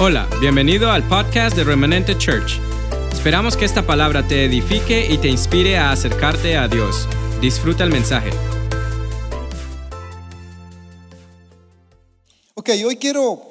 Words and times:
Hola, 0.00 0.28
bienvenido 0.40 0.90
al 0.90 1.06
podcast 1.06 1.54
de 1.56 1.64
Remanente 1.64 2.16
Church. 2.16 2.58
Esperamos 3.12 3.56
que 3.56 3.64
esta 3.66 3.86
palabra 3.86 4.26
te 4.26 4.44
edifique 4.46 5.06
y 5.10 5.18
te 5.18 5.28
inspire 5.28 5.76
a 5.76 5.92
acercarte 5.92 6.56
a 6.56 6.68
Dios. 6.68 7.06
Disfruta 7.40 7.84
el 7.84 7.90
mensaje. 7.90 8.30
Ok, 12.54 12.70
hoy 12.86 12.96
quiero 12.96 13.42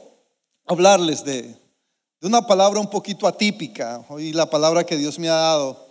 hablarles 0.66 1.24
de, 1.24 1.44
de 1.44 2.28
una 2.28 2.42
palabra 2.46 2.80
un 2.80 2.90
poquito 2.90 3.28
atípica. 3.28 4.04
Hoy 4.10 4.34
la 4.34 4.50
palabra 4.50 4.84
que 4.86 4.98
Dios 4.98 5.20
me 5.20 5.30
ha 5.30 5.36
dado 5.36 5.88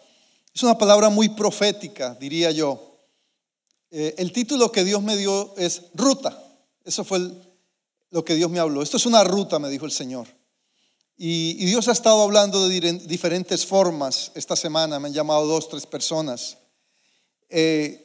es 0.53 0.63
una 0.63 0.77
palabra 0.77 1.09
muy 1.09 1.29
profética, 1.29 2.17
diría 2.21 2.51
yo. 2.51 2.97
Eh, 3.91 4.15
el 4.19 4.33
título 4.33 4.71
que 4.73 4.85
Dios 4.85 5.03
me 5.03 5.17
dio 5.17 5.55
es 5.57 5.83
ruta. 5.95 6.37
Eso 6.85 7.05
fue 7.05 7.19
el- 7.19 7.43
lo 8.11 8.25
que 8.25 8.35
Dios 8.35 8.51
me 8.51 8.59
habló. 8.59 8.83
Esto 8.83 8.97
es 8.97 9.07
una 9.07 9.23
ruta, 9.23 9.59
me 9.59 9.69
dijo 9.69 9.85
el 9.85 9.93
Señor. 9.93 10.27
Y, 11.21 11.67
Dios 11.67 11.89
ha 11.89 11.93
estado 11.93 12.23
hablando 12.23 12.69
de 12.69 12.93
diferentes 12.93 13.67
formas 13.67 14.31
esta 14.37 14.55
semana. 14.55 15.01
Me 15.01 15.09
han 15.09 15.15
llamado 15.15 15.47
dos, 15.47 15.69
tres 15.69 15.85
personas. 15.85 16.57
Eh, 17.49 18.05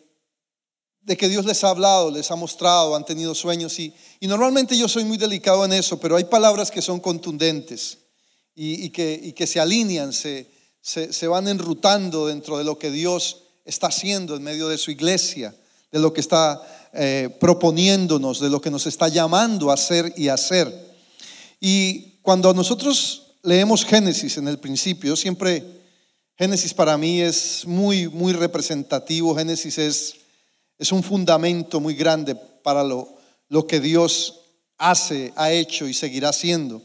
de 1.01 1.15
que 1.15 1.29
Dios 1.29 1.45
les 1.45 1.63
ha 1.63 1.69
hablado, 1.69 2.09
les 2.09 2.31
ha 2.31 2.35
mostrado, 2.35 2.95
han 2.95 3.05
tenido 3.05 3.35
sueños. 3.35 3.77
Y, 3.77 3.93
y 4.19 4.25
normalmente 4.25 4.75
yo 4.75 4.87
soy 4.87 5.03
muy 5.03 5.17
delicado 5.17 5.63
en 5.63 5.73
eso, 5.73 5.99
pero 5.99 6.15
hay 6.15 6.23
palabras 6.23 6.71
que 6.71 6.81
son 6.81 6.99
contundentes 6.99 7.99
y, 8.55 8.85
y 8.85 8.89
que, 8.89 9.19
y 9.21 9.33
que 9.33 9.45
se 9.45 9.59
alinean, 9.59 10.11
se, 10.11 10.49
se, 10.81 11.13
se 11.13 11.27
van 11.27 11.47
enrutando 11.47 12.27
dentro 12.27 12.57
de 12.57 12.63
lo 12.63 12.79
que 12.79 12.89
Dios 12.89 13.43
está 13.65 13.87
haciendo 13.87 14.35
en 14.35 14.43
medio 14.43 14.69
de 14.69 14.77
su 14.77 14.91
iglesia, 14.91 15.55
de 15.91 15.99
lo 15.99 16.13
que 16.13 16.21
está 16.21 16.89
eh, 16.93 17.29
proponiéndonos, 17.39 18.39
de 18.39 18.49
lo 18.49 18.61
que 18.61 18.71
nos 18.71 18.87
está 18.87 19.07
llamando 19.07 19.69
a 19.69 19.75
hacer 19.75 20.13
y 20.17 20.29
hacer. 20.29 20.95
Y 21.59 22.12
cuando 22.23 22.53
nosotros 22.53 23.33
leemos 23.43 23.83
Génesis 23.83 24.37
en 24.37 24.47
el 24.47 24.57
principio, 24.57 25.17
siempre 25.17 25.61
Génesis 26.37 26.73
para 26.73 26.97
mí 26.97 27.21
es 27.21 27.67
muy, 27.67 28.07
muy 28.07 28.31
representativo. 28.31 29.35
Génesis 29.35 29.77
es, 29.77 30.15
es 30.79 30.91
un 30.93 31.03
fundamento 31.03 31.81
muy 31.81 31.93
grande 31.93 32.33
para 32.63 32.81
lo, 32.81 33.09
lo 33.49 33.67
que 33.67 33.81
Dios 33.81 34.39
hace, 34.77 35.33
ha 35.35 35.51
hecho 35.51 35.85
y 35.85 35.93
seguirá 35.93 36.29
haciendo. 36.29 36.81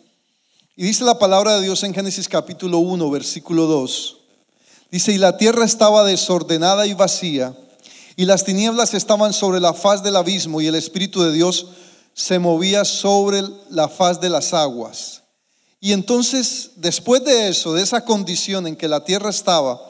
Y 0.75 0.85
dice 0.85 1.05
la 1.05 1.21
palabra 1.21 1.55
de 1.55 1.63
Dios 1.63 1.85
en 1.85 1.95
Génesis 1.95 2.29
capítulo 2.29 2.79
1, 2.79 3.09
versículo 3.09 3.67
2. 3.67 4.17
Dice, 4.91 5.13
y 5.13 5.19
la 5.19 5.37
tierra 5.37 5.65
estaba 5.65 6.03
desordenada 6.03 6.85
y 6.87 6.95
vacía, 6.95 7.57
y 8.17 8.25
las 8.25 8.45
tinieblas 8.45 8.93
estaban 8.93 9.33
sobre 9.33 9.61
la 9.61 9.73
faz 9.73 10.03
del 10.03 10.17
abismo, 10.17 10.61
y 10.61 10.67
el 10.67 10.75
Espíritu 10.75 11.23
de 11.23 11.33
Dios 11.33 11.69
se 12.13 12.41
movía 12.41 12.85
sobre 12.85 13.43
la 13.71 13.89
faz 13.89 14.21
de 14.21 14.31
las 14.31 14.53
aguas. 14.53 15.23
Y 15.81 15.93
entonces, 15.93 16.73
después 16.77 17.25
de 17.25 17.49
eso, 17.49 17.73
de 17.73 17.83
esa 17.83 18.05
condición 18.05 18.67
en 18.67 18.77
que 18.77 18.89
la 18.89 19.05
tierra 19.05 19.31
estaba, 19.31 19.81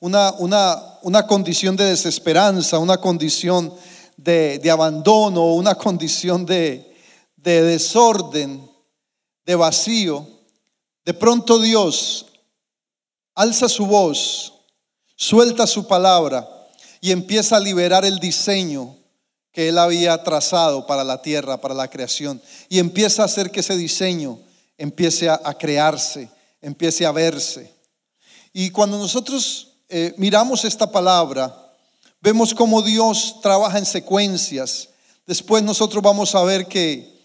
una, 0.00 0.32
una, 0.38 0.98
una 1.02 1.26
condición 1.26 1.74
de 1.76 1.84
desesperanza, 1.84 2.78
una 2.78 2.98
condición 2.98 3.72
de, 4.16 4.58
de 4.58 4.70
abandono, 4.70 5.54
una 5.54 5.74
condición 5.74 6.44
de, 6.44 6.94
de 7.36 7.62
desorden, 7.62 8.70
de 9.46 9.54
vacío, 9.54 10.26
de 11.04 11.14
pronto 11.14 11.58
Dios 11.58 12.26
alza 13.34 13.68
su 13.68 13.86
voz, 13.86 14.52
suelta 15.16 15.66
su 15.66 15.86
palabra 15.86 16.46
y 17.00 17.12
empieza 17.12 17.56
a 17.56 17.60
liberar 17.60 18.04
el 18.04 18.18
diseño 18.18 18.96
que 19.52 19.68
él 19.68 19.78
había 19.78 20.22
trazado 20.22 20.86
para 20.86 21.04
la 21.04 21.22
tierra, 21.22 21.60
para 21.60 21.74
la 21.74 21.88
creación. 21.88 22.42
Y 22.68 22.78
empieza 22.78 23.22
a 23.22 23.24
hacer 23.24 23.50
que 23.50 23.60
ese 23.60 23.76
diseño 23.76 24.40
empiece 24.78 25.28
a, 25.28 25.54
crearse, 25.54 26.30
empiece 26.62 27.04
a 27.04 27.12
verse. 27.12 27.70
Y 28.52 28.70
cuando 28.70 28.96
nosotros 28.96 29.74
eh, 29.88 30.14
miramos 30.16 30.64
esta 30.64 30.90
palabra, 30.90 31.54
vemos 32.20 32.54
cómo 32.54 32.80
Dios 32.80 33.36
trabaja 33.42 33.78
en 33.78 33.84
secuencias. 33.86 34.88
Después 35.26 35.62
nosotros 35.62 36.02
vamos 36.02 36.34
a 36.34 36.42
ver 36.44 36.66
que, 36.66 37.20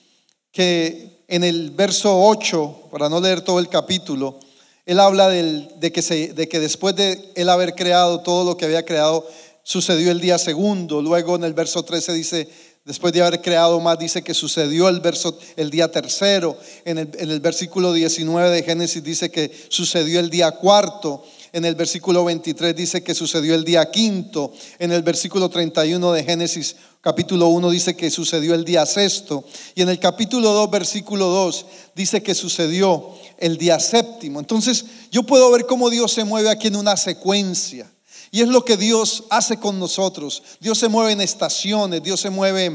que 0.51 1.23
en 1.27 1.43
el 1.43 1.71
verso 1.71 2.21
8, 2.25 2.89
para 2.91 3.07
no 3.09 3.21
leer 3.21 3.41
todo 3.41 3.59
el 3.59 3.69
capítulo, 3.69 4.39
él 4.85 4.99
habla 4.99 5.29
del- 5.29 5.69
de, 5.79 5.91
que 5.91 6.01
se- 6.01 6.33
de 6.33 6.49
que 6.49 6.59
después 6.59 6.95
de 6.95 7.31
él 7.35 7.49
haber 7.49 7.73
creado 7.75 8.19
todo 8.21 8.43
lo 8.43 8.57
que 8.57 8.65
había 8.65 8.83
creado, 8.83 9.25
sucedió 9.63 10.11
el 10.11 10.19
día 10.19 10.37
segundo. 10.37 11.01
Luego 11.01 11.35
en 11.37 11.45
el 11.45 11.53
verso 11.53 11.83
13 11.83 12.11
dice, 12.13 12.49
después 12.85 13.13
de 13.13 13.21
haber 13.21 13.41
creado 13.41 13.79
más, 13.79 13.97
dice 13.97 14.21
que 14.21 14.33
sucedió 14.33 14.89
el, 14.89 14.99
verso, 14.99 15.37
el 15.55 15.69
día 15.69 15.91
tercero. 15.91 16.57
En 16.85 16.97
el, 16.97 17.09
en 17.17 17.31
el 17.31 17.39
versículo 17.39 17.93
19 17.93 18.49
de 18.49 18.63
Génesis 18.63 19.03
dice 19.03 19.31
que 19.31 19.51
sucedió 19.69 20.19
el 20.19 20.29
día 20.29 20.51
cuarto. 20.51 21.23
En 21.53 21.65
el 21.65 21.75
versículo 21.75 22.25
23 22.25 22.75
dice 22.75 23.03
que 23.03 23.13
sucedió 23.13 23.55
el 23.55 23.63
día 23.63 23.89
quinto. 23.91 24.51
En 24.79 24.91
el 24.91 25.03
versículo 25.03 25.49
31 25.49 26.11
de 26.11 26.23
Génesis 26.23 26.75
capítulo 27.03 27.49
1 27.49 27.69
dice 27.69 27.97
que 27.97 28.09
sucedió 28.09 28.55
el 28.55 28.63
día 28.65 28.85
sexto. 28.85 29.43
Y 29.75 29.81
en 29.81 29.89
el 29.89 29.99
capítulo 29.99 30.51
2, 30.53 30.71
versículo 30.71 31.27
2, 31.27 31.65
dice 31.95 32.23
que 32.23 32.33
sucedió 32.33 33.09
el 33.37 33.57
día 33.57 33.79
séptimo. 33.79 34.39
Entonces 34.39 34.85
yo 35.11 35.23
puedo 35.23 35.51
ver 35.51 35.65
cómo 35.65 35.89
Dios 35.89 36.13
se 36.13 36.23
mueve 36.23 36.49
aquí 36.49 36.67
en 36.67 36.77
una 36.77 36.97
secuencia. 36.97 37.92
Y 38.33 38.41
es 38.41 38.47
lo 38.47 38.65
que 38.65 38.77
Dios 38.77 39.25
hace 39.29 39.57
con 39.57 39.77
nosotros. 39.77 40.41
Dios 40.59 40.79
se 40.79 40.87
mueve 40.89 41.11
en 41.11 41.21
estaciones, 41.21 42.01
Dios 42.01 42.19
se 42.19 42.31
mueve 42.31 42.65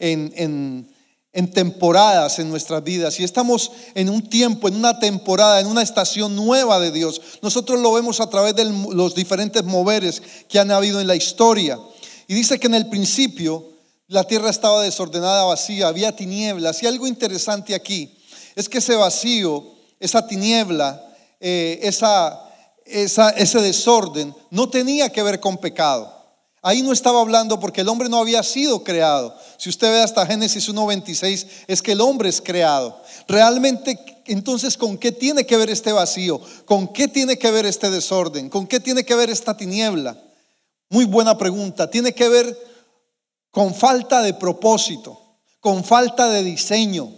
en, 0.00 0.32
en- 0.34 0.96
temporadas 1.52 2.40
en 2.40 2.48
nuestras 2.48 2.82
vidas. 2.82 3.20
Y 3.20 3.22
estamos 3.22 3.70
en 3.94 4.10
un 4.10 4.28
tiempo, 4.28 4.66
en 4.66 4.74
una 4.74 4.98
temporada, 4.98 5.60
en 5.60 5.68
una 5.68 5.82
estación 5.82 6.34
nueva 6.34 6.80
de 6.80 6.90
Dios. 6.90 7.20
Nosotros 7.40 7.78
lo 7.78 7.92
vemos 7.92 8.18
a 8.18 8.28
través 8.28 8.56
de 8.56 8.64
los 8.64 9.14
diferentes 9.14 9.62
moveres 9.62 10.20
que 10.48 10.58
han 10.58 10.72
habido 10.72 11.00
en 11.00 11.06
la 11.06 11.14
historia. 11.14 11.78
Y 12.26 12.34
dice 12.34 12.58
que 12.58 12.66
en 12.66 12.74
el 12.74 12.88
principio 12.88 13.64
la 14.08 14.24
tierra 14.24 14.50
estaba 14.50 14.82
desordenada, 14.82 15.44
vacía, 15.44 15.86
había 15.86 16.16
tinieblas. 16.16 16.82
Y 16.82 16.86
algo 16.86 17.06
interesante 17.06 17.76
aquí 17.76 18.18
es 18.56 18.68
que 18.68 18.78
ese 18.78 18.96
vacío, 18.96 19.62
esa 20.00 20.26
tiniebla, 20.26 21.00
eh, 21.38 21.78
esa, 21.82 22.40
esa- 22.86 23.30
ese 23.30 23.60
desorden 23.60 24.34
no 24.50 24.68
tenía 24.70 25.10
que 25.10 25.22
ver 25.22 25.40
con 25.40 25.58
pecado. 25.58 26.14
Ahí 26.62 26.82
no 26.82 26.92
estaba 26.92 27.20
hablando 27.20 27.60
porque 27.60 27.82
el 27.82 27.88
hombre 27.88 28.08
no 28.08 28.18
había 28.18 28.42
sido 28.42 28.82
creado. 28.82 29.36
Si 29.56 29.68
usted 29.68 29.88
ve 29.88 30.02
hasta 30.02 30.26
Génesis 30.26 30.68
1.26, 30.68 31.46
es 31.68 31.80
que 31.80 31.92
el 31.92 32.00
hombre 32.00 32.28
es 32.28 32.40
creado. 32.40 33.00
Realmente, 33.28 34.22
entonces, 34.26 34.76
¿con 34.76 34.98
qué 34.98 35.12
tiene 35.12 35.46
que 35.46 35.56
ver 35.56 35.70
este 35.70 35.92
vacío? 35.92 36.40
¿Con 36.64 36.88
qué 36.88 37.06
tiene 37.06 37.38
que 37.38 37.52
ver 37.52 37.66
este 37.66 37.88
desorden? 37.88 38.50
¿Con 38.50 38.66
qué 38.66 38.80
tiene 38.80 39.04
que 39.04 39.14
ver 39.14 39.30
esta 39.30 39.56
tiniebla? 39.56 40.20
Muy 40.88 41.04
buena 41.04 41.38
pregunta. 41.38 41.88
Tiene 41.88 42.12
que 42.12 42.28
ver 42.28 42.58
con 43.52 43.72
falta 43.72 44.22
de 44.22 44.34
propósito, 44.34 45.20
con 45.60 45.84
falta 45.84 46.28
de 46.28 46.42
diseño. 46.42 47.12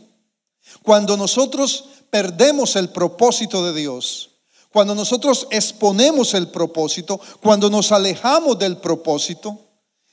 Cuando 0.83 1.17
nosotros 1.17 1.87
perdemos 2.11 2.77
el 2.77 2.91
propósito 2.91 3.65
de 3.65 3.81
Dios, 3.81 4.38
cuando 4.73 4.95
nosotros 4.95 5.47
exponemos 5.51 6.35
el 6.35 6.49
propósito, 6.49 7.21
cuando 7.43 7.71
nos 7.71 7.91
alejamos 7.93 8.59
del 8.59 8.77
propósito, 8.77 9.59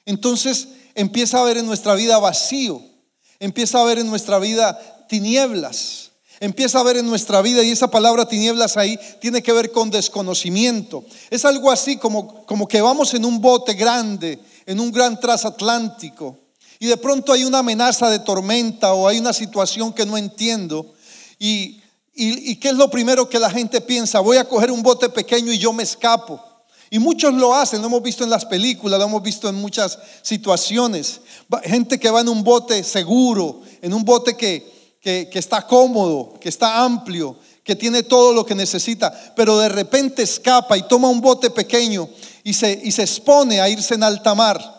entonces 0.06 0.68
empieza 0.94 1.38
a 1.38 1.42
haber 1.42 1.58
en 1.58 1.66
nuestra 1.66 1.96
vida 1.96 2.18
vacío, 2.20 2.82
empieza 3.40 3.80
a 3.80 3.82
haber 3.82 4.00
en 4.00 4.08
nuestra 4.08 4.40
vida 4.40 5.08
tinieblas, 5.10 6.12
empieza 6.40 6.78
a 6.78 6.82
haber 6.82 6.98
en 6.98 7.06
nuestra 7.06 7.42
vida, 7.42 7.64
y 7.64 7.72
esa 7.72 7.90
palabra 7.90 8.28
tinieblas 8.28 8.78
ahí 8.78 8.98
tiene 9.20 9.44
que 9.44 9.52
ver 9.52 9.72
con 9.72 9.90
desconocimiento. 9.90 11.04
Es 11.30 11.44
algo 11.46 11.72
así 11.72 11.98
como, 11.98 12.46
como 12.46 12.68
que 12.68 12.82
vamos 12.82 13.14
en 13.14 13.26
un 13.26 13.42
bote 13.42 13.74
grande, 13.74 14.40
en 14.66 14.80
un 14.80 14.92
gran 14.92 15.20
transatlántico, 15.20 16.40
y 16.80 16.88
de 16.88 16.98
pronto 16.98 17.32
hay 17.32 17.44
una 17.44 17.60
amenaza 17.60 18.10
de 18.10 18.20
tormenta 18.20 18.94
o 18.94 19.08
hay 19.08 19.20
una 19.20 19.34
situación 19.34 19.94
que 19.94 20.06
no 20.06 20.18
entiendo. 20.18 20.94
Y, 21.40 21.82
y, 22.16 22.56
qué 22.56 22.70
es 22.70 22.76
lo 22.76 22.90
primero 22.90 23.28
que 23.28 23.40
la 23.40 23.50
gente 23.50 23.82
piensa? 23.82 24.22
Voy 24.22 24.38
a 24.38 24.48
coger 24.48 24.72
un 24.72 24.82
bote 24.82 25.10
pequeño 25.10 25.52
y 25.52 25.58
yo 25.58 25.74
me 25.74 25.84
escapo. 25.84 26.42
Y 26.90 26.98
muchos 26.98 27.34
lo 27.34 27.54
hacen, 27.54 27.82
lo 27.82 27.88
hemos 27.88 28.02
visto 28.02 28.24
en 28.24 28.30
las 28.30 28.46
películas, 28.46 28.98
lo 29.00 29.06
hemos 29.06 29.22
visto 29.22 29.50
en 29.50 29.56
muchas 29.56 30.00
situaciones. 30.22 31.20
Gente 31.64 32.00
que 32.00 32.10
va 32.10 32.22
en 32.22 32.30
un 32.30 32.44
bote 32.44 32.84
seguro, 32.84 33.62
en 33.82 33.94
un 33.94 34.06
bote 34.06 34.38
que, 34.38 34.98
que, 35.02 35.28
que 35.30 35.40
está 35.40 35.68
cómodo, 35.68 36.36
que 36.40 36.48
está 36.48 36.84
amplio, 36.84 37.38
que 37.66 37.76
tiene 37.76 38.04
todo 38.04 38.32
lo 38.32 38.46
que 38.46 38.56
necesita, 38.56 39.12
pero 39.36 39.58
de 39.58 39.68
repente 39.68 40.22
escapa 40.22 40.78
y 40.78 40.88
toma 40.88 41.10
un 41.10 41.20
bote 41.20 41.50
pequeño 41.50 42.08
y 42.44 42.54
se, 42.54 42.80
y 42.84 42.92
se 42.92 43.02
expone 43.02 43.60
a 43.60 43.68
irse 43.68 43.96
en 43.96 44.04
alta 44.04 44.36
mar. 44.36 44.76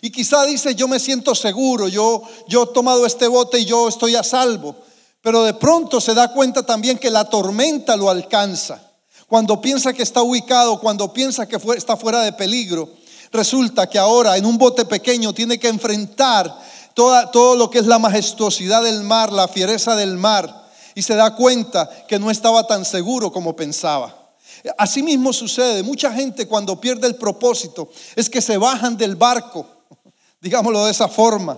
Y 0.00 0.10
quizá 0.10 0.46
dice, 0.46 0.74
yo 0.74 0.88
me 0.88 0.98
siento 1.00 1.34
seguro, 1.34 1.88
yo, 1.88 2.22
yo 2.48 2.62
he 2.62 2.72
tomado 2.72 3.04
este 3.04 3.26
bote 3.26 3.58
y 3.58 3.66
yo 3.66 3.88
estoy 3.88 4.14
a 4.14 4.22
salvo. 4.22 4.76
Pero 5.22 5.42
de 5.44 5.54
pronto 5.54 6.00
se 6.00 6.14
da 6.14 6.32
cuenta 6.32 6.64
también 6.64 6.98
que 6.98 7.10
la 7.10 7.24
tormenta 7.24 7.96
lo 7.96 8.08
alcanza. 8.08 8.80
Cuando 9.26 9.60
piensa 9.60 9.92
que 9.92 10.02
está 10.02 10.22
ubicado, 10.22 10.80
cuando 10.80 11.12
piensa 11.12 11.46
que 11.46 11.58
está 11.76 11.96
fuera 11.96 12.22
de 12.22 12.32
peligro, 12.32 12.88
resulta 13.30 13.88
que 13.88 13.98
ahora 13.98 14.36
en 14.36 14.44
un 14.46 14.58
bote 14.58 14.84
pequeño 14.84 15.32
tiene 15.32 15.58
que 15.58 15.68
enfrentar 15.68 16.58
toda- 16.94 17.30
todo 17.30 17.54
lo 17.54 17.70
que 17.70 17.78
es 17.78 17.86
la 17.86 17.98
majestuosidad 17.98 18.82
del 18.82 19.02
mar, 19.04 19.32
la 19.32 19.48
fiereza 19.48 19.94
del 19.94 20.16
mar. 20.16 20.58
y 20.92 21.02
se 21.02 21.14
da 21.14 21.36
cuenta 21.36 21.88
que 22.08 22.18
no 22.18 22.32
estaba 22.32 22.66
tan 22.66 22.84
seguro 22.84 23.30
como 23.30 23.54
pensaba. 23.54 24.32
Asimismo 24.76 25.32
sucede, 25.32 25.84
mucha 25.84 26.12
gente 26.12 26.48
cuando 26.48 26.80
pierde 26.80 27.06
el 27.06 27.14
propósito 27.14 27.88
es 28.16 28.28
que 28.28 28.42
se 28.42 28.58
bajan 28.58 28.96
del 28.96 29.14
barco, 29.14 29.64
digámoslo 30.42 30.84
de 30.84 30.90
esa 30.90 31.06
forma, 31.06 31.56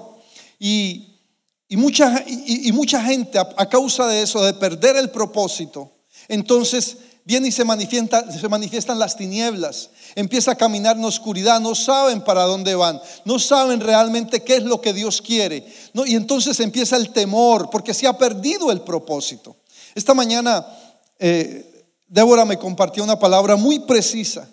y, 0.61 1.12
mucha, 1.77 2.25
y, 2.27 2.71
mucha, 2.73 3.03
gente 3.03 3.39
a 3.39 3.69
causa 3.69 4.07
de 4.07 4.23
eso, 4.23 4.45
de 4.45 4.55
perder 4.55 4.97
el 4.97 5.11
propósito, 5.11 5.91
entonces 6.29 6.97
viene 7.25 7.49
y 7.49 7.53
se, 7.53 7.65
manifiesta, 7.65 8.31
se 8.31 8.49
manifiestan 8.49 8.99
las 8.99 9.17
tinieblas, 9.17 9.91
empieza 10.15 10.53
a 10.53 10.57
caminar 10.57 10.97
en 10.97 11.05
oscuridad, 11.05 11.61
no 11.61 11.75
saben 11.75 12.23
para 12.23 12.45
dónde 12.45 12.75
van, 12.75 13.01
no 13.25 13.39
saben 13.39 13.81
realmente 13.81 14.43
qué 14.43 14.57
es 14.57 14.65
lo 14.65 14.81
que 14.81 14.93
Dios 14.93 15.23
quiere. 15.23 15.65
Y 16.07 16.15
entonces 16.17 16.59
empieza 16.61 16.97
el 16.97 17.11
temor, 17.11 17.71
porque 17.71 17.95
se 17.95 18.07
ha 18.07 18.17
perdido 18.17 18.73
el 18.73 18.81
propósito. 18.81 19.57
Esta 19.95 20.15
mañana 20.15 20.67
eh, 21.19 21.87
Débora 22.09 22.45
me 22.45 22.59
compartió 22.59 23.05
una 23.05 23.19
palabra 23.19 23.57
muy 23.57 23.81
precisa, 23.81 24.49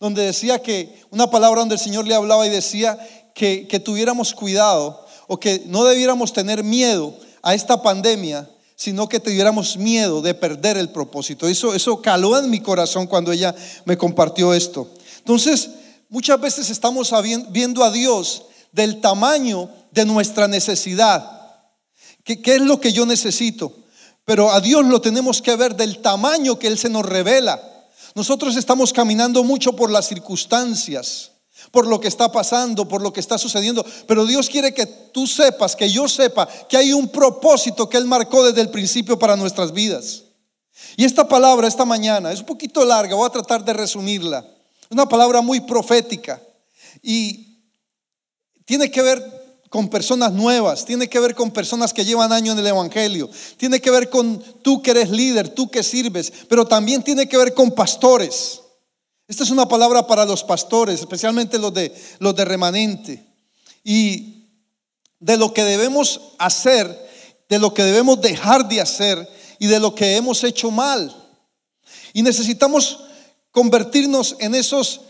donde 0.00 0.22
decía 0.22 0.60
que, 0.60 1.02
una 1.10 1.30
palabra 1.30 1.60
donde 1.60 1.74
el 1.74 1.80
Señor 1.80 2.06
le 2.06 2.14
hablaba 2.14 2.46
y 2.46 2.50
decía 2.50 2.98
que, 3.34 3.66
que 3.68 3.80
tuviéramos 3.80 4.34
cuidado 4.34 5.06
o 5.28 5.38
que 5.38 5.62
no 5.66 5.84
debiéramos 5.84 6.32
tener 6.32 6.64
miedo 6.64 7.14
a 7.42 7.54
esta 7.54 7.80
pandemia 7.80 8.48
sino 8.78 9.08
que 9.08 9.18
tuviéramos 9.18 9.76
miedo 9.76 10.22
de 10.22 10.34
perder 10.34 10.76
el 10.76 10.90
propósito. 10.90 11.48
Eso, 11.48 11.74
eso 11.74 12.00
caló 12.00 12.38
en 12.38 12.48
mi 12.48 12.60
corazón 12.60 13.08
cuando 13.08 13.32
ella 13.32 13.52
me 13.84 13.98
compartió 13.98 14.54
esto. 14.54 14.88
Entonces, 15.18 15.68
muchas 16.08 16.40
veces 16.40 16.70
estamos 16.70 17.12
viendo 17.50 17.82
a 17.82 17.90
Dios 17.90 18.44
del 18.70 19.00
tamaño 19.00 19.68
de 19.90 20.04
nuestra 20.04 20.46
necesidad. 20.46 21.28
¿Qué, 22.22 22.40
¿Qué, 22.40 22.54
es 22.54 22.60
lo 22.60 22.80
que 22.80 22.92
yo 22.92 23.04
necesito? 23.04 23.74
Pero 24.24 24.52
a 24.52 24.60
Dios 24.60 24.86
lo 24.86 25.00
tenemos 25.00 25.42
que 25.42 25.56
ver 25.56 25.74
del 25.74 25.98
tamaño 25.98 26.56
que 26.56 26.68
Él 26.68 26.78
se 26.78 26.88
nos 26.88 27.04
revela. 27.04 27.60
Nosotros 28.14 28.54
estamos 28.54 28.92
caminando 28.92 29.42
mucho 29.42 29.74
por 29.74 29.90
las 29.90 30.06
circunstancias 30.06 31.32
por 31.70 31.86
lo 31.86 32.00
que 32.00 32.08
está 32.08 32.30
pasando, 32.30 32.88
por 32.88 33.02
lo 33.02 33.12
que 33.12 33.20
está 33.20 33.38
sucediendo. 33.38 33.84
Pero 34.06 34.26
Dios 34.26 34.48
quiere 34.48 34.72
que 34.72 34.86
tú 34.86 35.26
sepas, 35.26 35.76
que 35.76 35.90
yo 35.90 36.08
sepa, 36.08 36.48
que 36.68 36.76
hay 36.76 36.92
un 36.92 37.08
propósito 37.08 37.88
que 37.88 37.96
Él 37.96 38.06
marcó 38.06 38.44
desde 38.44 38.60
el 38.60 38.70
principio 38.70 39.18
para 39.18 39.36
nuestras 39.36 39.72
vidas. 39.72 40.24
Y 40.96 41.04
esta 41.04 41.28
palabra 41.28 41.68
esta 41.68 41.84
mañana 41.84 42.32
es 42.32 42.40
un 42.40 42.46
poquito 42.46 42.84
larga, 42.84 43.14
voy 43.14 43.26
a 43.26 43.30
tratar 43.30 43.64
de 43.64 43.72
resumirla. 43.72 44.44
Es 44.82 44.90
una 44.90 45.08
palabra 45.08 45.40
muy 45.40 45.60
profética 45.60 46.40
y 47.02 47.60
tiene 48.64 48.90
que 48.90 49.02
ver 49.02 49.38
con 49.70 49.88
personas 49.88 50.32
nuevas, 50.32 50.84
tiene 50.84 51.08
que 51.08 51.20
ver 51.20 51.34
con 51.34 51.50
personas 51.50 51.92
que 51.92 52.04
llevan 52.04 52.32
años 52.32 52.54
en 52.54 52.60
el 52.60 52.66
Evangelio, 52.68 53.28
tiene 53.56 53.80
que 53.80 53.90
ver 53.90 54.08
con 54.08 54.42
tú 54.62 54.82
que 54.82 54.92
eres 54.92 55.10
líder, 55.10 55.50
tú 55.50 55.70
que 55.70 55.82
sirves, 55.82 56.32
pero 56.48 56.66
también 56.66 57.02
tiene 57.02 57.28
que 57.28 57.36
ver 57.36 57.52
con 57.54 57.70
pastores. 57.70 58.62
Esta 59.28 59.44
es 59.44 59.50
una 59.50 59.68
palabra 59.68 60.06
para 60.06 60.24
los 60.24 60.42
pastores, 60.42 61.00
especialmente 61.00 61.58
los 61.58 61.74
de, 61.74 61.94
los 62.18 62.34
de 62.34 62.46
remanente. 62.46 63.26
Y 63.84 64.46
de 65.20 65.36
lo 65.36 65.52
que 65.52 65.64
debemos 65.64 66.32
hacer, 66.38 66.88
de 67.48 67.58
lo 67.58 67.74
que 67.74 67.82
debemos 67.82 68.22
dejar 68.22 68.66
de 68.68 68.80
hacer 68.80 69.28
y 69.58 69.66
de 69.66 69.80
lo 69.80 69.94
que 69.94 70.16
hemos 70.16 70.42
hecho 70.44 70.70
mal. 70.70 71.14
Y 72.14 72.22
necesitamos 72.22 73.00
convertirnos 73.50 74.36
en 74.38 74.54
esos 74.54 75.02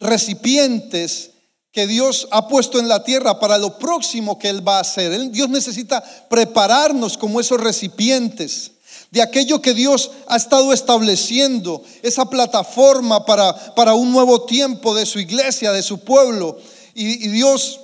recipientes 0.00 1.30
que 1.70 1.86
Dios 1.86 2.26
ha 2.32 2.48
puesto 2.48 2.80
en 2.80 2.88
la 2.88 3.04
tierra 3.04 3.38
para 3.38 3.58
lo 3.58 3.78
próximo 3.78 4.38
que 4.40 4.48
Él 4.48 4.66
va 4.66 4.78
a 4.78 4.80
hacer. 4.80 5.30
Dios 5.30 5.48
necesita 5.50 6.02
prepararnos 6.28 7.16
como 7.16 7.38
esos 7.38 7.60
recipientes 7.60 8.72
de 9.16 9.22
aquello 9.22 9.62
que 9.62 9.72
Dios 9.72 10.10
ha 10.26 10.36
estado 10.36 10.74
estableciendo, 10.74 11.82
esa 12.02 12.28
plataforma 12.28 13.24
para, 13.24 13.74
para 13.74 13.94
un 13.94 14.12
nuevo 14.12 14.42
tiempo 14.42 14.94
de 14.94 15.06
su 15.06 15.18
iglesia, 15.18 15.72
de 15.72 15.82
su 15.82 16.00
pueblo. 16.00 16.58
Y, 16.94 17.24
y 17.24 17.28
Dios 17.28 17.80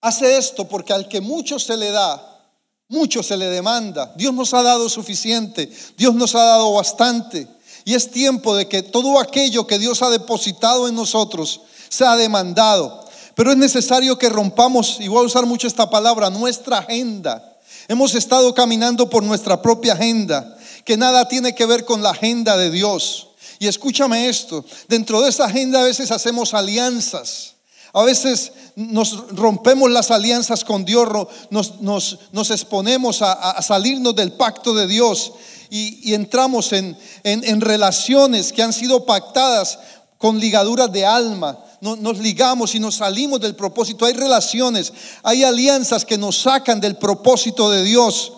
hace 0.00 0.36
esto 0.36 0.68
porque 0.68 0.92
al 0.92 1.08
que 1.08 1.20
mucho 1.20 1.58
se 1.58 1.76
le 1.76 1.90
da, 1.90 2.40
mucho 2.86 3.20
se 3.20 3.36
le 3.36 3.46
demanda. 3.46 4.12
Dios 4.14 4.32
nos 4.32 4.54
ha 4.54 4.62
dado 4.62 4.88
suficiente, 4.88 5.68
Dios 5.98 6.14
nos 6.14 6.36
ha 6.36 6.44
dado 6.44 6.72
bastante. 6.74 7.48
Y 7.84 7.94
es 7.94 8.08
tiempo 8.08 8.54
de 8.54 8.68
que 8.68 8.84
todo 8.84 9.18
aquello 9.18 9.66
que 9.66 9.80
Dios 9.80 10.02
ha 10.02 10.10
depositado 10.10 10.86
en 10.86 10.94
nosotros 10.94 11.62
sea 11.88 12.14
demandado. 12.14 13.04
Pero 13.34 13.50
es 13.50 13.56
necesario 13.56 14.16
que 14.16 14.28
rompamos, 14.28 14.98
y 15.00 15.08
voy 15.08 15.24
a 15.24 15.26
usar 15.26 15.46
mucho 15.46 15.66
esta 15.66 15.90
palabra, 15.90 16.30
nuestra 16.30 16.78
agenda 16.78 17.55
Hemos 17.88 18.14
estado 18.14 18.54
caminando 18.54 19.08
por 19.08 19.22
nuestra 19.22 19.62
propia 19.62 19.92
agenda, 19.92 20.56
que 20.84 20.96
nada 20.96 21.28
tiene 21.28 21.54
que 21.54 21.66
ver 21.66 21.84
con 21.84 22.02
la 22.02 22.10
agenda 22.10 22.56
de 22.56 22.70
Dios. 22.70 23.28
Y 23.58 23.68
escúchame 23.68 24.28
esto, 24.28 24.64
dentro 24.88 25.20
de 25.22 25.30
esa 25.30 25.46
agenda 25.46 25.80
a 25.80 25.84
veces 25.84 26.10
hacemos 26.10 26.52
alianzas. 26.54 27.54
A 27.92 28.02
veces 28.02 28.52
nos 28.74 29.28
rompemos 29.30 29.90
las 29.90 30.10
alianzas 30.10 30.64
con 30.64 30.84
Dios, 30.84 31.08
nos, 31.50 31.80
nos, 31.80 32.50
exponemos 32.50 33.22
a, 33.22 33.62
salirnos 33.62 34.14
del 34.14 34.32
pacto 34.32 34.74
de 34.74 34.86
Dios 34.86 35.32
y, 35.70 36.12
entramos 36.12 36.74
en, 36.74 36.96
en 37.24 37.60
relaciones 37.62 38.52
que 38.52 38.62
han 38.62 38.74
sido 38.74 39.06
pactadas 39.06 39.78
con 40.18 40.38
ligaduras 40.38 40.92
de 40.92 41.06
alma, 41.06 41.58
nos 41.80 42.18
ligamos 42.18 42.74
y 42.74 42.80
nos 42.80 42.96
salimos 42.96 43.40
del 43.40 43.54
propósito. 43.54 44.04
Hay 44.04 44.14
relaciones, 44.14 44.92
hay 45.22 45.44
alianzas 45.44 46.04
que 46.04 46.18
nos 46.18 46.40
sacan 46.42 46.80
del 46.80 46.96
propósito 46.96 47.70
de 47.70 47.84
Dios. 47.84 48.32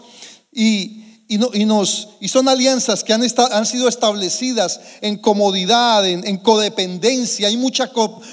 Y, 0.53 1.05
nos, 1.67 2.09
y 2.21 2.29
son 2.29 2.49
alianzas 2.49 3.05
que 3.05 3.13
han, 3.13 3.23
han 3.23 3.67
sido 3.67 3.89
establecidas 3.89 4.81
en 5.01 5.19
comodidad, 5.19 6.07
en, 6.07 6.39
codependencia. 6.39 7.49
Hay 7.49 7.57
mucha 7.57 7.91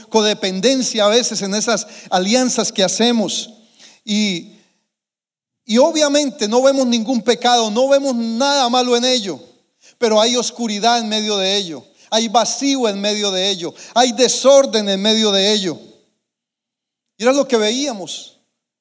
codependencia 0.10 1.06
a 1.06 1.10
veces 1.10 1.42
en 1.42 1.54
esas 1.54 1.88
alianzas 2.10 2.72
que 2.72 2.84
hacemos. 2.84 3.52
Y, 4.04 4.54
y 5.66 5.78
obviamente 5.78 6.48
no 6.48 6.62
vemos 6.62 6.88
ningún 6.88 7.22
pecado, 7.22 7.70
no 7.70 7.88
vemos 7.90 8.16
nada 8.16 8.70
malo 8.70 8.96
en 8.96 9.04
ello, 9.04 9.40
pero 9.98 10.22
hay 10.22 10.36
oscuridad 10.36 11.00
en 11.00 11.10
medio 11.10 11.38
de 11.38 11.58
ello 11.58 11.86
hay 12.10 12.28
vacío 12.28 12.88
en 12.88 13.00
medio 13.00 13.32
de 13.32 13.50
ello, 13.50 13.74
hay 13.94 14.12
desorden 14.12 14.88
en 14.90 15.02
medio 15.02 15.32
de 15.32 15.52
ello. 15.52 15.80
Y 17.18 17.24
era 17.24 17.34
lo 17.34 17.48
que 17.48 17.58
veíamos. 17.58 18.40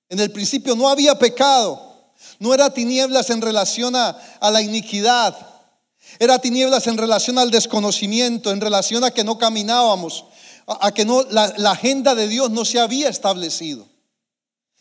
En 0.09 0.21
el 0.21 0.31
principio 0.31 0.75
no 0.77 0.89
había 0.89 1.19
pecado, 1.19 1.81
no 2.39 2.53
era 2.53 2.71
tinieblas 2.71 3.31
en 3.31 3.41
relación 3.41 3.97
a, 3.97 4.17
la 4.41 4.61
iniquidad, 4.61 5.37
era 6.19 6.39
tinieblas 6.39 6.87
en 6.87 6.99
relación 6.99 7.39
al 7.39 7.51
desconocimiento, 7.51 8.51
en 8.51 8.61
relación 8.61 9.03
a 9.05 9.11
que 9.11 9.25
no 9.25 9.39
caminábamos, 9.39 10.25
a, 10.67 10.93
que 10.93 11.05
no, 11.05 11.23
la, 11.31 11.53
la 11.57 11.73
agenda 11.73 12.15
de 12.15 12.29
Dios 12.29 12.51
no 12.51 12.65
se 12.65 12.79
había 12.79 13.09
establecido. 13.09 13.87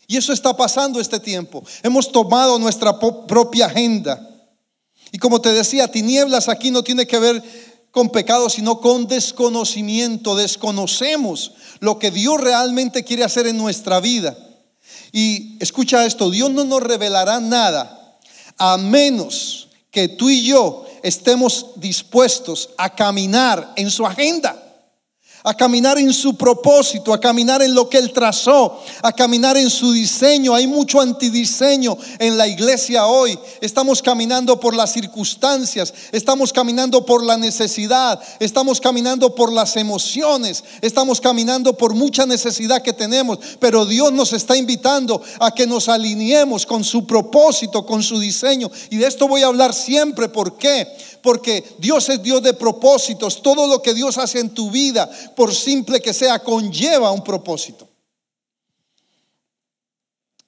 Y 0.06 0.16
eso 0.16 0.32
está 0.32 0.54
pasando 0.56 1.00
este 1.00 1.18
tiempo. 1.18 1.64
Hemos 1.82 2.12
tomado 2.12 2.58
nuestra 2.58 2.98
propia 2.98 3.66
agenda. 3.66 4.30
Y 5.12 5.18
como 5.18 5.40
te 5.40 5.52
decía, 5.52 5.90
tinieblas 5.90 6.48
aquí 6.48 6.70
no 6.70 6.82
tiene 6.82 7.06
que 7.06 7.18
ver 7.18 7.42
con 7.94 8.10
pecado, 8.10 8.50
sino 8.50 8.80
con 8.80 9.06
desconocimiento. 9.06 10.34
Desconocemos 10.34 11.52
lo 11.78 12.00
que 12.00 12.10
Dios 12.10 12.40
realmente 12.40 13.04
quiere 13.04 13.22
hacer 13.22 13.46
en 13.46 13.56
nuestra 13.56 14.00
vida. 14.00 14.36
Y 15.12 15.56
escucha 15.60 16.04
esto, 16.04 16.28
Dios 16.28 16.50
no 16.50 16.64
nos 16.64 16.82
revelará 16.82 17.38
nada 17.38 18.18
a 18.58 18.76
menos 18.78 19.68
que 19.92 20.08
tú 20.08 20.28
y 20.28 20.42
yo 20.42 20.84
estemos 21.04 21.66
dispuestos 21.76 22.70
a 22.78 22.96
caminar 22.96 23.72
en 23.76 23.88
su 23.92 24.04
agenda 24.04 24.63
a 25.46 25.52
caminar 25.52 25.98
en 25.98 26.10
su 26.14 26.36
propósito, 26.36 27.12
a 27.12 27.20
caminar 27.20 27.60
en 27.60 27.74
lo 27.74 27.86
que 27.86 27.98
Él 27.98 28.14
trazó, 28.14 28.80
a 29.02 29.12
caminar 29.12 29.58
en 29.58 29.68
su 29.68 29.92
diseño. 29.92 30.54
Hay 30.54 30.66
mucho 30.66 31.02
antidiseño 31.02 31.98
en 32.18 32.38
la 32.38 32.48
iglesia 32.48 33.06
hoy. 33.06 33.38
Estamos 33.60 34.00
caminando 34.00 34.58
por 34.58 34.74
las 34.74 34.94
circunstancias, 34.94 35.92
estamos 36.12 36.50
caminando 36.50 37.04
por 37.04 37.22
la 37.22 37.36
necesidad, 37.36 38.18
estamos 38.40 38.80
caminando 38.80 39.34
por 39.34 39.52
las 39.52 39.76
emociones, 39.76 40.64
estamos 40.80 41.20
caminando 41.20 41.76
por 41.76 41.94
mucha 41.94 42.24
necesidad 42.24 42.80
que 42.80 42.94
tenemos, 42.94 43.38
pero 43.60 43.84
Dios 43.84 44.12
nos 44.12 44.32
está 44.32 44.56
invitando 44.56 45.20
a 45.40 45.50
que 45.50 45.66
nos 45.66 45.90
alineemos 45.90 46.64
con 46.64 46.82
su 46.82 47.06
propósito, 47.06 47.84
con 47.84 48.02
su 48.02 48.18
diseño. 48.18 48.70
Y 48.88 48.96
de 48.96 49.06
esto 49.06 49.28
voy 49.28 49.42
a 49.42 49.48
hablar 49.48 49.74
siempre. 49.74 50.30
¿Por 50.30 50.56
qué? 50.56 50.88
Porque 51.20 51.76
Dios 51.78 52.08
es 52.08 52.22
Dios 52.22 52.42
de 52.42 52.54
propósitos. 52.54 53.42
Todo 53.42 53.66
lo 53.66 53.82
que 53.82 53.94
Dios 53.94 54.16
hace 54.18 54.40
en 54.40 54.50
tu 54.50 54.70
vida, 54.70 55.10
por 55.34 55.54
simple 55.54 56.00
que 56.00 56.14
sea, 56.14 56.38
conlleva 56.38 57.10
un 57.10 57.22
propósito. 57.22 57.88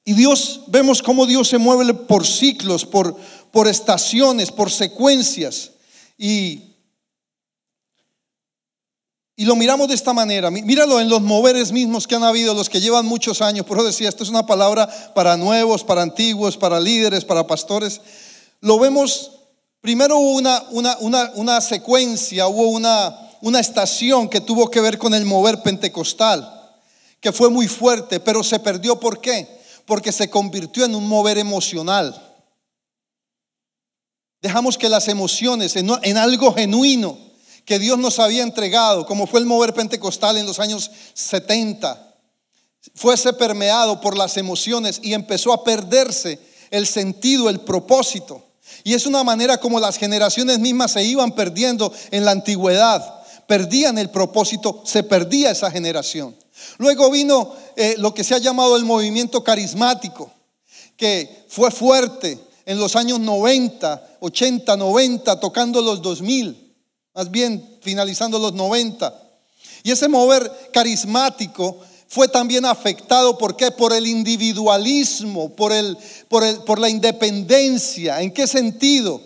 Y 0.08 0.12
Dios, 0.12 0.60
vemos 0.68 1.02
cómo 1.02 1.26
Dios 1.26 1.48
se 1.48 1.58
mueve 1.58 1.92
por 1.92 2.24
ciclos, 2.24 2.86
por, 2.86 3.16
por 3.50 3.66
estaciones, 3.66 4.52
por 4.52 4.70
secuencias. 4.70 5.72
Y, 6.16 6.76
y 9.34 9.44
lo 9.44 9.56
miramos 9.56 9.88
de 9.88 9.94
esta 9.94 10.12
manera. 10.12 10.48
Míralo 10.48 11.00
en 11.00 11.08
los 11.08 11.22
moveres 11.22 11.72
mismos 11.72 12.06
que 12.06 12.14
han 12.14 12.22
habido, 12.22 12.54
los 12.54 12.70
que 12.70 12.80
llevan 12.80 13.04
muchos 13.04 13.42
años. 13.42 13.66
Por 13.66 13.78
eso 13.78 13.86
decía, 13.88 14.08
esto 14.08 14.22
es 14.22 14.30
una 14.30 14.46
palabra 14.46 14.88
para 15.12 15.36
nuevos, 15.36 15.82
para 15.82 16.02
antiguos, 16.02 16.56
para 16.56 16.78
líderes, 16.78 17.24
para 17.24 17.48
pastores. 17.48 18.00
lo 18.60 18.78
vemos, 18.78 19.32
primero 19.80 20.18
hubo 20.18 20.34
una, 20.36 20.62
una, 20.70 20.96
una, 21.00 21.32
una 21.34 21.60
secuencia, 21.60 22.46
hubo 22.46 22.68
una, 22.68 23.25
una 23.42 23.60
estación 23.60 24.28
que 24.28 24.40
tuvo 24.40 24.70
que 24.70 24.80
ver 24.80 24.98
con 24.98 25.14
el 25.14 25.24
mover 25.24 25.62
pentecostal, 25.62 26.52
que 27.20 27.32
fue 27.32 27.50
muy 27.50 27.68
fuerte, 27.68 28.20
pero 28.20 28.42
se 28.42 28.58
perdió. 28.58 28.98
¿Por 28.98 29.20
qué? 29.20 29.60
Porque 29.86 30.12
se 30.12 30.30
convirtió 30.30 30.84
en 30.84 30.94
un 30.94 31.06
mover 31.08 31.38
emocional. 31.38 32.22
Dejamos 34.42 34.78
que 34.78 34.88
las 34.88 35.08
emociones, 35.08 35.76
en, 35.76 35.90
en 36.02 36.16
algo 36.16 36.54
genuino 36.54 37.18
que 37.64 37.78
Dios 37.78 37.98
nos 37.98 38.18
había 38.20 38.42
entregado, 38.42 39.06
como 39.06 39.26
fue 39.26 39.40
el 39.40 39.46
mover 39.46 39.74
pentecostal 39.74 40.36
en 40.36 40.46
los 40.46 40.60
años 40.60 40.90
70, 41.14 42.14
fuese 42.94 43.32
permeado 43.32 44.00
por 44.00 44.16
las 44.16 44.36
emociones 44.36 45.00
y 45.02 45.14
empezó 45.14 45.52
a 45.52 45.64
perderse 45.64 46.38
el 46.70 46.86
sentido, 46.86 47.50
el 47.50 47.60
propósito. 47.60 48.44
Y 48.84 48.94
es 48.94 49.06
una 49.06 49.24
manera 49.24 49.58
como 49.58 49.80
las 49.80 49.96
generaciones 49.96 50.58
mismas 50.58 50.92
se 50.92 51.02
iban 51.02 51.32
perdiendo 51.32 51.92
en 52.10 52.24
la 52.24 52.30
antigüedad. 52.30 53.15
Perdían 53.46 53.98
el 53.98 54.10
propósito, 54.10 54.82
se 54.84 55.02
perdía 55.02 55.50
esa 55.50 55.70
generación. 55.70 56.34
Luego 56.78 57.10
vino 57.10 57.52
eh, 57.76 57.94
lo 57.98 58.14
que 58.14 58.24
se 58.24 58.34
ha 58.34 58.38
llamado 58.38 58.76
el 58.76 58.84
movimiento 58.84 59.44
carismático, 59.44 60.30
que 60.96 61.44
fue 61.48 61.70
fuerte 61.70 62.38
en 62.64 62.78
los 62.78 62.96
años 62.96 63.20
90, 63.20 64.18
80, 64.20 64.76
90, 64.76 65.40
tocando 65.40 65.80
los 65.82 66.02
2000, 66.02 66.74
más 67.14 67.30
bien 67.30 67.78
finalizando 67.82 68.38
los 68.38 68.54
90. 68.54 69.22
Y 69.84 69.92
ese 69.92 70.08
mover 70.08 70.50
carismático 70.72 71.78
fue 72.08 72.28
también 72.28 72.64
afectado 72.64 73.36
¿por 73.36 73.56
qué? 73.56 73.70
Por 73.70 73.92
el 73.92 74.06
individualismo, 74.06 75.50
por, 75.50 75.72
el, 75.72 75.96
por, 76.28 76.44
el, 76.44 76.56
por 76.58 76.78
la 76.78 76.88
independencia. 76.88 78.20
¿En 78.20 78.32
qué 78.32 78.46
sentido? 78.46 79.20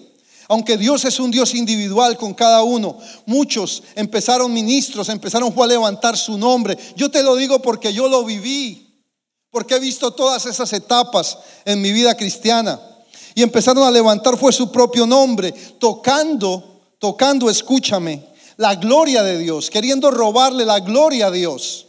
Aunque 0.51 0.77
Dios 0.77 1.05
es 1.05 1.21
un 1.21 1.31
Dios 1.31 1.55
individual 1.55 2.17
con 2.17 2.35
cada 2.35 2.65
uno, 2.65 2.99
muchos 3.25 3.85
empezaron 3.95 4.53
ministros, 4.53 5.09
empezaron 5.09 5.55
a 5.57 5.67
levantar 5.69 6.19
su 6.19 6.37
nombre. 6.37 6.77
Yo 6.97 7.09
te 7.09 7.23
lo 7.23 7.37
digo 7.37 7.63
porque 7.63 7.93
yo 7.93 8.09
lo 8.09 8.25
viví, 8.25 9.01
porque 9.53 9.77
he 9.77 9.79
visto 9.79 10.11
todas 10.11 10.47
esas 10.47 10.73
etapas 10.73 11.39
en 11.65 11.81
mi 11.81 11.93
vida 11.93 12.17
cristiana. 12.17 12.81
Y 13.37 13.43
empezaron 13.43 13.85
a 13.85 13.93
levantar 13.93 14.37
fue 14.37 14.53
su 14.53 14.73
propio 14.73 15.07
nombre, 15.07 15.53
tocando, 15.79 16.81
tocando, 16.99 17.49
escúchame, 17.49 18.21
la 18.57 18.75
gloria 18.75 19.23
de 19.23 19.39
Dios, 19.39 19.71
queriendo 19.71 20.11
robarle 20.11 20.65
la 20.65 20.81
gloria 20.81 21.29
a 21.29 21.31
Dios. 21.31 21.87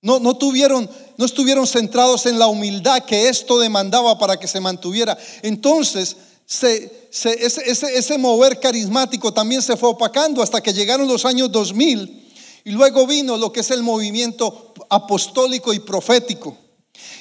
No, 0.00 0.18
no, 0.18 0.36
tuvieron, 0.36 0.90
no 1.16 1.24
estuvieron 1.24 1.68
centrados 1.68 2.26
en 2.26 2.40
la 2.40 2.48
humildad 2.48 3.04
que 3.04 3.28
esto 3.28 3.60
demandaba 3.60 4.18
para 4.18 4.36
que 4.36 4.48
se 4.48 4.58
mantuviera. 4.58 5.16
Entonces, 5.42 6.16
se, 6.44 7.01
ese, 7.12 7.70
ese, 7.70 7.98
ese, 7.98 8.18
mover 8.18 8.58
carismático 8.58 9.34
también 9.34 9.60
se 9.60 9.76
fue 9.76 9.90
opacando 9.90 10.42
hasta 10.42 10.62
que 10.62 10.72
llegaron 10.72 11.06
los 11.06 11.26
años 11.26 11.52
2000 11.52 12.22
y 12.64 12.70
luego 12.70 13.06
vino 13.06 13.36
lo 13.36 13.52
que 13.52 13.60
es 13.60 13.70
el 13.70 13.82
movimiento 13.82 14.72
apostólico 14.88 15.74
y 15.74 15.80
profético. 15.80 16.56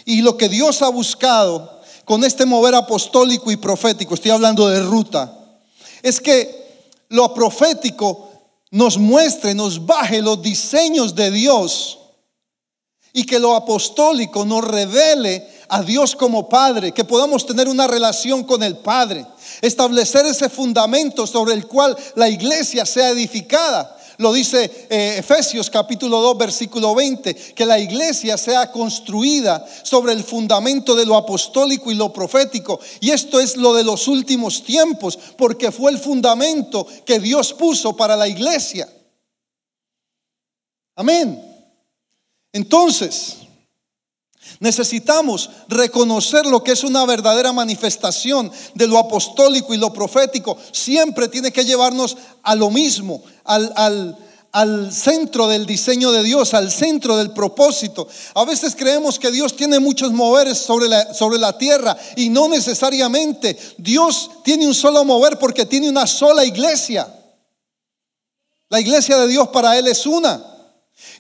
Y 0.06 0.22
lo 0.22 0.38
que 0.38 0.48
Dios 0.48 0.82
ha 0.82 0.90
buscado 0.90 1.82
con 2.06 2.24
este 2.24 2.46
mover 2.46 2.76
apostólico 2.76 3.52
y 3.52 3.58
profético, 3.58 4.14
estoy 4.14 4.32
hablando 4.32 4.68
de 4.70 4.82
ruta, 4.82 5.38
es 6.02 6.20
que 6.20 6.86
lo 7.10 7.34
profético 7.34 8.32
nos 8.72 8.98
muestre, 8.98 9.54
nos 9.54 9.86
baje 9.86 10.22
los 10.22 10.42
diseños 10.42 11.16
de 11.16 11.32
Dios 11.32 12.00
y 13.14 13.26
que 13.26 13.40
lo 13.40 13.56
apostólico 13.56 14.46
nos 14.46 14.64
revele 14.64 15.48
a 15.72 15.82
Dios 15.82 16.18
como 16.18 16.50
Padre, 16.50 16.92
que 16.92 17.06
podamos 17.06 17.46
tener 17.46 17.70
una 17.70 17.88
relación 17.88 18.44
con 18.44 18.62
el 18.62 18.78
Padre, 18.78 19.26
establecer 19.62 20.26
ese 20.26 20.50
fundamento 20.50 21.26
sobre 21.26 21.54
el 21.54 21.66
cual 21.66 21.98
la 22.16 22.28
iglesia 22.28 22.86
sea 22.86 23.10
edificada. 23.10 23.98
Lo 24.18 24.34
dice 24.34 24.88
eh, 24.90 25.16
Efesios 25.18 25.70
capítulo 25.70 26.20
2 26.20 26.38
versículo 26.38 26.94
20, 26.94 27.34
que 27.34 27.66
la 27.66 27.80
iglesia 27.80 28.38
sea 28.38 28.70
construida 28.70 29.66
sobre 29.84 30.12
el 30.12 30.26
fundamento 30.26 30.94
de 30.94 31.06
lo 31.06 31.16
apostólico 31.16 31.90
y 31.90 31.96
lo 31.96 32.12
profético. 32.12 32.82
Y 33.00 33.12
esto 33.12 33.40
es 33.40 33.56
lo 33.56 33.74
de 33.74 33.86
los 33.86 34.10
últimos 34.10 34.64
tiempos, 34.64 35.18
porque 35.38 35.72
fue 35.72 35.92
el 35.92 36.00
fundamento 36.00 36.86
que 37.06 37.22
Dios 37.22 37.54
puso 37.54 37.96
para 37.96 38.18
la 38.18 38.28
iglesia. 38.28 38.90
Amén. 40.98 41.42
Entonces, 42.52 43.38
necesitamos 44.60 45.50
reconocer 45.68 46.46
lo 46.46 46.64
que 46.64 46.72
es 46.72 46.84
una 46.84 47.06
verdadera 47.06 47.52
manifestación 47.52 48.52
de 48.76 48.88
lo 48.88 48.98
apostólico 48.98 49.74
y 49.74 49.78
lo 49.78 49.92
profético. 49.92 50.58
Siempre 50.72 51.28
tiene 51.28 51.52
que 51.52 51.66
llevarnos 51.66 52.18
a 52.44 52.56
lo 52.56 52.70
mismo, 52.70 53.22
al, 53.44 54.18
centro 54.92 55.48
del 55.48 55.66
diseño 55.66 56.12
de 56.12 56.24
Dios, 56.24 56.54
al 56.54 56.72
centro 56.72 57.18
del 57.18 57.32
propósito. 57.32 58.08
A 58.36 58.46
veces 58.46 58.76
creemos 58.76 59.18
que 59.18 59.32
Dios 59.32 59.56
tiene 59.56 59.80
muchos 59.80 60.12
moveres 60.12 60.58
sobre 60.58 60.88
la, 60.88 61.14
sobre 61.14 61.40
la 61.40 61.58
tierra 61.58 61.98
y 62.16 62.30
no 62.30 62.48
necesariamente. 62.50 63.58
Dios 63.78 64.30
tiene 64.44 64.68
un 64.68 64.74
solo 64.74 65.04
mover 65.06 65.40
porque 65.40 65.66
tiene 65.66 65.90
una 65.90 66.06
sola 66.06 66.44
iglesia. 66.46 67.08
La 68.70 68.80
iglesia 68.80 69.18
de 69.18 69.28
Dios 69.28 69.48
para 69.50 69.78
Él 69.78 69.88
es 69.88 70.06
una. 70.06 70.51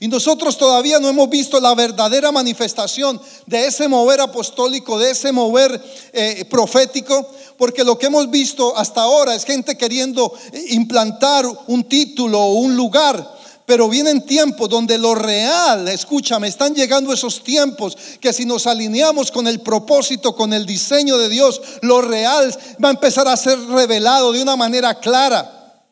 Y 0.04 0.08
nosotros 0.08 0.58
todavía 0.58 1.00
no 1.00 1.10
hemos 1.10 1.30
visto 1.30 1.60
la 1.60 1.76
verdadera 1.76 2.32
manifestación 2.32 3.22
de 3.46 3.68
ese 3.68 3.88
mover 3.88 4.20
apostólico, 4.20 4.98
de 4.98 5.12
ese 5.12 5.32
mover 5.32 5.80
eh, 6.12 6.44
profético, 6.50 7.30
porque 7.56 7.84
lo 7.84 8.00
que 8.00 8.08
hemos 8.08 8.28
visto 8.32 8.76
hasta 8.76 9.02
ahora 9.02 9.36
es 9.36 9.46
gente 9.46 9.78
queriendo 9.78 10.34
implantar 10.70 11.46
un 11.68 11.84
título 11.84 12.40
o 12.40 12.54
un 12.54 12.76
lugar. 12.76 13.38
Pero 13.68 13.88
vienen 13.90 14.26
tiempos 14.26 14.70
donde 14.70 14.98
lo 14.98 15.14
real, 15.14 15.88
escúchame, 15.88 16.48
están 16.48 16.74
llegando 16.74 17.14
esos 17.14 17.44
tiempos 17.44 17.96
que 18.20 18.34
si 18.34 18.44
nos 18.44 18.66
alineamos 18.66 19.30
con 19.30 19.46
el 19.46 19.62
propósito, 19.62 20.36
con 20.36 20.52
el 20.52 20.66
diseño 20.66 21.20
de 21.20 21.30
Dios, 21.30 21.62
lo 21.84 22.02
real 22.02 22.52
va 22.84 22.88
a 22.88 22.94
empezar 22.94 23.28
a 23.28 23.38
ser 23.38 23.60
revelado 23.68 24.32
de 24.32 24.42
una 24.42 24.56
manera 24.56 25.00
clara. 25.00 25.86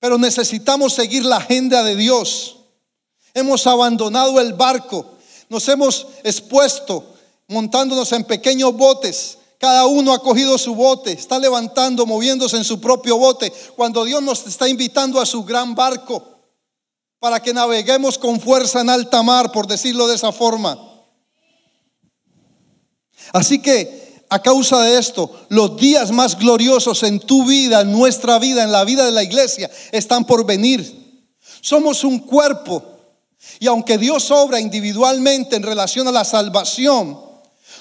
Pero 0.00 0.18
necesitamos 0.18 0.92
seguir 0.92 1.24
la 1.24 1.38
agenda 1.38 1.82
de 1.82 1.96
Dios. 1.96 2.56
Hemos 3.36 3.66
abandonado 3.66 4.40
el 4.40 4.54
barco, 4.54 5.04
nos 5.50 5.68
hemos 5.68 6.06
expuesto 6.24 7.04
montándonos 7.48 8.10
en 8.12 8.24
pequeños 8.24 8.74
botes. 8.74 9.36
Cada 9.58 9.84
uno 9.84 10.14
ha 10.14 10.22
cogido 10.22 10.56
su 10.56 10.74
bote, 10.74 11.12
está 11.12 11.38
levantando, 11.38 12.06
moviéndose 12.06 12.56
en 12.56 12.64
su 12.64 12.80
propio 12.80 13.18
bote, 13.18 13.52
cuando 13.76 14.06
Dios 14.06 14.22
nos 14.22 14.46
está 14.46 14.70
invitando 14.70 15.20
a 15.20 15.26
su 15.26 15.44
gran 15.44 15.74
barco 15.74 16.24
para 17.18 17.42
que 17.42 17.52
naveguemos 17.52 18.16
con 18.16 18.40
fuerza 18.40 18.80
en 18.80 18.88
alta 18.88 19.22
mar, 19.22 19.52
por 19.52 19.66
decirlo 19.66 20.08
de 20.08 20.14
esa 20.14 20.32
forma. 20.32 20.78
Así 23.34 23.60
que 23.60 24.24
a 24.30 24.40
causa 24.40 24.80
de 24.80 24.96
esto, 24.96 25.30
los 25.50 25.76
días 25.76 26.10
más 26.10 26.38
gloriosos 26.38 27.02
en 27.02 27.20
tu 27.20 27.44
vida, 27.44 27.82
en 27.82 27.92
nuestra 27.92 28.38
vida, 28.38 28.62
en 28.62 28.72
la 28.72 28.84
vida 28.84 29.04
de 29.04 29.12
la 29.12 29.22
iglesia, 29.22 29.70
están 29.92 30.24
por 30.24 30.46
venir. 30.46 31.34
Somos 31.60 32.02
un 32.02 32.20
cuerpo 32.20 32.95
y 33.58 33.66
aunque 33.66 33.98
Dios 33.98 34.30
obra 34.30 34.60
individualmente 34.60 35.56
en 35.56 35.62
relación 35.62 36.08
a 36.08 36.12
la 36.12 36.24
salvación, 36.24 37.18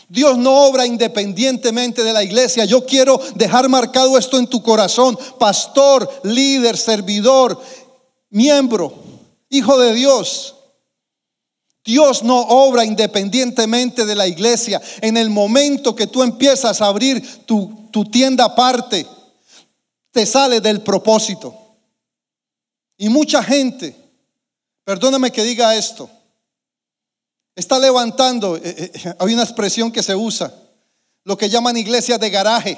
Dios 0.07 0.37
no 0.37 0.65
obra 0.67 0.85
independientemente 0.85 2.03
de 2.03 2.13
la 2.13 2.23
iglesia. 2.23 2.65
Yo 2.65 2.85
quiero 2.85 3.19
dejar 3.35 3.67
marcado 3.69 4.17
esto 4.17 4.37
en 4.37 4.47
tu 4.47 4.61
corazón, 4.61 5.17
pastor, 5.39 6.07
líder, 6.23 6.77
servidor, 6.77 7.59
miembro, 8.29 8.93
hijo 9.49 9.79
de 9.79 9.93
Dios. 9.93 10.55
Dios 11.83 12.23
no 12.23 12.39
obra 12.39 12.83
independientemente 12.83 14.05
de 14.05 14.15
la 14.15 14.27
iglesia. 14.27 14.81
En 15.01 15.17
el 15.17 15.29
momento 15.29 15.95
que 15.95 16.07
tú 16.07 16.23
empiezas 16.23 16.81
a 16.81 16.87
abrir 16.87 17.45
tu, 17.45 17.89
tienda 18.11 18.45
aparte, 18.45 19.05
te 20.11 20.25
sale 20.25 20.61
del 20.61 20.81
propósito. 20.81 21.55
Y 22.97 23.09
mucha 23.09 23.43
gente 23.43 24.04
Perdóname 24.85 25.31
que 25.31 25.43
diga 25.43 25.75
esto. 25.75 26.09
Está 27.55 27.79
levantando, 27.79 28.55
eh, 28.55 28.61
eh, 28.63 29.15
hay 29.19 29.33
una 29.33 29.43
expresión 29.43 29.91
que 29.91 30.03
se 30.03 30.15
usa, 30.15 30.53
lo 31.23 31.37
que 31.37 31.49
llaman 31.49 31.75
iglesias 31.75 32.19
de 32.19 32.29
garaje. 32.29 32.77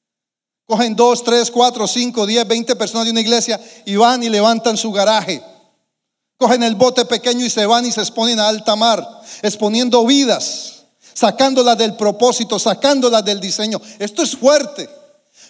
Cogen 0.66 0.94
dos, 0.94 1.24
tres, 1.24 1.50
cuatro, 1.50 1.86
cinco, 1.88 2.24
diez, 2.24 2.46
veinte 2.46 2.76
personas 2.76 3.06
de 3.06 3.10
una 3.10 3.20
iglesia 3.20 3.60
y 3.84 3.96
van 3.96 4.22
y 4.22 4.28
levantan 4.28 4.76
su 4.76 4.92
garaje. 4.92 5.42
Cogen 6.38 6.62
el 6.62 6.76
bote 6.76 7.04
pequeño 7.04 7.44
y 7.44 7.50
se 7.50 7.66
van 7.66 7.84
y 7.84 7.92
se 7.92 8.00
exponen 8.00 8.38
a 8.38 8.48
alta 8.48 8.76
mar, 8.76 9.04
exponiendo 9.42 10.06
vidas, 10.06 10.84
sacándolas 11.12 11.76
del 11.76 11.96
propósito, 11.96 12.58
sacándolas 12.58 13.24
del 13.24 13.40
diseño. 13.40 13.80
Esto 13.98 14.22
es 14.22 14.36
fuerte. 14.36 14.88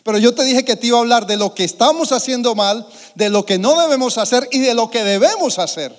Pero 0.02 0.18
yo 0.18 0.34
te 0.34 0.44
dije 0.44 0.64
que 0.64 0.76
te 0.76 0.88
iba 0.88 0.98
a 0.98 1.00
hablar 1.00 1.26
de 1.26 1.36
lo 1.36 1.54
que 1.54 1.64
estamos 1.64 2.12
haciendo 2.12 2.54
mal, 2.54 2.86
de 3.14 3.28
lo 3.28 3.46
que 3.46 3.58
no 3.58 3.80
debemos 3.80 4.18
hacer 4.18 4.48
y 4.50 4.58
de 4.58 4.74
lo 4.74 4.90
que 4.90 5.04
debemos 5.04 5.58
hacer. 5.58 5.94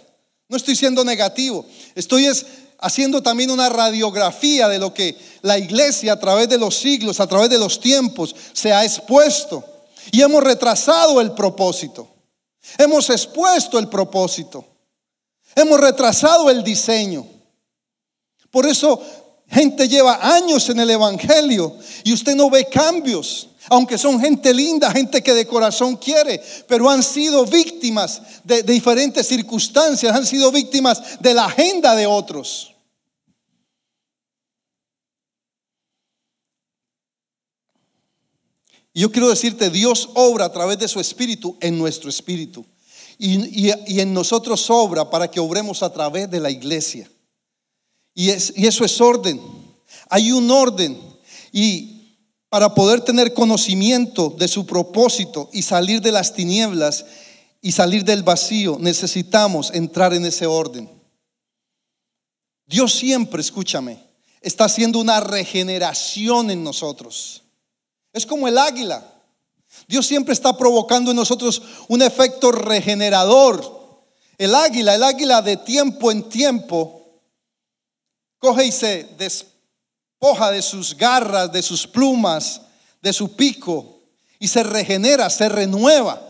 No 0.50 0.57
estoy 0.57 0.75
siendo 0.75 1.03
negativo, 1.05 1.65
estoy 1.95 2.25
es 2.25 2.45
haciendo 2.79 3.24
también 3.24 3.50
una 3.50 3.69
radiografía 3.69 4.67
de 4.67 4.77
lo 4.77 4.93
que 4.93 5.17
la 5.41 5.57
iglesia 5.57 6.13
a 6.13 6.19
través 6.19 6.50
de 6.50 6.57
los 6.57 6.75
siglos, 6.75 7.22
a 7.22 7.27
través 7.27 7.50
de 7.50 7.57
los 7.57 7.79
tiempos, 7.79 8.36
se 8.51 8.74
ha 8.74 8.83
expuesto. 8.83 9.63
Y 10.12 10.22
hemos 10.22 10.43
retrasado 10.43 11.22
el 11.22 11.31
propósito. 11.31 12.10
Hemos 12.77 13.10
expuesto 13.10 13.79
el 13.79 13.88
propósito. 13.88 14.65
Hemos 15.55 15.79
retrasado 15.79 16.50
el 16.50 16.62
diseño. 16.62 17.25
Por 18.51 18.65
eso 18.67 19.01
gente 19.48 19.88
lleva 19.88 20.19
años 20.36 20.67
en 20.69 20.79
el 20.79 20.89
Evangelio 20.89 21.77
y 22.03 22.13
usted 22.13 22.36
no 22.36 22.50
ve 22.50 22.65
cambios. 22.65 23.50
Aunque 23.74 23.98
son 23.98 24.20
gente 24.20 24.53
linda, 24.53 24.92
gente 24.92 25.24
que 25.24 25.34
de 25.34 25.48
corazón 25.48 25.96
quiere, 25.96 26.39
pero 26.68 26.92
han 26.92 27.01
sido 27.01 27.44
víctimas 27.44 28.22
de, 28.44 28.62
diferentes 28.62 29.27
circunstancias, 29.27 30.15
han 30.15 30.27
sido 30.27 30.51
víctimas 30.51 31.20
de 31.20 31.34
la 31.34 31.46
agenda 31.46 31.96
de 31.96 32.06
otros. 32.06 32.75
Yo 38.94 39.12
quiero 39.12 39.30
decirte, 39.30 39.72
Dios 39.72 40.08
obra 40.13 40.46
a 40.46 40.51
través 40.51 40.77
de 40.77 40.88
su 40.88 41.00
espíritu 41.00 41.58
en 41.60 41.80
nuestro 41.80 42.12
espíritu. 42.12 42.63
Y, 43.18 43.72
en 44.00 44.13
nosotros 44.13 44.70
obra 44.70 45.10
para 45.10 45.32
que 45.32 45.39
obremos 45.39 45.82
a 45.82 45.92
través 45.92 46.30
de 46.30 46.39
la 46.39 46.51
iglesia. 46.51 47.10
Y, 48.13 48.30
y 48.30 48.68
eso 48.68 48.86
es 48.86 49.01
orden. 49.01 49.42
Hay 50.10 50.32
un 50.32 50.51
orden. 50.51 50.96
Y 51.51 51.93
para 52.53 52.75
poder 52.75 53.01
tener 53.01 53.33
conocimiento 53.33 54.29
de 54.38 54.48
su 54.48 54.67
propósito 54.67 55.50
y 55.53 55.63
salir 55.63 56.01
de 56.01 56.12
las 56.12 56.36
tinieblas 56.36 57.03
y 57.62 57.72
salir 57.72 58.03
del 58.03 58.22
vacío, 58.22 58.77
necesitamos 58.79 59.72
entrar 59.74 60.13
en 60.13 60.24
ese 60.24 60.45
orden. 60.45 60.88
Dios 62.67 62.93
siempre, 62.93 63.41
escúchame, 63.41 63.98
está 64.39 64.65
haciendo 64.65 65.00
una 65.00 65.19
regeneración 65.19 66.51
en 66.51 66.63
nosotros. 66.63 67.41
Es 68.13 68.24
como 68.24 68.48
el 68.48 68.60
águila. 68.60 69.03
Dios 69.88 70.05
siempre 70.05 70.36
está 70.36 70.55
provocando 70.55 71.10
en 71.10 71.17
nosotros 71.17 71.60
un 71.88 72.03
efecto 72.03 72.51
regenerador. 72.51 74.05
El 74.38 74.53
águila, 74.53 74.93
el 74.93 75.01
águila 75.01 75.41
de 75.41 75.57
tiempo 75.57 76.12
en 76.12 76.29
tiempo, 76.29 77.03
coge 78.38 78.67
y 78.67 78.72
se 78.72 79.05
despoja 80.24 80.51
de 80.51 80.62
sus 80.62 80.96
garras, 80.96 81.51
de 81.51 81.62
sus 81.62 81.86
plumas, 81.86 82.62
de 83.01 83.12
su 83.12 83.36
pico 83.36 84.00
y 84.39 84.48
se 84.48 84.63
regenera, 84.63 85.30
se 85.30 85.50
renueva. 85.50 86.22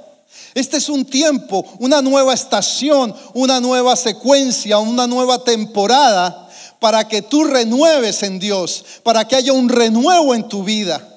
Este 0.56 0.78
es 0.78 0.90
un 0.90 1.06
tiempo, 1.06 1.64
una 1.78 2.02
nueva 2.02 2.34
estación, 2.34 3.14
una 3.36 3.60
nueva 3.60 3.96
secuencia, 3.96 4.80
una 4.80 5.06
nueva 5.06 5.44
temporada 5.44 6.50
para 6.80 7.08
que 7.08 7.22
tú 7.22 7.44
renueves 7.44 8.24
en 8.24 8.40
Dios, 8.40 8.84
para 9.04 9.28
que 9.28 9.36
haya 9.36 9.54
un 9.54 9.70
renuevo 9.70 10.34
en 10.34 10.50
tu 10.50 10.64
vida 10.64 11.10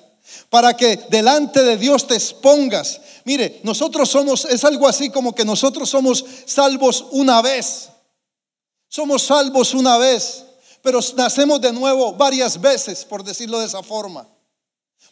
para 0.50 0.74
que 0.74 0.96
delante 1.10 1.62
de 1.62 1.76
Dios 1.76 2.06
te 2.06 2.14
expongas. 2.14 3.00
Mire, 3.24 3.60
nosotros 3.64 4.08
somos, 4.08 4.44
es 4.44 4.64
algo 4.64 4.86
así 4.86 5.10
como 5.10 5.34
que 5.34 5.44
nosotros 5.44 5.88
somos 5.88 6.24
salvos 6.44 7.06
una 7.10 7.42
vez. 7.42 7.88
Somos 8.88 9.22
salvos 9.24 9.74
una 9.74 9.98
vez, 9.98 10.45
pero 10.86 11.00
nacemos 11.16 11.60
de 11.60 11.72
nuevo 11.72 12.12
varias 12.12 12.60
veces, 12.60 13.04
por 13.04 13.24
decirlo 13.24 13.58
de 13.58 13.66
esa 13.66 13.82
forma. 13.82 14.24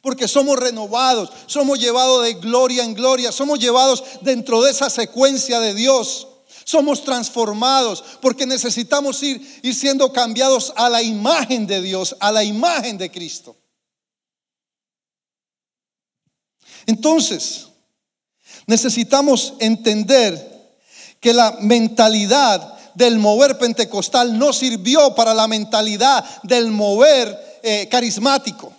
Porque 0.02 0.28
somos 0.28 0.56
renovados, 0.56 1.30
somos 1.46 1.80
llevados 1.80 2.22
de 2.22 2.34
gloria 2.34 2.84
en 2.84 2.94
gloria, 2.94 3.32
somos 3.32 3.58
llevados 3.58 4.04
dentro 4.20 4.62
de 4.62 4.70
esa 4.70 4.88
secuencia 4.88 5.58
de 5.58 5.74
Dios. 5.74 6.28
Somos 6.62 7.02
transformados 7.02 8.04
porque 8.22 8.46
necesitamos 8.46 9.20
ir, 9.24 9.60
ir 9.64 9.74
siendo 9.74 10.12
cambiados 10.12 10.72
a 10.76 10.88
la 10.88 11.02
imagen 11.02 11.66
de 11.66 11.82
Dios, 11.82 12.14
a 12.20 12.30
la 12.30 12.44
imagen 12.44 12.96
de 12.96 13.10
Cristo. 13.10 13.56
Entonces, 16.86 17.66
necesitamos 18.68 19.54
entender 19.58 20.78
que 21.18 21.32
la 21.32 21.56
mentalidad 21.62 22.74
del 22.94 23.18
mover 23.18 23.58
pentecostal 23.58 24.38
no 24.38 24.52
sirvió 24.52 25.14
para 25.14 25.34
la 25.34 25.46
mentalidad 25.46 26.24
del 26.42 26.70
mover 26.70 27.60
eh, 27.62 27.88
carismático. 27.90 28.72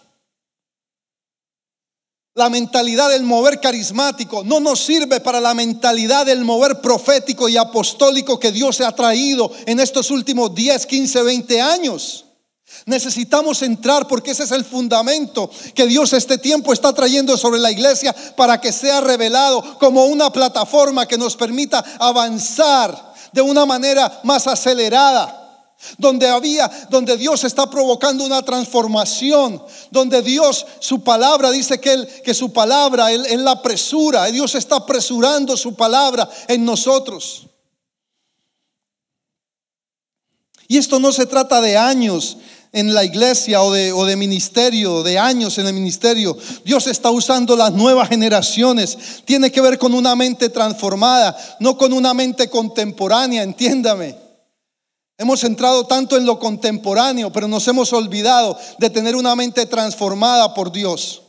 La 2.38 2.50
mentalidad 2.50 3.10
del 3.10 3.24
mover 3.24 3.62
carismático 3.62 4.44
no 4.44 4.60
nos 4.60 4.82
sirve 4.82 5.22
para 5.22 5.40
la 5.40 5.54
mentalidad 5.54 6.26
del 6.26 6.44
mover 6.44 6.82
profético 6.82 7.48
y 7.48 7.56
apostólico 7.56 8.38
que 8.38 8.52
Dios 8.52 8.82
ha 8.82 8.92
traído 8.94 9.50
en 9.66 9.80
estos 9.80 10.12
últimos 10.12 10.54
10, 10.54 10.86
15, 10.86 11.24
20 11.24 11.62
años. 11.62 12.26
Necesitamos 12.86 13.62
entrar 13.62 14.06
porque 14.08 14.32
ese 14.32 14.44
es 14.44 14.52
el 14.52 14.66
fundamento 14.66 15.50
que 15.74 15.88
Dios 15.88 16.12
este 16.12 16.38
tiempo 16.38 16.74
está 16.74 16.92
trayendo 16.94 17.38
sobre 17.38 17.60
la 17.60 17.72
iglesia 17.72 18.14
para 18.36 18.60
que 18.60 18.74
sea 18.74 19.00
revelado 19.00 19.80
como 19.80 20.06
una 20.06 20.30
plataforma 20.30 21.08
que 21.08 21.18
nos 21.18 21.38
permita 21.38 21.86
avanzar 22.00 23.05
de 23.36 23.42
una 23.42 23.66
manera 23.66 24.22
más 24.24 24.48
acelerada. 24.48 25.42
Donde 25.98 26.28
había, 26.28 26.72
donde 26.90 27.18
Dios 27.18 27.44
está 27.44 27.70
provocando 27.70 28.24
una 28.24 28.42
transformación, 28.42 29.62
donde 29.92 30.22
Dios, 30.22 30.66
su 30.80 31.04
palabra 31.04 31.52
dice 31.52 31.82
que, 31.82 31.94
él, 31.94 32.08
que 32.24 32.34
su 32.34 32.54
palabra, 32.54 33.12
él, 33.12 33.26
él 33.30 33.44
la 33.44 33.52
apresura, 33.52 34.26
Dios 34.28 34.56
está 34.56 34.78
apresurando 34.78 35.58
su 35.58 35.76
palabra 35.76 36.28
en 36.48 36.64
nosotros. 36.64 37.48
Y 40.70 40.78
esto 40.78 40.98
no 40.98 41.12
se 41.12 41.26
trata 41.26 41.60
de 41.60 41.78
años, 41.78 42.38
en 42.76 42.94
la 42.94 43.06
iglesia 43.06 43.64
o 43.64 43.72
de, 43.72 43.94
o 43.94 44.04
de 44.04 44.18
ministerio, 44.18 45.02
de 45.02 45.18
años 45.18 45.58
en 45.58 45.66
el 45.66 45.74
ministerio. 45.74 46.38
Dios 46.66 46.88
está 46.88 47.10
usando 47.10 47.56
las 47.56 47.72
nuevas 47.72 48.10
generaciones. 48.10 48.98
Tiene 49.24 49.50
que 49.50 49.62
ver 49.62 49.80
con 49.80 49.94
una 49.94 50.14
mente 50.14 50.50
transformada, 50.50 51.38
no 51.62 51.78
con 51.78 51.94
una 51.94 52.14
mente 52.14 52.50
contemporánea, 52.50 53.44
entiéndame. 53.44 54.18
Hemos 55.18 55.46
entrado 55.46 55.86
tanto 55.88 56.18
en 56.18 56.26
lo 56.26 56.38
contemporáneo, 56.38 57.32
pero 57.32 57.48
nos 57.48 57.66
hemos 57.70 57.94
olvidado 57.94 58.60
de 58.78 58.90
tener 58.90 59.16
una 59.16 59.38
mente 59.38 59.66
transformada 59.68 60.54
por 60.54 60.70
Dios. 60.70 61.22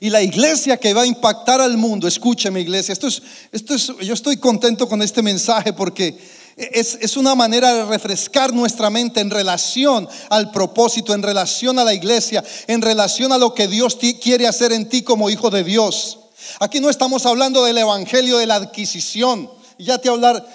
Y 0.00 0.10
la 0.10 0.20
iglesia 0.20 0.78
que 0.78 0.94
va 0.94 1.02
a 1.02 1.06
impactar 1.06 1.60
al 1.60 1.76
mundo, 1.76 2.08
escúcheme 2.08 2.60
iglesia, 2.60 2.92
esto 2.92 3.06
es, 3.06 3.22
esto 3.52 3.72
es, 3.72 3.86
yo 4.04 4.14
estoy 4.14 4.36
contento 4.38 4.88
con 4.88 5.00
este 5.00 5.22
mensaje 5.22 5.72
porque 5.72 6.18
es, 6.56 7.16
una 7.16 7.34
manera 7.34 7.74
de 7.74 7.84
refrescar 7.84 8.52
nuestra 8.52 8.90
mente 8.90 9.20
en 9.20 9.30
relación 9.30 10.08
al 10.30 10.50
propósito, 10.50 11.14
en 11.14 11.22
relación 11.22 11.78
a 11.78 11.84
la 11.84 11.94
iglesia, 11.94 12.44
en 12.66 12.82
relación 12.82 13.32
a 13.32 13.38
lo 13.38 13.54
que 13.54 13.66
Dios 13.66 13.96
quiere 14.20 14.46
hacer 14.46 14.72
en 14.72 14.88
ti 14.88 15.02
como 15.02 15.30
hijo 15.30 15.50
de 15.50 15.64
Dios. 15.64 16.18
Aquí 16.60 16.80
no 16.80 16.90
estamos 16.90 17.26
hablando 17.26 17.64
del 17.64 17.78
evangelio 17.78 18.38
de 18.38 18.46
la 18.46 18.56
adquisición. 18.56 19.50
Ya 19.78 19.98
te, 19.98 20.08
hablar, 20.08 20.46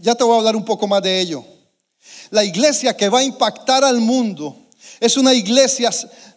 ya 0.00 0.14
te 0.14 0.24
voy 0.24 0.34
a 0.34 0.38
hablar 0.38 0.56
un 0.56 0.64
poco 0.64 0.86
más 0.86 1.02
de 1.02 1.20
ello. 1.20 1.44
La 2.30 2.44
iglesia 2.44 2.96
que 2.96 3.08
va 3.08 3.20
a 3.20 3.24
impactar 3.24 3.84
al 3.84 4.00
mundo 4.00 4.56
es 5.00 5.16
una 5.16 5.32
iglesia 5.32 5.90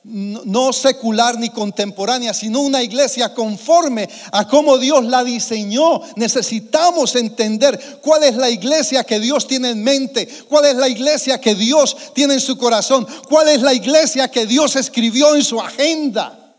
no 0.08 0.72
secular 0.72 1.40
ni 1.40 1.50
contemporánea, 1.50 2.32
sino 2.34 2.62
una 2.62 2.84
iglesia 2.84 3.34
conforme 3.34 4.08
a 4.32 4.48
cómo 4.48 4.78
Dios 4.78 5.04
la 5.06 5.24
diseñó. 5.24 6.00
Necesitamos 6.16 7.16
entender 7.16 8.00
cuál 8.02 8.24
es 8.24 8.36
la 8.36 8.50
iglesia 8.52 9.04
que 9.04 9.20
Dios 9.20 9.48
tiene 9.48 9.72
en 9.72 9.84
mente, 9.84 10.28
cuál 10.48 10.66
es 10.66 10.76
la 10.76 10.88
iglesia 10.88 11.42
que 11.42 11.56
Dios 11.56 11.98
tiene 12.14 12.36
en 12.36 12.40
su 12.40 12.56
corazón, 12.56 13.08
cuál 13.28 13.48
es 13.48 13.64
la 13.64 13.74
iglesia 13.74 14.30
que 14.30 14.46
Dios 14.46 14.76
escribió 14.76 15.36
en 15.36 15.44
su 15.44 15.60
agenda. 15.60 16.56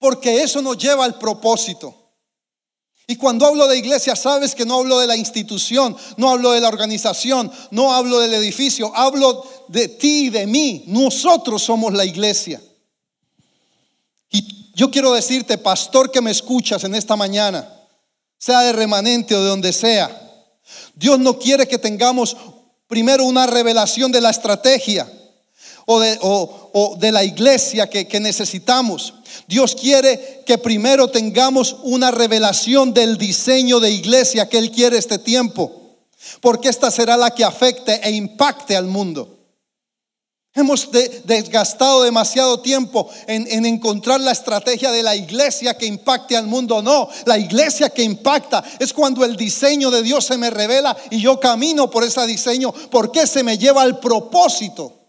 Porque 0.00 0.42
eso 0.42 0.60
nos 0.60 0.76
lleva 0.76 1.04
al 1.04 1.18
propósito. 1.18 2.03
Y 3.06 3.16
cuando 3.16 3.46
hablo 3.46 3.66
de 3.66 3.76
iglesia, 3.76 4.16
sabes 4.16 4.54
que 4.54 4.64
no 4.64 4.78
hablo 4.78 4.98
de 4.98 5.06
la 5.06 5.16
institución, 5.16 5.94
no 6.16 6.30
hablo 6.30 6.52
de 6.52 6.60
la 6.60 6.68
organización, 6.68 7.52
no 7.70 7.92
hablo 7.92 8.18
del 8.20 8.32
edificio, 8.32 8.92
hablo 8.96 9.46
de 9.68 9.88
ti 9.88 10.26
y 10.26 10.30
de 10.30 10.46
mí. 10.46 10.84
Nosotros 10.86 11.62
somos 11.62 11.92
la 11.92 12.06
iglesia. 12.06 12.62
Y 14.30 14.72
yo 14.74 14.90
quiero 14.90 15.12
decirte, 15.12 15.58
pastor 15.58 16.10
que 16.10 16.22
me 16.22 16.30
escuchas 16.30 16.82
en 16.84 16.94
esta 16.94 17.14
mañana, 17.14 17.70
sea 18.38 18.60
de 18.60 18.72
remanente 18.72 19.34
o 19.34 19.42
de 19.42 19.48
donde 19.48 19.74
sea, 19.74 20.20
Dios 20.94 21.18
no 21.18 21.38
quiere 21.38 21.68
que 21.68 21.78
tengamos 21.78 22.36
primero 22.86 23.24
una 23.26 23.46
revelación 23.46 24.12
de 24.12 24.22
la 24.22 24.30
estrategia 24.30 25.10
o 25.84 26.96
de, 26.98 27.12
la 27.12 27.22
iglesia 27.22 27.86
que 27.86 28.18
necesitamos. 28.18 29.12
Dios 29.46 29.74
quiere 29.74 30.42
que 30.46 30.58
primero 30.58 31.08
tengamos 31.08 31.76
una 31.82 32.10
revelación 32.10 32.94
del 32.94 33.18
diseño 33.18 33.80
de 33.80 33.90
iglesia 33.90 34.48
que 34.48 34.58
Él 34.58 34.70
quiere 34.70 34.98
este 34.98 35.18
tiempo, 35.18 35.72
porque 36.40 36.68
esta 36.68 36.90
será 36.90 37.16
la 37.16 37.30
que 37.30 37.44
afecte 37.44 38.00
e 38.02 38.10
impacte 38.10 38.76
al 38.76 38.86
mundo. 38.86 39.30
Hemos 40.56 40.88
desgastado 41.24 42.04
demasiado 42.04 42.60
tiempo 42.60 43.10
en, 43.26 43.44
en, 43.50 43.66
encontrar 43.66 44.20
la 44.20 44.30
estrategia 44.30 44.92
de 44.92 45.02
la 45.02 45.16
iglesia 45.16 45.76
que 45.76 45.84
impacte 45.84 46.36
al 46.36 46.46
mundo. 46.46 46.80
No, 46.80 47.08
la 47.26 47.36
iglesia 47.36 47.90
que 47.90 48.04
impacta 48.04 48.62
es 48.78 48.92
cuando 48.92 49.24
el 49.24 49.34
diseño 49.34 49.90
de 49.90 50.04
Dios 50.04 50.24
se 50.24 50.38
me 50.38 50.50
revela 50.50 50.96
y 51.10 51.20
yo 51.20 51.40
camino 51.40 51.90
por 51.90 52.04
ese 52.04 52.24
diseño 52.28 52.72
porque 52.88 53.26
se 53.26 53.42
me 53.42 53.58
lleva 53.58 53.82
al 53.82 53.98
propósito. 53.98 55.03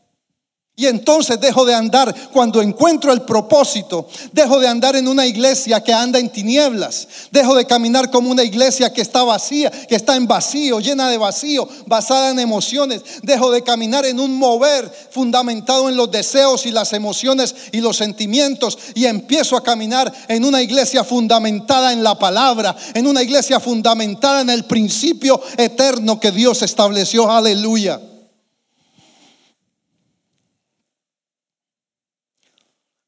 Y 0.77 0.87
entonces 0.87 1.39
dejo 1.39 1.63
de 1.63 1.73
andar, 1.73 2.13
cuando 2.33 2.61
encuentro 2.61 3.13
el 3.13 3.21
propósito, 3.21 4.09
dejo 4.33 4.59
de 4.59 4.67
andar 4.67 4.97
en 4.97 5.07
una 5.07 5.25
iglesia 5.25 5.81
que 5.81 5.93
anda 5.93 6.19
en 6.19 6.29
tinieblas, 6.29 7.07
dejo 7.31 7.55
de 7.55 7.65
caminar 7.65 8.11
como 8.11 8.29
una 8.29 8.43
iglesia 8.43 8.91
que 8.91 8.99
está 8.99 9.23
vacía, 9.23 9.71
que 9.71 9.95
está 9.95 10.17
en 10.17 10.27
vacío, 10.27 10.81
llena 10.81 11.09
de 11.09 11.17
vacío, 11.17 11.65
basada 11.85 12.31
en 12.31 12.39
emociones, 12.39 13.03
dejo 13.23 13.51
de 13.51 13.61
caminar 13.61 14.05
en 14.05 14.19
un 14.19 14.35
mover 14.35 14.91
fundamentado 15.11 15.87
en 15.87 15.95
los 15.95 16.11
deseos 16.11 16.65
y 16.65 16.71
las 16.71 16.91
emociones 16.91 17.55
y 17.71 17.79
los 17.79 17.95
sentimientos. 17.95 18.77
Y 18.95 19.05
empiezo 19.05 19.55
a 19.55 19.63
caminar 19.63 20.11
en 20.27 20.43
una 20.43 20.61
iglesia 20.61 21.05
fundamentada 21.05 21.93
en 21.93 22.03
la 22.03 22.19
palabra, 22.19 22.75
en 22.93 23.07
una 23.07 23.23
iglesia 23.23 23.61
fundamentada 23.61 24.41
en 24.41 24.49
el 24.49 24.65
principio 24.65 25.41
eterno 25.55 26.19
que 26.19 26.33
Dios 26.33 26.63
estableció, 26.63 27.31
aleluya. 27.31 28.01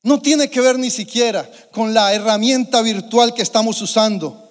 No 0.03 0.21
tiene 0.21 0.49
que 0.49 0.61
ver 0.61 0.77
ni 0.77 0.89
siquiera 0.89 1.49
con 1.71 1.93
la 1.93 2.13
herramienta 2.13 2.81
virtual 2.81 3.33
que 3.33 3.41
estamos 3.41 3.81
usando. 3.81 4.49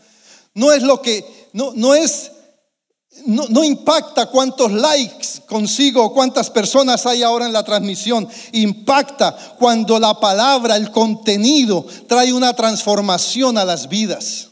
No 0.55 0.73
es 0.73 0.83
lo 0.83 1.01
que, 1.01 1.25
no, 1.53 1.73
no 1.75 1.95
es, 1.95 2.33
no, 3.27 3.45
no 3.49 3.65
impacta 3.65 4.27
cuántos 4.27 4.73
likes 4.73 5.43
consigo, 5.47 6.13
cuántas 6.13 6.51
personas 6.51 7.07
hay 7.07 7.23
ahora 7.23 7.47
en 7.47 7.53
la 7.53 7.63
transmisión. 7.63 8.29
Impacta 8.53 9.37
cuando 9.59 9.99
la 9.99 10.19
palabra, 10.19 10.77
el 10.77 10.91
contenido 10.91 11.87
trae 12.09 12.33
una 12.33 12.55
transformación 12.55 13.57
a 13.59 13.65
las 13.65 13.89
vidas. 13.89 14.49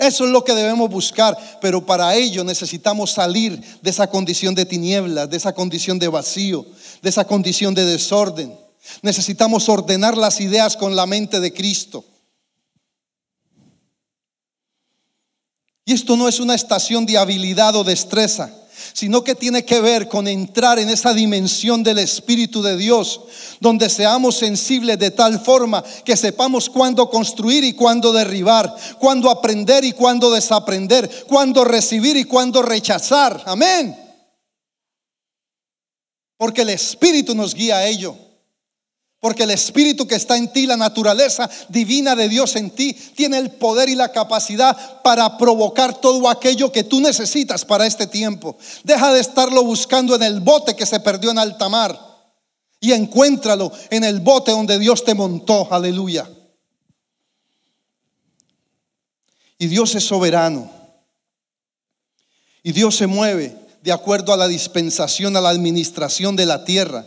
Eso 0.00 0.24
es 0.24 0.30
lo 0.30 0.42
que 0.44 0.54
debemos 0.54 0.88
buscar, 0.88 1.36
pero 1.60 1.84
para 1.84 2.14
ello 2.14 2.42
necesitamos 2.42 3.10
salir 3.10 3.60
de 3.82 3.90
esa 3.90 4.06
condición 4.06 4.54
de 4.54 4.64
tinieblas, 4.64 5.28
de 5.28 5.36
esa 5.36 5.52
condición 5.52 5.98
de 5.98 6.08
vacío, 6.08 6.64
de 7.02 7.10
esa 7.10 7.26
condición 7.26 7.74
de 7.74 7.84
desorden. 7.84 8.69
Necesitamos 9.02 9.68
ordenar 9.68 10.16
las 10.16 10.40
ideas 10.40 10.76
con 10.76 10.96
la 10.96 11.06
mente 11.06 11.40
de 11.40 11.52
Cristo. 11.52 12.04
Y 15.84 15.92
esto 15.92 16.16
no 16.16 16.28
es 16.28 16.38
una 16.38 16.54
estación 16.54 17.04
de 17.04 17.18
habilidad 17.18 17.74
o 17.74 17.82
destreza, 17.82 18.54
sino 18.92 19.24
que 19.24 19.34
tiene 19.34 19.64
que 19.64 19.80
ver 19.80 20.08
con 20.08 20.28
entrar 20.28 20.78
en 20.78 20.88
esa 20.88 21.12
dimensión 21.12 21.82
del 21.82 21.98
Espíritu 21.98 22.62
de 22.62 22.76
Dios, 22.76 23.22
donde 23.58 23.90
seamos 23.90 24.36
sensibles 24.36 24.98
de 24.98 25.10
tal 25.10 25.40
forma 25.40 25.82
que 26.04 26.16
sepamos 26.16 26.70
cuándo 26.70 27.10
construir 27.10 27.64
y 27.64 27.72
cuándo 27.72 28.12
derribar, 28.12 28.74
cuándo 28.98 29.30
aprender 29.30 29.84
y 29.84 29.92
cuándo 29.92 30.30
desaprender, 30.30 31.26
cuándo 31.26 31.64
recibir 31.64 32.16
y 32.16 32.24
cuándo 32.24 32.62
rechazar. 32.62 33.42
Amén. 33.46 33.96
Porque 36.36 36.62
el 36.62 36.70
Espíritu 36.70 37.34
nos 37.34 37.54
guía 37.54 37.78
a 37.78 37.86
ello. 37.86 38.29
Porque 39.20 39.42
el 39.42 39.50
Espíritu 39.50 40.06
que 40.06 40.14
está 40.14 40.38
en 40.38 40.50
ti, 40.50 40.66
la 40.66 40.78
naturaleza 40.78 41.48
divina 41.68 42.16
de 42.16 42.28
Dios 42.30 42.56
en 42.56 42.70
ti, 42.70 42.94
tiene 42.94 43.36
el 43.36 43.50
poder 43.50 43.90
y 43.90 43.94
la 43.94 44.10
capacidad 44.10 45.02
para 45.02 45.36
provocar 45.36 46.00
todo 46.00 46.28
aquello 46.28 46.72
que 46.72 46.84
tú 46.84 47.00
necesitas 47.02 47.66
para 47.66 47.86
este 47.86 48.06
tiempo. 48.06 48.56
Deja 48.82 49.12
de 49.12 49.20
estarlo 49.20 49.62
buscando 49.62 50.14
en 50.14 50.22
el 50.22 50.40
bote 50.40 50.74
que 50.74 50.86
se 50.86 51.00
perdió 51.00 51.30
en 51.30 51.38
alta 51.38 51.68
mar 51.68 51.98
y 52.80 52.92
encuéntralo 52.92 53.70
en 53.90 54.04
el 54.04 54.20
bote 54.20 54.52
donde 54.52 54.78
Dios 54.78 55.04
te 55.04 55.14
montó. 55.14 55.70
Aleluya. 55.70 56.26
Y 59.58 59.66
Dios 59.66 59.94
es 59.94 60.04
soberano. 60.04 60.70
Y 62.62 62.72
Dios 62.72 62.96
se 62.96 63.06
mueve 63.06 63.54
de 63.82 63.92
acuerdo 63.92 64.32
a 64.32 64.36
la 64.38 64.48
dispensación, 64.48 65.36
a 65.36 65.42
la 65.42 65.50
administración 65.50 66.36
de 66.36 66.46
la 66.46 66.64
tierra. 66.64 67.04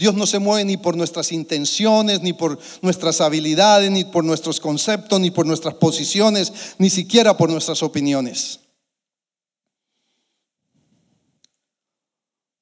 Dios 0.00 0.14
no 0.14 0.26
se 0.26 0.38
mueve 0.38 0.64
ni 0.64 0.78
por 0.78 0.96
nuestras 0.96 1.30
intenciones, 1.30 2.22
ni 2.22 2.32
por 2.32 2.58
nuestras 2.80 3.20
habilidades, 3.20 3.90
ni 3.90 4.02
por 4.06 4.24
nuestros 4.24 4.58
conceptos, 4.58 5.20
ni 5.20 5.30
por 5.30 5.44
nuestras 5.44 5.74
posiciones, 5.74 6.74
ni 6.78 6.88
siquiera 6.88 7.36
por 7.36 7.50
nuestras 7.50 7.82
opiniones. 7.82 8.60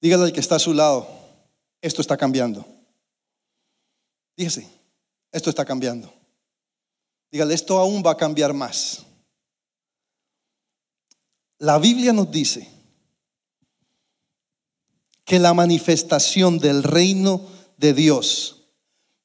Dígale 0.00 0.24
al 0.24 0.32
que 0.32 0.40
está 0.40 0.56
a 0.56 0.58
su 0.58 0.74
lado, 0.74 1.08
esto 1.80 2.00
está 2.00 2.16
cambiando. 2.16 2.66
Dígase, 4.36 4.66
esto 5.30 5.50
está 5.50 5.64
cambiando. 5.64 6.12
Dígale, 7.30 7.54
esto 7.54 7.78
aún 7.78 8.02
va 8.04 8.10
a 8.10 8.16
cambiar 8.16 8.52
más. 8.52 9.06
La 11.58 11.78
Biblia 11.78 12.12
nos 12.12 12.32
dice 12.32 12.77
que 15.28 15.38
la 15.38 15.52
manifestación 15.52 16.58
del 16.58 16.82
reino 16.82 17.42
de 17.76 17.92
Dios 17.92 18.62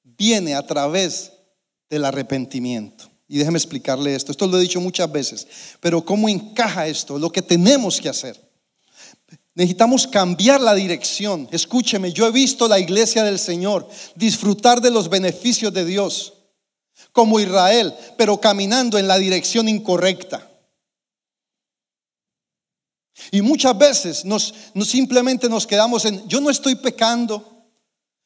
viene 0.03 0.53
a 0.53 0.67
través 0.67 1.31
del 1.89 2.03
arrepentimiento. 2.03 3.09
Y 3.29 3.37
déjeme 3.37 3.57
explicarle 3.57 4.13
esto. 4.13 4.33
Esto 4.33 4.45
lo 4.45 4.57
he 4.57 4.61
dicho 4.61 4.81
muchas 4.81 5.09
veces. 5.09 5.47
Pero 5.79 6.03
¿cómo 6.03 6.27
encaja 6.27 6.87
esto? 6.87 7.17
Lo 7.17 7.31
que 7.31 7.41
tenemos 7.41 8.01
que 8.01 8.09
hacer. 8.09 8.37
Necesitamos 9.55 10.05
cambiar 10.05 10.59
la 10.59 10.75
dirección. 10.75 11.47
Escúcheme, 11.51 12.11
yo 12.11 12.27
he 12.27 12.31
visto 12.31 12.67
la 12.67 12.79
iglesia 12.79 13.23
del 13.23 13.39
Señor 13.39 13.87
disfrutar 14.13 14.81
de 14.81 14.91
los 14.91 15.09
beneficios 15.09 15.73
de 15.73 15.85
Dios 15.85 16.33
como 17.13 17.39
Israel, 17.39 17.93
pero 18.17 18.41
caminando 18.41 18.97
en 18.97 19.07
la 19.07 19.17
dirección 19.17 19.69
incorrecta. 19.69 20.49
Y 23.31 23.41
muchas 23.41 23.77
veces 23.77 24.25
nos, 24.25 24.53
simplemente 24.85 25.49
nos 25.49 25.67
quedamos 25.67 26.05
en, 26.05 26.27
yo 26.27 26.41
no 26.41 26.49
estoy 26.49 26.75
pecando. 26.75 27.49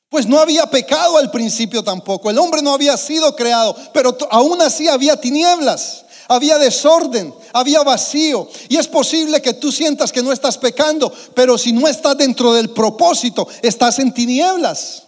Pues 0.09 0.25
no 0.25 0.39
había 0.39 0.65
pecado 0.67 1.17
al 1.17 1.31
principio 1.31 1.83
tampoco. 1.83 2.29
El 2.29 2.37
hombre 2.37 2.61
no 2.61 2.73
había 2.73 2.95
sido 2.95 3.35
creado, 3.35 3.75
pero 3.93 4.17
aún 4.31 4.61
así 4.61 4.87
había 4.87 5.19
tinieblas, 5.19 6.05
había 6.29 6.57
desorden, 6.57 7.33
había 7.51 7.83
vacío. 7.83 8.47
Y 8.69 8.77
es 8.77 8.87
posible 8.87 9.41
que 9.41 9.53
tú 9.53 9.69
sientas 9.69 10.13
que 10.13 10.23
no 10.23 10.31
estás 10.31 10.57
pecando, 10.57 11.13
pero 11.33 11.57
si 11.57 11.73
no 11.73 11.89
estás 11.89 12.17
dentro 12.17 12.53
del 12.53 12.69
propósito, 12.69 13.49
estás 13.61 13.99
en 13.99 14.13
tinieblas. 14.13 15.03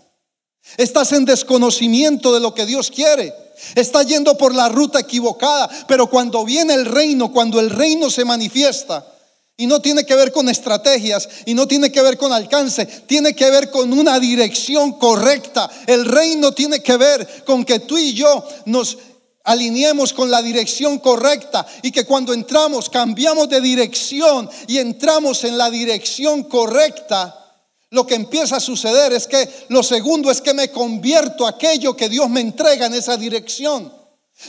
Estás 0.77 1.13
en 1.13 1.25
desconocimiento 1.25 2.33
de 2.33 2.41
lo 2.41 2.53
que 2.53 2.65
Dios 2.65 2.91
quiere. 2.91 3.33
Estás 3.75 4.05
yendo 4.05 4.37
por 4.37 4.53
la 4.53 4.69
ruta 4.69 4.99
equivocada, 4.99 5.69
pero 5.87 6.07
cuando 6.09 6.43
viene 6.45 6.73
el 6.73 6.85
reino, 6.85 7.31
cuando 7.31 7.59
el 7.59 7.69
reino 7.69 8.09
se 8.09 8.25
manifiesta, 8.25 9.05
y 9.59 9.67
no 9.67 9.81
tiene 9.81 10.05
que 10.05 10.15
ver 10.15 10.31
con 10.31 10.47
estrategias 10.47 11.27
y 11.45 11.53
no 11.53 11.67
tiene 11.67 11.91
que 11.91 12.01
ver 12.01 12.17
con 12.17 12.31
alcance, 12.31 12.85
tiene 12.85 13.35
que 13.35 13.51
ver 13.51 13.69
con 13.69 13.91
una 13.91 14.17
dirección 14.17 14.93
correcta. 14.93 15.69
El 15.85 16.05
reino 16.05 16.53
tiene 16.53 16.81
que 16.81 16.95
ver 16.95 17.43
con 17.45 17.65
que 17.65 17.79
tú 17.79 17.97
y 17.97 18.13
yo 18.13 18.41
nos 18.65 18.97
alineemos 19.43 20.13
con 20.13 20.31
la 20.31 20.41
dirección 20.41 20.99
correcta 20.99 21.67
y 21.83 21.91
que 21.91 22.05
cuando 22.05 22.33
entramos 22.33 22.89
cambiamos 22.89 23.49
de 23.49 23.59
dirección 23.59 24.49
y 24.65 24.77
entramos 24.77 25.43
en 25.43 25.57
la 25.57 25.69
dirección 25.69 26.43
correcta. 26.43 27.35
Lo 27.89 28.07
que 28.07 28.15
empieza 28.15 28.55
a 28.55 28.61
suceder 28.61 29.11
es 29.11 29.27
que 29.27 29.49
lo 29.67 29.83
segundo 29.83 30.31
es 30.31 30.39
que 30.39 30.53
me 30.53 30.71
convierto 30.71 31.45
a 31.45 31.49
aquello 31.49 31.97
que 31.97 32.07
Dios 32.07 32.29
me 32.29 32.39
entrega 32.39 32.85
en 32.85 32.93
esa 32.93 33.17
dirección. 33.17 33.93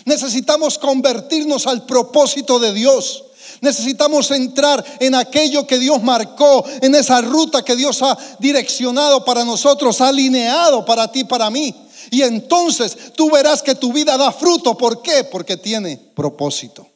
Necesitamos 0.04 0.78
convertirnos 0.78 1.66
al 1.66 1.84
propósito 1.84 2.60
de 2.60 2.72
Dios. 2.72 3.24
Necesitamos 3.60 4.30
entrar 4.30 4.84
en 5.00 5.14
aquello 5.14 5.66
que 5.66 5.78
Dios 5.78 6.02
marcó, 6.02 6.64
en 6.80 6.94
esa 6.94 7.20
ruta 7.20 7.62
que 7.62 7.76
Dios 7.76 8.02
ha 8.02 8.16
direccionado 8.38 9.24
para 9.24 9.44
nosotros, 9.44 10.00
ha 10.00 10.08
alineado 10.08 10.84
para 10.84 11.10
ti, 11.12 11.24
para 11.24 11.50
mí. 11.50 11.74
Y 12.10 12.22
entonces 12.22 13.12
tú 13.14 13.30
verás 13.30 13.62
que 13.62 13.74
tu 13.74 13.92
vida 13.92 14.16
da 14.16 14.32
fruto. 14.32 14.76
¿Por 14.76 15.02
qué? 15.02 15.24
Porque 15.24 15.56
tiene 15.56 15.96
propósito. 16.14 16.86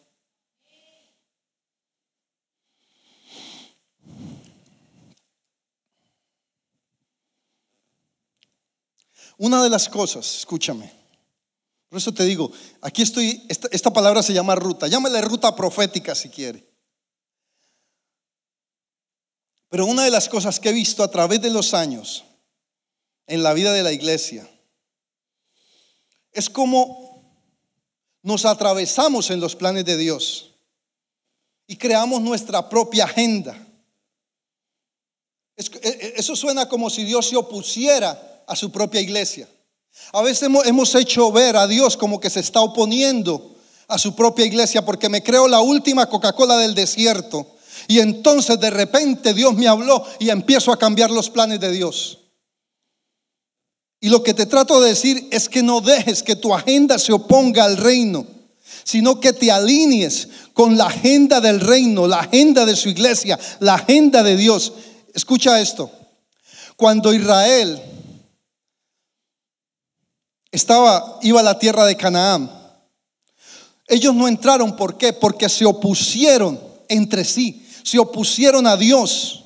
Una 9.37 9.63
de 9.63 9.69
las 9.69 9.89
cosas, 9.89 10.39
escúchame, 10.39 11.04
por 11.95 12.01
eso 12.01 12.13
te 12.13 12.25
digo, 12.25 12.51
aquí 12.81 13.03
estoy, 13.03 13.47
esta, 13.49 13.93
palabra 13.93 14.21
se 14.21 14.33
llama 14.33 14.57
ruta, 14.57 14.89
llámale 14.89 15.21
ruta 15.21 15.55
profética 15.55 16.17
si 16.17 16.29
quiere. 16.29 16.69
Pero 19.69 19.87
una 19.87 20.03
de 20.03 20.11
las 20.11 20.29
cosas 20.29 20.59
que 20.59 20.71
he 20.71 20.73
visto 20.73 21.05
a 21.05 21.11
través 21.13 21.41
de 21.41 21.51
los 21.51 21.73
años 21.73 22.25
en 23.29 23.45
la 23.45 23.53
vida 23.53 23.73
de 23.73 23.85
la 23.85 23.93
iglesia 23.93 24.45
es 26.33 26.51
como 26.51 27.39
nos 28.23 28.45
atravesamos 28.45 29.31
en 29.31 29.39
los 29.39 29.55
planes 29.55 29.85
de 29.85 29.97
Dios 29.97 30.57
y 31.69 31.77
creamos 31.77 32.21
nuestra 32.21 32.69
propia 32.69 33.05
agenda. 33.05 33.57
E, 35.57 35.63
e, 35.81 36.15
eso 36.17 36.35
suena 36.35 36.69
como 36.69 36.91
si 36.91 37.05
Dios 37.05 37.29
se 37.29 37.37
opusiera 37.37 38.43
a 38.49 38.57
su 38.57 38.73
propia 38.73 39.01
iglesia. 39.01 39.49
A 40.13 40.23
veces 40.23 40.49
hemos, 40.65 40.95
hecho 40.95 41.31
ver 41.33 41.57
a 41.57 41.67
Dios 41.67 41.97
como 41.97 42.21
que 42.21 42.31
se 42.31 42.41
está 42.41 42.61
oponiendo 42.61 43.55
a 43.89 43.99
su 43.99 44.15
propia 44.15 44.45
iglesia 44.45 44.85
porque 44.85 45.09
me 45.09 45.23
creo 45.23 45.49
la 45.49 45.61
última 45.61 46.09
Coca-Cola 46.09 46.57
del 46.57 46.75
desierto. 46.75 47.47
Y 47.89 48.01
entonces 48.01 48.59
de 48.61 48.71
repente 48.71 49.35
Dios 49.35 49.55
me 49.55 49.69
habló 49.69 50.05
y 50.19 50.31
empiezo 50.31 50.73
a 50.73 50.79
cambiar 50.79 51.11
los 51.11 51.31
planes 51.31 51.61
de 51.61 51.71
Dios. 51.71 52.19
Y 54.01 54.09
lo 54.09 54.23
que 54.23 54.35
te 54.35 54.47
trato 54.47 54.81
de 54.81 54.91
decir 54.91 55.29
es 55.31 55.49
que 55.49 55.63
no 55.63 55.81
dejes 55.81 56.23
que 56.23 56.37
tu 56.37 56.55
agenda 56.55 56.99
se 56.99 57.13
oponga 57.13 57.65
al 57.65 57.77
reino, 57.77 58.27
sino 58.85 59.19
que 59.19 59.33
te 59.33 59.51
alinees 59.51 60.29
con 60.53 60.77
la 60.77 60.87
agenda 60.87 61.41
del 61.41 61.61
reino, 61.61 62.07
la 62.07 62.21
agenda 62.21 62.67
de 62.67 62.77
su 62.77 62.89
iglesia, 62.89 63.39
la 63.61 63.75
agenda 63.75 64.23
de 64.23 64.37
Dios. 64.37 64.75
Escucha 65.15 65.61
esto. 65.61 65.91
Cuando 66.77 67.15
Israel 67.15 67.83
estaba 70.55 71.19
iba 71.23 71.41
a 71.41 71.45
la 71.45 71.59
tierra 71.59 71.85
de 71.85 71.97
Canaán, 71.97 72.51
ellos 73.87 74.15
no 74.15 74.29
entraron, 74.29 74.77
¿por 74.77 74.97
qué? 74.97 75.13
Porque 75.13 75.49
se 75.49 75.65
opusieron 75.65 76.59
entre 76.89 77.25
sí, 77.25 77.67
se 77.83 77.99
opusieron 77.99 78.67
a 78.67 78.77
Dios. 78.77 79.41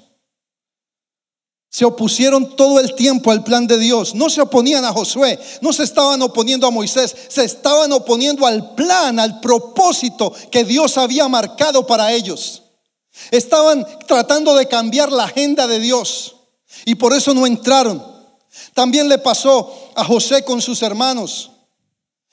Se 1.70 1.84
opusieron 1.84 2.56
todo 2.56 2.80
el 2.80 2.94
tiempo 2.94 3.30
al 3.30 3.44
plan 3.44 3.66
de 3.66 3.78
Dios. 3.78 4.14
No 4.14 4.30
se 4.30 4.40
oponían 4.40 4.84
a 4.86 4.92
Josué, 4.92 5.38
no 5.60 5.72
se 5.72 5.84
estaban 5.84 6.20
oponiendo 6.22 6.66
a 6.66 6.70
Moisés, 6.70 7.14
se 7.28 7.44
estaban 7.44 7.92
oponiendo 7.92 8.46
al 8.46 8.74
plan, 8.74 9.20
al 9.20 9.38
propósito 9.40 10.32
que 10.50 10.64
Dios 10.64 10.96
había 10.96 11.28
marcado 11.28 11.86
para 11.86 12.12
ellos. 12.12 12.62
Estaban 13.30 13.86
tratando 14.06 14.54
de 14.54 14.66
cambiar 14.66 15.12
la 15.12 15.24
agenda 15.24 15.66
de 15.66 15.78
Dios 15.78 16.36
y 16.86 16.94
por 16.94 17.12
eso 17.12 17.34
no 17.34 17.46
entraron. 17.46 18.17
También 18.74 19.08
le 19.08 19.18
pasó 19.18 19.90
a 19.94 20.04
José 20.04 20.44
con 20.44 20.60
sus 20.60 20.82
hermanos. 20.82 21.50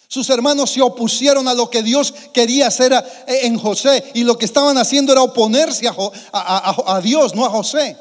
Sus 0.08 0.30
hermanos 0.30 0.72
se 0.72 0.82
opusieron 0.82 1.48
a 1.48 1.54
lo 1.54 1.70
que 1.70 1.82
Dios 1.82 2.14
quería 2.34 2.68
hacer 2.68 2.94
en 3.28 3.58
José 3.58 4.04
y 4.14 4.24
lo 4.24 4.38
que 4.38 4.46
estaban 4.46 4.78
haciendo 4.78 5.12
era 5.12 5.22
oponerse 5.22 5.88
a, 6.32 7.02
Dios, 7.04 7.34
no 7.36 7.46
a 7.46 7.50
José. 7.50 7.98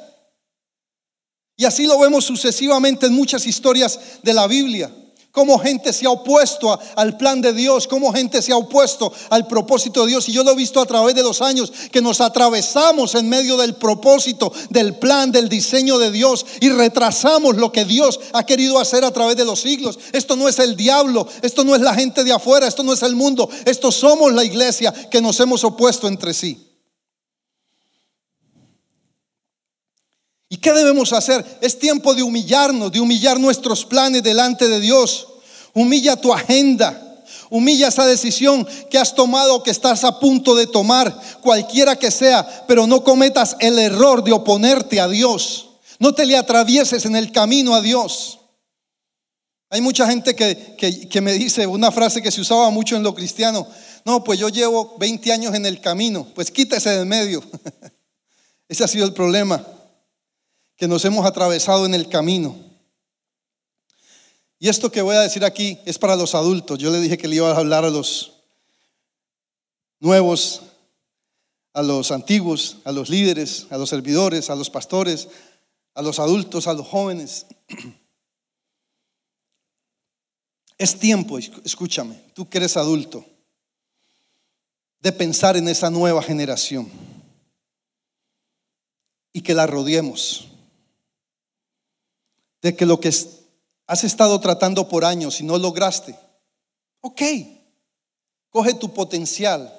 Y 1.57 1.65
así 1.65 1.87
lo 1.87 1.99
vemos 1.99 2.25
sucesivamente 2.25 3.07
en 3.07 3.15
muchas 3.15 3.47
historias 3.47 3.99
de 4.23 4.35
la 4.35 4.47
Biblia. 4.47 4.91
Cómo 5.35 5.59
gente 5.59 5.93
se 5.93 6.07
ha 6.07 6.11
opuesto 6.11 6.79
al 6.95 7.17
plan 7.17 7.41
de 7.41 7.53
Dios, 7.53 7.89
cómo 7.89 8.13
gente 8.13 8.41
se 8.41 8.53
ha 8.53 8.57
opuesto 8.57 9.13
al 9.31 9.49
propósito 9.49 10.03
de 10.03 10.11
Dios. 10.11 10.29
Y 10.29 10.33
yo 10.33 10.45
lo 10.45 10.53
he 10.53 10.55
visto 10.55 10.81
a 10.81 10.87
través 10.87 11.17
de 11.17 11.25
los 11.25 11.43
años, 11.43 11.73
que 11.91 12.01
nos 12.01 12.21
atravesamos 12.21 13.17
en 13.17 13.29
medio 13.29 13.57
del 13.57 13.75
propósito, 13.75 14.53
del 14.71 14.95
plan, 14.95 15.33
del 15.33 15.49
diseño 15.49 15.99
de 15.99 16.13
Dios 16.13 16.47
y 16.61 16.69
retrasamos 16.69 17.57
lo 17.57 17.73
que 17.73 17.85
Dios 17.85 18.21
ha 18.33 18.47
querido 18.47 18.79
hacer 18.79 19.05
a 19.05 19.11
través 19.11 19.37
de 19.37 19.45
los 19.45 19.61
siglos. 19.61 19.99
Esto 20.13 20.37
no 20.37 20.49
es 20.49 20.61
el 20.61 20.77
diablo, 20.77 21.27
esto 21.43 21.65
no 21.65 21.75
es 21.75 21.81
la 21.81 21.95
gente 21.95 22.23
de 22.23 22.31
afuera, 22.31 22.69
esto 22.69 22.85
no 22.85 22.93
es 22.93 23.03
el 23.03 23.17
mundo, 23.17 23.51
esto 23.65 23.91
somos 23.91 24.33
la 24.33 24.45
iglesia 24.45 24.95
que 25.11 25.21
nos 25.21 25.41
hemos 25.41 25.65
opuesto 25.65 26.07
entre 26.07 26.33
sí. 26.33 26.74
¿Y 30.55 30.59
qué 30.59 30.73
debemos 30.73 31.13
hacer? 31.13 31.45
Es 31.61 31.81
tiempo 31.81 32.15
de 32.15 32.23
humillarnos, 32.23 32.93
de 32.93 33.01
humillar 33.01 33.41
nuestros 33.41 33.85
planes 33.85 34.23
delante 34.23 34.69
de 34.69 34.79
Dios. 34.79 35.27
Humilla 35.73 36.15
tu 36.15 36.33
agenda. 36.33 37.25
Humilla 37.51 37.89
esa 37.89 38.07
decisión 38.07 38.65
que 38.89 38.97
has 38.97 39.17
tomado 39.17 39.57
o 39.57 39.63
que 39.65 39.73
estás 39.73 40.05
a 40.05 40.21
punto 40.21 40.55
de 40.55 40.69
tomar, 40.69 41.13
cualquiera 41.41 41.97
que 41.97 42.13
sea, 42.13 42.47
pero 42.69 42.87
no 42.87 43.03
cometas 43.03 43.57
el 43.59 43.81
error 43.81 44.23
de 44.23 44.31
oponerte 44.31 45.01
a 45.01 45.09
Dios. 45.09 45.71
No 45.99 46.15
te 46.15 46.25
le 46.25 46.37
atravieses 46.37 47.05
en 47.05 47.17
el 47.17 47.33
camino 47.33 47.75
a 47.75 47.81
Dios. 47.81 48.39
Hay 49.71 49.81
mucha 49.81 50.07
gente 50.07 50.37
que, 50.37 50.77
que, 51.11 51.21
me 51.21 51.33
dice 51.33 51.67
una 51.67 51.91
frase 51.91 52.23
que 52.23 52.31
se 52.31 52.43
usaba 52.43 52.71
mucho 52.71 52.95
en 52.95 53.03
lo 53.03 53.13
cristiano. 53.13 53.67
No, 54.05 54.23
pues 54.23 54.39
yo 54.39 54.51
llevo 54.51 54.95
20 55.01 55.33
años 55.33 55.53
en 55.57 55.67
el 55.67 55.81
camino, 55.81 56.29
pues 56.33 56.53
quítese 56.53 56.91
de 56.91 57.05
medio. 57.05 57.43
Ese 58.69 58.85
ha 58.85 58.89
sido 58.89 59.05
el 59.05 59.13
problema 59.13 59.67
que 60.77 60.89
nos 60.89 61.05
hemos 61.05 61.25
atravesado 61.25 61.87
en 61.87 61.95
el 61.95 62.09
camino. 62.09 62.57
Y 64.59 64.69
esto 64.69 64.91
que 64.91 65.03
voy 65.03 65.17
a 65.17 65.21
decir 65.21 65.45
aquí 65.45 65.79
es 65.85 65.99
para 65.99 66.17
los 66.17 66.35
adultos. 66.35 66.79
Yo 66.79 66.91
le 66.91 67.01
dije 67.01 67.19
que 67.19 67.29
le 67.29 67.37
iba 67.37 67.51
a 67.51 67.57
hablar 67.57 67.85
a 67.85 67.91
los 67.91 68.33
nuevos, 70.01 70.63
a 71.73 71.83
los 71.83 72.11
antiguos, 72.11 72.79
a 72.85 72.93
los 72.93 73.11
líderes, 73.11 73.67
a 73.71 73.77
los 73.77 73.91
servidores, 73.91 74.51
a 74.51 74.55
los 74.55 74.71
pastores, 74.71 75.29
a 75.95 76.03
los 76.03 76.19
adultos, 76.19 76.67
a 76.67 76.75
los 76.75 76.87
jóvenes. 76.87 77.47
Es 80.77 80.99
tiempo, 80.99 81.39
escúchame, 81.39 82.21
tú 82.35 82.49
que 82.49 82.59
eres 82.59 82.77
adulto, 82.77 83.25
de 84.99 85.13
pensar 85.13 85.57
en 85.57 85.69
esa 85.69 85.89
nueva 85.89 86.21
generación 86.21 86.91
y 89.33 89.41
que 89.41 89.55
la 89.55 89.69
rodeemos 89.69 90.49
de 92.65 92.75
que 92.75 92.87
lo 92.87 92.99
que 92.99 93.09
has 93.09 94.05
estado 94.05 94.41
tratando 94.41 94.89
por 94.89 95.05
años 95.05 95.39
y 95.39 95.45
no 95.45 95.59
lograste, 95.59 96.19
ok, 97.03 97.21
coge 98.49 98.73
tu 98.73 98.95
potencial 98.95 99.71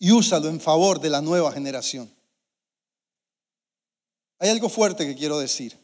y 0.00 0.10
úsalo 0.10 0.48
en 0.48 0.58
favor 0.58 1.00
de 1.00 1.08
la 1.08 1.20
nueva 1.20 1.52
generación. 1.52 2.12
Hay 4.40 4.50
algo 4.50 4.68
fuerte 4.68 5.06
que 5.06 5.14
quiero 5.14 5.38
decir. 5.38 5.78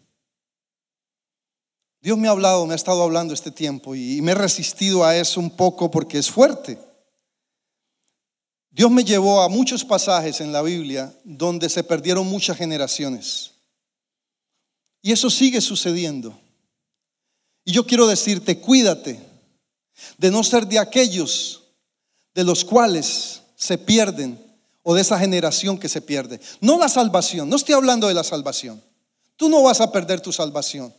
Dios 2.01 2.19
me 2.19 2.27
ha 2.27 2.33
hablado, 2.33 2.67
me 2.67 2.73
ha 2.73 2.77
estado 2.77 3.05
hablando 3.05 3.33
este 3.33 3.53
tiempo 3.53 3.95
y 3.95 4.21
me 4.21 4.33
he 4.33 4.35
resistido 4.35 5.05
a 5.05 5.17
eso 5.17 5.39
un 5.39 5.51
poco 5.57 5.93
porque 5.93 6.19
es 6.19 6.29
fuerte. 6.29 6.77
Dios 8.69 8.91
me 8.91 9.05
llevó 9.05 9.43
a 9.43 9.49
muchos 9.49 9.85
pasajes 9.85 10.41
en 10.41 10.51
la 10.51 10.63
Biblia 10.63 11.15
donde 11.23 11.69
se 11.69 11.85
perdieron 11.85 12.27
muchas 12.27 12.57
generaciones. 12.57 13.60
Y 15.03 15.13
eso 15.13 15.31
sigue 15.31 15.61
sucediendo. 15.61 16.39
Y 17.65 17.73
yo 17.73 17.87
quiero 17.87 18.07
decirte, 18.07 18.59
cuídate 18.61 19.21
de 20.19 20.31
no 20.31 20.43
ser 20.43 20.67
de 20.67 20.79
aquellos 20.79 21.63
de 22.35 22.45
los 22.45 22.65
cuales 22.65 23.43
se 23.57 23.79
pierden 23.79 24.39
o 24.83 24.95
de 24.95 25.03
esa 25.03 25.19
generación 25.19 25.79
que 25.79 25.89
se 25.89 26.01
pierde. 26.01 26.41
No 26.61 26.79
la 26.79 26.89
salvación, 26.89 27.49
no 27.49 27.57
estoy 27.57 27.75
hablando 27.75 28.09
de 28.09 28.15
la 28.15 28.25
salvación. 28.25 28.83
Tú 29.37 29.49
no 29.49 29.63
vas 29.63 29.81
a 29.81 29.91
perder 29.91 30.21
tu 30.21 30.33
salvación. 30.33 30.95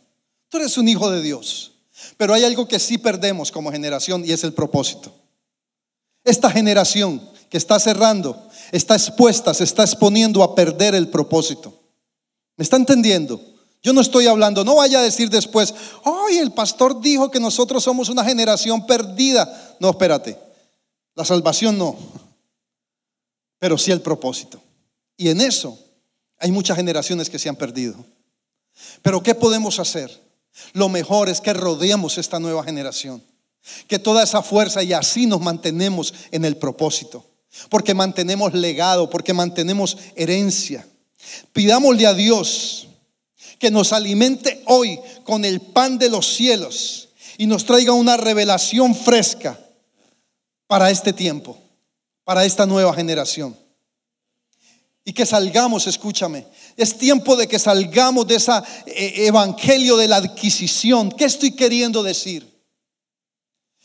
Tú 0.48 0.58
eres 0.58 0.76
un 0.76 0.88
hijo 0.88 1.10
de 1.10 1.22
Dios. 1.22 1.72
Pero 2.16 2.34
hay 2.34 2.44
algo 2.44 2.66
que 2.66 2.78
sí 2.78 2.98
perdemos 2.98 3.52
como 3.52 3.70
generación 3.70 4.24
y 4.24 4.32
es 4.32 4.44
el 4.44 4.52
propósito. 4.52 5.14
Esta 6.24 6.50
generación 6.50 7.20
que 7.48 7.58
está 7.58 7.78
cerrando 7.78 8.48
está 8.70 8.94
expuesta, 8.94 9.52
se 9.54 9.64
está 9.64 9.82
exponiendo 9.82 10.42
a 10.42 10.54
perder 10.54 10.94
el 10.94 11.08
propósito. 11.08 11.78
¿Me 12.56 12.62
está 12.62 12.76
entendiendo? 12.76 13.40
Yo 13.82 13.92
no 13.92 14.00
estoy 14.00 14.28
hablando, 14.28 14.64
no 14.64 14.76
vaya 14.76 15.00
a 15.00 15.02
decir 15.02 15.28
después, 15.28 15.74
ay, 16.04 16.38
el 16.38 16.52
pastor 16.52 17.00
dijo 17.00 17.30
que 17.30 17.40
nosotros 17.40 17.82
somos 17.82 18.08
una 18.08 18.24
generación 18.24 18.86
perdida. 18.86 19.76
No, 19.80 19.90
espérate, 19.90 20.38
la 21.16 21.24
salvación 21.24 21.78
no, 21.78 21.96
pero 23.58 23.76
sí 23.76 23.90
el 23.90 24.00
propósito. 24.00 24.62
Y 25.16 25.28
en 25.30 25.40
eso 25.40 25.76
hay 26.38 26.52
muchas 26.52 26.76
generaciones 26.76 27.28
que 27.28 27.40
se 27.40 27.48
han 27.48 27.56
perdido. 27.56 27.96
Pero 29.02 29.22
¿qué 29.22 29.34
podemos 29.34 29.80
hacer? 29.80 30.16
Lo 30.74 30.88
mejor 30.88 31.28
es 31.28 31.40
que 31.40 31.52
rodeemos 31.52 32.18
esta 32.18 32.38
nueva 32.38 32.62
generación, 32.62 33.22
que 33.88 33.98
toda 33.98 34.22
esa 34.22 34.42
fuerza 34.42 34.82
y 34.84 34.92
así 34.92 35.26
nos 35.26 35.40
mantenemos 35.40 36.14
en 36.30 36.44
el 36.44 36.56
propósito, 36.56 37.24
porque 37.68 37.94
mantenemos 37.94 38.54
legado, 38.54 39.10
porque 39.10 39.32
mantenemos 39.32 39.96
herencia. 40.14 40.86
Pidámosle 41.52 42.06
a 42.06 42.14
Dios 42.14 42.88
que 43.62 43.70
nos 43.70 43.92
alimente 43.92 44.60
hoy 44.66 44.98
con 45.22 45.44
el 45.44 45.60
pan 45.60 45.96
de 45.96 46.10
los 46.10 46.34
cielos 46.34 47.10
y 47.38 47.46
nos 47.46 47.64
traiga 47.64 47.92
una 47.92 48.16
revelación 48.16 48.92
fresca 48.92 49.56
para 50.66 50.90
este 50.90 51.12
tiempo, 51.12 51.56
para 52.24 52.44
esta 52.44 52.66
nueva 52.66 52.92
generación. 52.92 53.56
Y 55.04 55.12
que 55.12 55.24
salgamos, 55.24 55.86
escúchame, 55.86 56.44
es 56.76 56.98
tiempo 56.98 57.36
de 57.36 57.46
que 57.46 57.60
salgamos 57.60 58.26
de 58.26 58.34
ese 58.34 58.50
eh, 58.86 59.26
evangelio 59.26 59.96
de 59.96 60.08
la 60.08 60.16
adquisición. 60.16 61.12
¿Qué 61.12 61.26
estoy 61.26 61.52
queriendo 61.52 62.02
decir? 62.02 62.44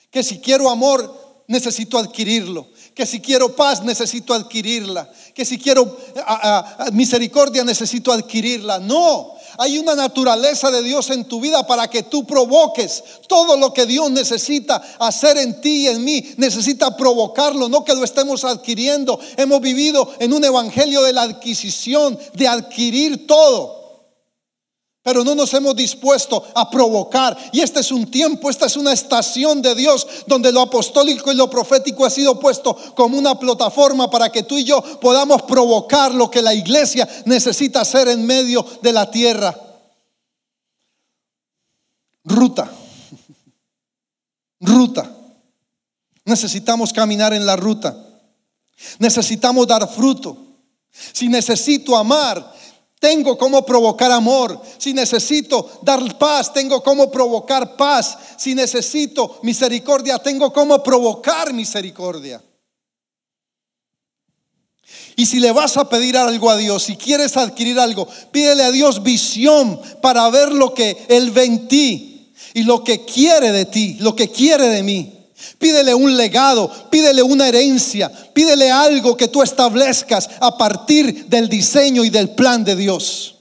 Que 0.10 0.24
si 0.24 0.40
quiero 0.40 0.72
amor, 0.72 1.44
necesito 1.48 2.00
adquirirlo. 2.00 2.68
Que 2.98 3.06
si 3.06 3.20
quiero 3.20 3.56
paz, 3.56 3.84
necesito 3.84 4.34
adquirirla. 4.34 5.08
Que 5.36 5.46
si 5.46 5.60
quiero 5.60 5.96
misericordia, 6.94 7.64
necesito 7.64 8.12
adquirirla. 8.12 8.80
No, 8.80 9.36
hay 9.60 9.78
una 9.78 9.94
naturaleza 9.94 10.72
de 10.72 10.82
Dios 10.82 11.12
en 11.12 11.26
tu 11.26 11.40
vida 11.40 11.68
para 11.68 11.88
que 11.92 12.02
tú 12.02 12.26
provoques 12.26 13.04
todo 13.28 13.56
lo 13.56 13.72
que 13.72 13.86
Dios 13.86 14.10
necesita 14.10 14.82
hacer 14.98 15.38
en 15.38 15.62
ti 15.62 15.84
y 15.84 15.88
en 15.90 16.04
mí. 16.04 16.26
Necesita 16.38 16.98
provocarlo, 16.98 17.70
no 17.70 17.86
que 17.86 17.94
lo 17.94 18.04
estemos 18.04 18.44
adquiriendo. 18.44 19.20
Hemos 19.38 19.62
vivido 19.62 20.12
en 20.18 20.34
un 20.34 20.44
evangelio 20.44 21.04
de 21.04 21.14
la 21.14 21.22
adquisición, 21.22 22.18
de 22.34 22.48
adquirir 22.48 23.28
todo. 23.28 23.77
Pero 25.08 25.24
no 25.24 25.36
nos 25.36 25.54
hemos 25.54 25.74
dispuesto 25.74 26.44
a 26.54 26.70
provocar. 26.70 27.38
Y 27.54 27.62
este 27.62 27.80
es 27.80 27.94
un 27.94 28.12
tiempo, 28.12 28.50
esta 28.50 28.66
es 28.66 28.76
una 28.76 28.92
estación 28.92 29.62
de 29.62 29.74
Dios 29.74 30.06
donde 30.28 30.52
lo 30.52 30.60
apostólico 30.60 31.32
y 31.32 31.36
lo 31.36 31.50
profético 31.50 32.06
ha 32.06 32.10
sido 32.10 32.38
puesto 32.38 32.76
como 32.94 33.18
una 33.18 33.40
plataforma 33.40 34.10
para 34.10 34.30
que 34.30 34.44
tú 34.44 34.58
y 34.58 34.66
yo 34.66 34.82
podamos 35.00 35.44
provocar 35.44 36.14
lo 36.14 36.30
que 36.30 36.42
la 36.42 36.54
iglesia 36.54 37.08
necesita 37.24 37.80
hacer 37.80 38.10
en 38.10 38.26
medio 38.26 38.66
de 38.82 38.92
la 38.92 39.10
tierra. 39.10 39.58
Ruta. 42.26 42.70
Ruta. 44.60 45.10
Necesitamos 46.26 46.92
caminar 46.92 47.32
en 47.32 47.46
la 47.46 47.56
ruta. 47.56 47.96
Necesitamos 49.00 49.68
dar 49.68 49.88
fruto. 49.88 50.36
Si 51.14 51.30
necesito 51.30 51.96
amar, 51.96 52.58
tengo 53.00 53.38
cómo 53.38 53.66
provocar 53.66 54.12
amor. 54.12 54.60
Si 54.78 54.94
necesito 54.94 55.80
dar 55.84 56.18
paz, 56.18 56.52
tengo 56.54 56.82
cómo 56.82 57.12
provocar 57.12 57.76
paz. 57.78 58.18
Si 58.38 58.56
necesito 58.56 59.40
misericordia, 59.44 60.18
tengo 60.20 60.52
cómo 60.52 60.82
provocar 60.82 61.54
misericordia. 61.54 62.42
Y 65.16 65.26
si 65.26 65.40
le 65.40 65.52
vas 65.52 65.78
a 65.78 65.90
pedir 65.90 66.16
algo 66.18 66.50
a 66.50 66.58
Dios, 66.58 66.84
si 66.84 66.96
quieres 66.96 67.38
adquirir 67.38 67.80
algo, 67.80 68.08
pídele 68.32 68.64
a 68.64 68.72
Dios 68.72 69.04
visión 69.04 69.80
para 70.02 70.30
ver 70.30 70.52
lo 70.52 70.74
que 70.74 71.06
Él 71.10 71.32
ve 71.32 71.46
en 71.46 71.68
ti 71.68 72.34
y 72.54 72.64
lo 72.64 72.84
que 72.84 73.04
quiere 73.04 73.52
de 73.52 73.66
ti, 73.66 73.98
lo 74.00 74.16
que 74.16 74.30
quiere 74.30 74.70
de 74.70 74.84
mí. 74.84 75.17
Pídele 75.58 75.94
un 75.94 76.18
legado, 76.18 76.90
pídele 76.90 77.22
una 77.22 77.48
herencia, 77.48 78.12
pídele 78.34 78.72
algo 78.72 79.16
que 79.16 79.28
tú 79.28 79.44
establezcas 79.44 80.30
a 80.40 80.58
partir 80.58 81.28
del 81.28 81.48
diseño 81.48 82.04
y 82.04 82.10
del 82.10 82.32
plan 82.32 82.64
de 82.64 82.76
Dios. 82.76 83.36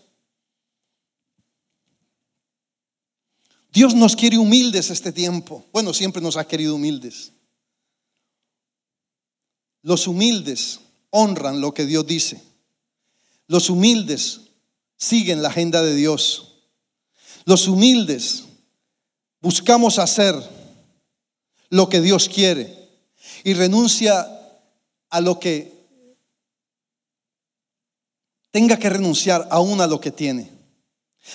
Dios 3.72 3.94
nos 3.94 4.16
quiere 4.16 4.38
humildes 4.38 4.90
este 4.90 5.12
tiempo. 5.12 5.64
Bueno, 5.72 5.92
siempre 5.92 6.22
nos 6.22 6.36
ha 6.36 6.46
querido 6.46 6.74
humildes. 6.74 7.32
Los 9.82 10.06
humildes 10.06 10.80
honran 11.10 11.60
lo 11.60 11.74
que 11.74 11.84
Dios 11.84 12.06
dice. 12.06 12.42
Los 13.46 13.70
humildes 13.70 14.40
siguen 14.96 15.42
la 15.42 15.48
agenda 15.48 15.82
de 15.82 15.94
Dios. 15.94 16.54
Los 17.44 17.68
humildes 17.68 18.44
buscamos 19.40 19.98
hacer 19.98 20.55
lo 21.70 21.88
que 21.88 22.00
Dios 22.00 22.28
quiere 22.28 22.74
y 23.44 23.54
renuncia 23.54 24.26
a 25.10 25.20
lo 25.20 25.38
que 25.40 25.72
tenga 28.50 28.78
que 28.78 28.90
renunciar 28.90 29.46
aún 29.50 29.80
a 29.80 29.86
lo 29.86 30.00
que 30.00 30.10
tiene. 30.10 30.50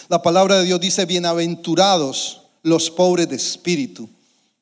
La 0.08 0.22
palabra 0.22 0.58
de 0.58 0.66
Dios 0.66 0.80
dice, 0.80 1.06
bienaventurados 1.06 2.42
los 2.64 2.90
pobres 2.90 3.30
de 3.30 3.36
espíritu, 3.36 4.10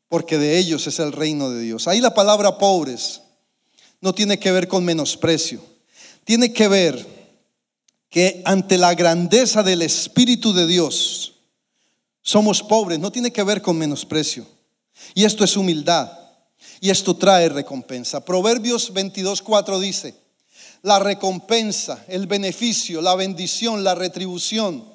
porque 0.08 0.38
de 0.38 0.58
ellos 0.58 0.88
es 0.88 1.00
el 1.00 1.12
reino 1.12 1.50
de 1.50 1.62
Dios. 1.62 1.88
Ahí 1.88 2.02
la 2.02 2.14
palabra 2.14 2.58
pobres 2.58 3.22
no 4.02 4.14
tiene 4.14 4.40
que 4.40 4.52
ver 4.52 4.68
con 4.68 4.84
menosprecio, 4.84 5.62
tiene 6.24 6.52
que 6.54 6.68
ver 6.68 7.06
que 8.10 8.42
ante 8.46 8.78
la 8.78 8.94
grandeza 8.96 9.62
del 9.62 9.82
Espíritu 9.82 10.52
de 10.54 10.66
Dios 10.66 11.34
somos 12.22 12.64
pobres, 12.64 13.00
no 13.00 13.12
tiene 13.12 13.32
que 13.32 13.44
ver 13.44 13.62
con 13.62 13.78
menosprecio. 13.78 14.46
Y 15.14 15.26
esto 15.26 15.44
es 15.44 15.56
humildad. 15.58 16.12
Y 16.82 16.90
esto 16.90 17.16
trae 17.16 17.50
recompensa. 17.50 18.24
Proverbios 18.24 18.94
22.4 18.94 19.80
dice, 19.80 20.16
la 20.82 21.00
recompensa, 21.00 22.06
el 22.08 22.28
beneficio, 22.28 23.02
la 23.02 23.16
bendición, 23.16 23.84
la 23.84 23.96
retribución 23.96 24.86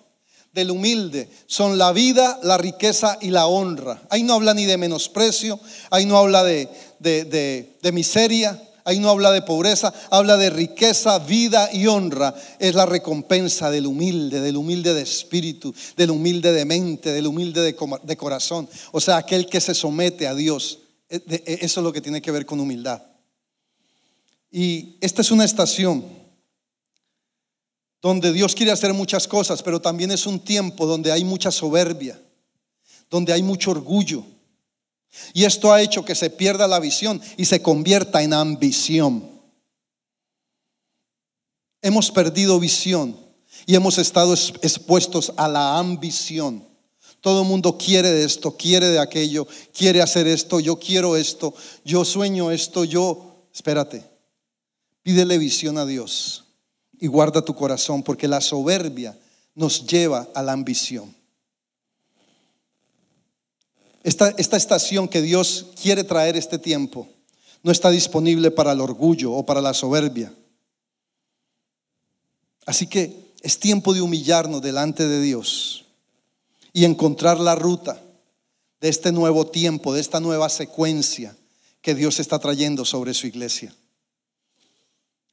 del 0.52 0.70
humilde 0.70 1.28
son 1.46 1.78
la 1.78 1.92
vida, 1.92 2.38
la 2.42 2.56
riqueza 2.56 3.18
y 3.20 3.30
la 3.30 3.46
honra. 3.46 4.00
Ahí 4.08 4.22
no 4.22 4.34
habla 4.34 4.54
ni 4.54 4.64
de 4.64 4.76
menosprecio, 4.78 5.58
ahí 5.90 6.06
no 6.06 6.16
habla 6.16 6.44
de, 6.44 6.68
de 7.00 7.92
miseria, 7.92 8.60
ahí 8.84 9.00
no 9.00 9.08
habla 9.08 9.32
de 9.32 9.42
pobreza, 9.42 9.92
habla 10.10 10.36
de 10.36 10.50
riqueza, 10.50 11.18
vida 11.18 11.70
y 11.72 11.86
honra. 11.86 12.34
Es 12.58 12.74
la 12.74 12.86
recompensa 12.86 13.70
del 13.70 13.86
humilde, 13.86 14.40
del 14.40 14.56
humilde 14.56 14.94
de 14.94 15.02
espíritu, 15.02 15.74
del 15.96 16.10
humilde 16.10 16.52
de 16.52 16.64
mente, 16.64 17.12
del 17.12 17.26
humilde 17.26 17.62
de, 17.62 18.16
corazón. 18.16 18.68
O 18.92 19.00
sea, 19.00 19.16
aquel 19.16 19.46
que 19.46 19.60
se 19.60 19.74
somete 19.74 20.26
a 20.26 20.34
Dios. 20.34 20.80
E, 21.08 21.16
e, 21.16 21.58
eso 21.62 21.80
es 21.80 21.84
lo 21.84 21.92
que 21.92 22.00
tiene 22.00 22.22
que 22.22 22.30
ver 22.30 22.46
con 22.46 22.60
humildad. 22.60 23.02
Y 24.50 24.96
esta 25.00 25.22
es 25.22 25.30
una 25.30 25.44
estación 25.44 26.04
donde 28.00 28.32
Dios 28.32 28.54
quiere 28.54 28.70
hacer 28.70 28.92
muchas 28.92 29.26
cosas, 29.26 29.62
pero 29.62 29.80
también 29.80 30.10
es 30.10 30.26
un 30.26 30.38
tiempo 30.38 30.86
donde 30.86 31.10
hay 31.10 31.24
mucha 31.24 31.50
soberbia, 31.50 32.20
donde 33.08 33.32
hay 33.32 33.42
mucho 33.42 33.70
orgullo 33.70 34.24
y 35.32 35.44
esto 35.44 35.72
ha 35.72 35.82
hecho 35.82 36.04
que 36.04 36.14
se 36.14 36.30
pierda 36.30 36.68
la 36.68 36.80
visión 36.80 37.20
y 37.36 37.44
se 37.44 37.62
convierta 37.62 38.22
en 38.22 38.32
ambición. 38.32 39.30
Hemos 41.82 42.10
perdido 42.10 42.58
visión 42.58 43.18
y 43.66 43.74
hemos 43.74 43.98
estado 43.98 44.34
expuestos 44.34 45.32
a 45.36 45.48
la 45.48 45.78
ambición. 45.78 46.66
Todo 47.20 47.42
el 47.42 47.48
mundo 47.48 47.78
quiere 47.78 48.10
de 48.10 48.24
esto, 48.24 48.56
quiere 48.56 48.88
de 48.88 48.98
aquello, 48.98 49.46
quiere 49.72 50.02
hacer 50.02 50.26
esto, 50.26 50.60
yo 50.60 50.78
quiero 50.78 51.16
esto, 51.16 51.54
yo 51.84 52.04
sueño 52.04 52.50
esto, 52.50 52.84
yo... 52.84 53.30
Espérate, 53.54 54.04
pídele 55.02 55.38
visión 55.38 55.78
a 55.78 55.86
Dios 55.86 56.44
y 56.98 57.06
guarda 57.06 57.44
tu 57.44 57.54
corazón 57.54 58.02
porque 58.02 58.28
la 58.28 58.40
soberbia 58.40 59.16
nos 59.54 59.86
lleva 59.86 60.28
a 60.34 60.42
la 60.42 60.52
ambición. 60.52 61.14
Esta, 64.04 64.28
estación 64.36 65.08
que 65.08 65.22
Dios 65.22 65.68
quiere 65.80 66.04
traer 66.04 66.36
este 66.36 66.58
tiempo 66.58 67.08
no 67.62 67.72
está 67.72 67.88
disponible 67.88 68.50
para 68.50 68.72
el 68.72 68.82
orgullo 68.82 69.32
o 69.32 69.46
para 69.46 69.62
la 69.62 69.72
soberbia. 69.72 70.30
Así 72.66 72.86
que 72.86 73.32
es 73.40 73.58
tiempo 73.58 73.94
de 73.94 74.02
humillarnos 74.02 74.60
delante 74.60 75.08
de 75.08 75.22
Dios 75.22 75.86
y 76.74 76.84
encontrar 76.84 77.40
la 77.40 77.54
ruta 77.54 77.98
de 78.78 78.90
este 78.90 79.10
nuevo 79.10 79.46
tiempo, 79.46 79.94
de 79.94 80.02
esta 80.02 80.20
nueva 80.20 80.50
secuencia 80.50 81.34
que 81.80 81.94
Dios 81.94 82.20
está 82.20 82.38
trayendo 82.38 82.84
sobre 82.84 83.14
su 83.14 83.26
iglesia. 83.26 83.74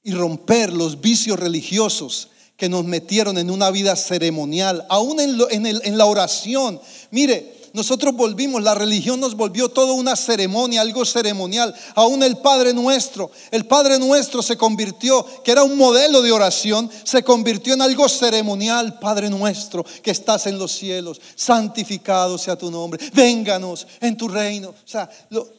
Y 0.01 0.13
romper 0.13 0.71
los 0.71 1.01
vicios 1.01 1.37
religiosos 1.37 2.29
que 2.55 2.69
nos 2.69 2.85
metieron 2.85 3.37
en 3.37 3.51
una 3.51 3.69
vida 3.69 3.97
ceremonial, 3.97 4.85
aún 4.87 5.19
en, 5.19 5.65
en 5.65 5.97
la 5.97 6.05
oración. 6.05 6.79
Mire, 7.11 7.60
nosotros 7.73 8.13
volvimos, 8.13 8.61
la 8.61 8.75
religión 8.75 9.19
nos 9.19 9.35
volvió 9.35 9.69
toda 9.69 9.93
una 9.93 10.15
ceremonia, 10.15 10.81
algo 10.81 11.05
ceremonial. 11.05 11.73
Aún 11.95 12.21
el 12.21 12.37
Padre 12.37 12.73
nuestro, 12.73 13.31
el 13.49 13.65
Padre 13.65 13.97
nuestro 13.97 14.41
se 14.41 14.57
convirtió, 14.57 15.25
que 15.43 15.51
era 15.51 15.63
un 15.63 15.77
modelo 15.77 16.21
de 16.21 16.31
oración, 16.31 16.89
se 17.03 17.23
convirtió 17.23 17.73
en 17.73 17.81
algo 17.81 18.09
ceremonial. 18.09 18.99
Padre 18.99 19.29
nuestro 19.29 19.85
que 20.03 20.11
estás 20.11 20.47
en 20.47 20.57
los 20.57 20.71
cielos, 20.73 21.21
santificado 21.35 22.37
sea 22.37 22.57
tu 22.57 22.69
nombre, 22.69 23.03
vénganos 23.13 23.87
en 24.01 24.17
tu 24.17 24.27
reino. 24.27 24.69
O 24.69 24.87
sea, 24.87 25.09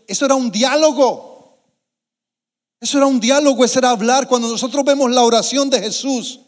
eso 0.06 0.24
era 0.26 0.34
un 0.34 0.50
diálogo. 0.50 1.32
Eso 2.80 2.98
era 2.98 3.06
un 3.06 3.20
diálogo, 3.20 3.64
eso 3.64 3.78
era 3.78 3.90
hablar. 3.90 4.26
Cuando 4.26 4.48
nosotros 4.48 4.84
vemos 4.84 5.10
la 5.10 5.22
oración 5.22 5.70
de 5.70 5.80
Jesús 5.80 6.40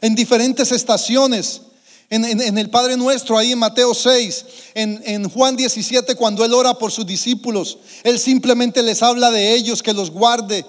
en 0.00 0.14
diferentes 0.14 0.70
estaciones, 0.72 1.62
en, 2.10 2.58
el 2.58 2.70
Padre 2.70 2.96
Nuestro, 2.96 3.38
ahí 3.38 3.52
en 3.52 3.58
Mateo 3.60 3.94
6, 3.94 4.44
en, 4.74 5.00
en 5.06 5.30
Juan 5.30 5.54
17, 5.54 6.16
cuando 6.16 6.44
Él 6.44 6.52
ora 6.52 6.74
por 6.74 6.90
sus 6.90 7.06
discípulos, 7.06 7.78
Él 8.02 8.18
simplemente 8.18 8.82
les 8.82 9.00
habla 9.02 9.30
de 9.30 9.54
ellos, 9.54 9.80
que 9.80 9.92
los 9.92 10.10
guarde. 10.10 10.66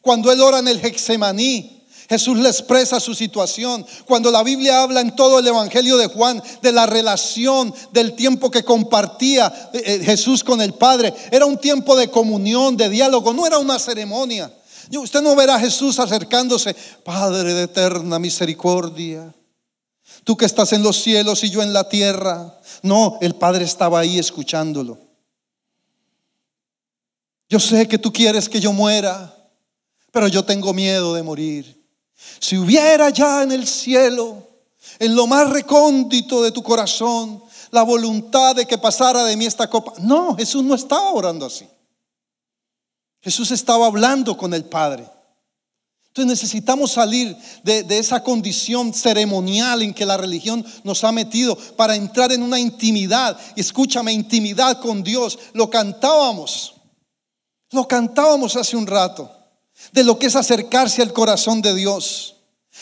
Cuando 0.00 0.32
Él 0.32 0.40
ora 0.40 0.58
en 0.58 0.66
el 0.66 0.84
Hexemaní, 0.84 1.84
Jesús 2.08 2.36
le 2.36 2.48
expresa 2.48 2.98
su 2.98 3.14
situación. 3.14 3.86
Cuando 4.06 4.32
la 4.32 4.42
Biblia 4.42 4.82
habla 4.82 5.00
en 5.00 5.14
todo 5.14 5.38
el 5.38 5.46
Evangelio 5.46 5.96
de 5.96 6.08
Juan 6.08 6.42
de 6.60 6.72
la 6.72 6.86
relación, 6.86 7.72
del 7.92 8.14
tiempo 8.14 8.50
que 8.50 8.64
compartía 8.64 9.70
eh, 9.72 9.82
eh, 9.84 10.00
Jesús 10.04 10.42
con 10.42 10.60
el 10.60 10.74
Padre, 10.74 11.14
era 11.30 11.46
un 11.46 11.58
tiempo 11.58 11.94
de 11.94 12.10
comunión, 12.10 12.76
de 12.76 12.88
diálogo, 12.88 13.32
no 13.32 13.46
era 13.46 13.58
una 13.58 13.78
ceremonia. 13.78 14.52
Usted 14.90 15.22
no 15.22 15.36
verá 15.36 15.54
a 15.54 15.60
Jesús 15.60 16.00
acercándose, 16.00 16.74
Padre 17.04 17.54
de 17.54 17.62
eterna 17.62 18.18
misericordia 18.18 19.32
Tú 20.24 20.36
que 20.36 20.44
estás 20.44 20.72
en 20.72 20.82
los 20.82 21.02
cielos 21.02 21.42
y 21.44 21.50
yo 21.50 21.62
en 21.62 21.72
la 21.72 21.88
tierra. 21.88 22.60
No, 22.82 23.18
el 23.20 23.34
Padre 23.34 23.64
estaba 23.64 24.00
ahí 24.00 24.18
escuchándolo. 24.18 24.98
Yo 27.48 27.58
sé 27.60 27.86
que 27.86 27.98
tú 27.98 28.12
quieres 28.12 28.48
que 28.48 28.60
yo 28.60 28.72
muera, 28.72 29.34
pero 30.10 30.28
yo 30.28 30.44
tengo 30.44 30.72
miedo 30.72 31.14
de 31.14 31.22
morir. 31.22 31.82
Si 32.38 32.56
hubiera 32.56 33.10
ya 33.10 33.42
en 33.42 33.52
el 33.52 33.66
cielo, 33.66 34.48
en 34.98 35.14
lo 35.14 35.26
más 35.26 35.50
recóndito 35.50 36.42
de 36.42 36.52
tu 36.52 36.62
corazón, 36.62 37.42
la 37.70 37.82
voluntad 37.82 38.54
de 38.54 38.66
que 38.66 38.78
pasara 38.78 39.24
de 39.24 39.36
mí 39.36 39.46
esta 39.46 39.68
copa. 39.68 39.92
No, 39.98 40.36
Jesús 40.36 40.62
no 40.62 40.74
estaba 40.74 41.10
orando 41.10 41.46
así. 41.46 41.68
Jesús 43.20 43.50
estaba 43.50 43.86
hablando 43.86 44.36
con 44.36 44.54
el 44.54 44.64
Padre. 44.64 45.08
Entonces 46.12 46.42
necesitamos 46.42 46.92
salir 46.92 47.34
de, 47.64 47.86
esa 47.98 48.22
condición 48.22 48.92
ceremonial 48.92 49.80
en 49.80 49.94
que 49.94 50.04
la 50.04 50.18
religión 50.18 50.62
nos 50.84 51.04
ha 51.04 51.10
metido 51.10 51.56
para 51.56 51.96
entrar 51.96 52.32
en 52.32 52.42
una 52.42 52.60
intimidad. 52.60 53.34
Escúchame, 53.56 54.12
intimidad 54.12 54.78
con 54.78 55.02
Dios. 55.02 55.38
Lo 55.54 55.70
cantábamos. 55.70 56.74
Lo 57.70 57.88
cantábamos 57.88 58.56
hace 58.56 58.76
un 58.76 58.86
rato. 58.86 59.30
De 59.92 60.04
lo 60.04 60.18
que 60.18 60.26
es 60.26 60.36
acercarse 60.36 61.00
al 61.00 61.14
corazón 61.14 61.62
de 61.62 61.74
Dios. 61.74 62.36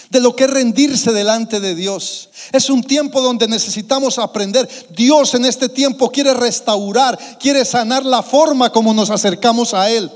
De 0.09 0.18
lo 0.18 0.35
que 0.35 0.43
es 0.45 0.51
rendirse 0.51 1.12
delante 1.12 1.61
de 1.61 1.76
Dios. 1.76 2.31
Es 2.51 2.68
un 2.68 2.83
tiempo 2.83 3.20
donde 3.20 3.47
necesitamos 3.47 4.18
aprender. 4.18 4.68
Dios 4.91 5.35
en 5.35 5.45
este 5.45 5.68
tiempo 5.68 6.11
quiere 6.11 6.35
restaurar, 6.35 7.16
quiere 7.39 7.64
sanar 7.64 8.05
la 8.05 8.24
forma 8.24 8.72
como 8.72 8.93
nos 8.93 9.09
acercamos 9.11 9.72
a 9.72 9.89
Él. 9.89 10.11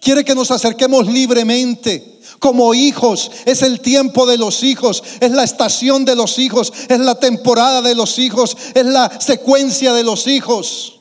Quiere 0.00 0.24
que 0.24 0.34
nos 0.34 0.50
acerquemos 0.50 1.06
libremente 1.06 2.20
como 2.38 2.74
hijos. 2.74 3.30
Es 3.44 3.62
el 3.62 3.80
tiempo 3.80 4.26
de 4.26 4.38
los 4.38 4.62
hijos, 4.62 5.02
es 5.20 5.30
la 5.30 5.44
estación 5.44 6.04
de 6.04 6.16
los 6.16 6.38
hijos, 6.38 6.72
es 6.88 6.98
la 6.98 7.20
temporada 7.20 7.82
de 7.82 7.94
los 7.94 8.18
hijos, 8.18 8.56
es 8.74 8.86
la 8.86 9.20
secuencia 9.20 9.92
de 9.92 10.02
los 10.02 10.26
hijos. 10.26 10.96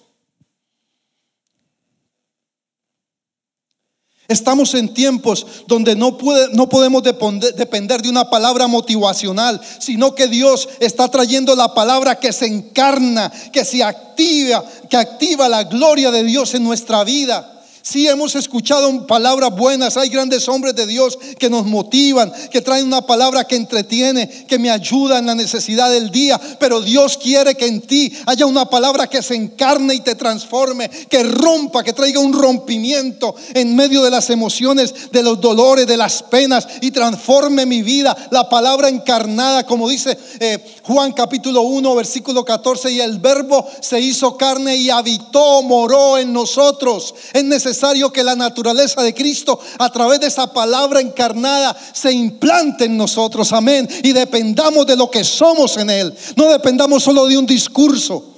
Estamos 4.28 4.76
en 4.76 4.93
tiempos 4.93 5.43
donde 5.66 5.95
no, 5.95 6.16
puede, 6.16 6.54
no 6.54 6.70
podemos 6.70 7.02
depender 7.02 8.04
de 8.04 8.10
una 8.10 8.30
palabra 8.30 8.68
motivacional, 8.68 9.60
sino 9.80 10.14
que 10.14 10.28
Dios 10.28 10.70
está 10.80 11.10
trayendo 11.10 11.56
la 11.56 11.74
palabra 11.74 12.20
que 12.20 12.32
se 12.32 12.45
encarna, 12.45 13.32
que 13.52 13.66
se 13.66 13.84
activa, 13.84 14.64
que 14.88 14.97
activa 14.97 15.50
la 15.50 15.64
gloria 15.64 16.12
de 16.12 16.24
Dios 16.24 16.54
en 16.54 16.64
nuestra 16.64 17.04
vida. 17.04 17.59
Sí 17.90 18.08
hemos 18.08 18.36
escuchado 18.36 19.08
palabras 19.08 19.50
buenas, 19.50 19.98
hay 19.98 20.10
grandes 20.10 20.48
hombres 20.48 20.76
de 20.76 20.86
Dios 20.86 21.18
que 21.40 21.50
nos 21.50 21.66
motivan, 21.66 22.32
que 22.52 22.62
traen 22.62 22.86
una 22.86 23.02
palabra 23.02 23.46
que 23.46 23.56
entretiene, 23.56 24.30
que 24.48 24.60
me 24.60 24.70
ayuda 24.70 25.18
en 25.18 25.26
la 25.26 25.34
necesidad 25.34 25.90
del 25.90 26.12
día, 26.12 26.40
pero 26.60 26.82
Dios 26.82 27.18
quiere 27.18 27.56
que 27.56 27.66
en 27.66 27.82
ti 27.82 28.14
haya 28.28 28.46
una 28.46 28.70
palabra 28.70 29.08
que 29.08 29.24
se 29.24 29.34
encarne 29.34 29.96
y 29.96 30.02
te 30.02 30.14
transforme, 30.14 30.88
que 30.88 31.24
rompa, 31.24 31.84
que 31.84 31.94
traiga 31.94 32.20
un 32.20 32.32
rompimiento 32.32 33.34
en 33.56 33.76
medio 33.76 34.04
de 34.04 34.12
las 34.12 34.30
emociones, 34.30 35.12
de 35.12 35.24
los 35.24 35.42
dolores, 35.42 35.88
de 35.88 35.98
las 35.98 36.22
penas 36.22 36.68
y 36.82 36.92
transforme 36.92 37.66
mi 37.66 37.82
vida. 37.82 38.16
La 38.30 38.50
palabra 38.50 38.88
encarnada, 38.88 39.66
como 39.66 39.90
dice 39.90 40.16
eh, 40.40 40.64
Juan 40.84 41.12
capítulo 41.14 41.62
1, 41.62 41.96
versículo 41.96 42.46
14, 42.46 42.92
y 42.92 43.02
el 43.02 43.18
verbo 43.18 43.68
se 43.82 44.00
hizo 44.00 44.38
carne 44.38 44.76
y 44.76 44.92
habitó, 44.92 45.64
moró 45.64 46.20
en 46.20 46.32
nosotros. 46.32 47.16
Es 47.34 47.44
necesario 47.44 47.79
que 48.12 48.24
la 48.24 48.36
naturaleza 48.36 49.02
de 49.02 49.14
Cristo 49.14 49.60
a 49.78 49.90
través 49.92 50.20
de 50.20 50.28
esa 50.28 50.52
palabra 50.52 51.02
encarnada 51.02 51.76
se 51.94 52.12
implante 52.12 52.86
en 52.86 52.98
nosotros, 52.98 53.52
amén, 53.54 53.88
y 54.04 54.12
dependamos 54.12 54.86
de 54.86 54.96
lo 54.96 55.10
que 55.10 55.24
somos 55.24 55.78
en 55.78 55.90
Él, 55.90 56.14
no 56.36 56.50
dependamos 56.50 57.04
solo 57.04 57.26
de 57.26 57.38
un 57.38 57.46
discurso. 57.46 58.36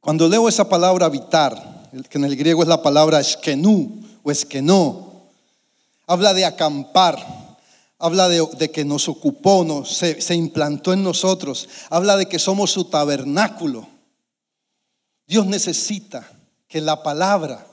Cuando 0.00 0.28
leo 0.28 0.48
esa 0.48 0.68
palabra 0.68 1.06
habitar, 1.06 1.88
que 2.08 2.18
en 2.18 2.24
el 2.24 2.36
griego 2.36 2.62
es 2.62 2.68
la 2.68 2.82
palabra 2.82 3.20
eskenú 3.20 4.02
o 4.22 4.30
eskenó, 4.30 5.12
habla 6.06 6.34
de 6.34 6.44
acampar 6.44 7.39
habla 8.00 8.28
de, 8.28 8.70
que 8.70 8.84
nos 8.84 9.08
ocupó, 9.08 9.62
nos, 9.62 9.96
se, 9.96 10.20
se 10.20 10.34
implantó 10.34 10.92
en 10.92 11.02
nosotros, 11.02 11.68
habla 11.90 12.16
de 12.16 12.26
que 12.26 12.38
somos 12.38 12.70
su 12.70 12.84
tabernáculo. 12.84 13.86
Dios 15.26 15.46
necesita 15.46 16.28
que 16.66 16.80
la 16.80 17.02
palabra 17.02 17.66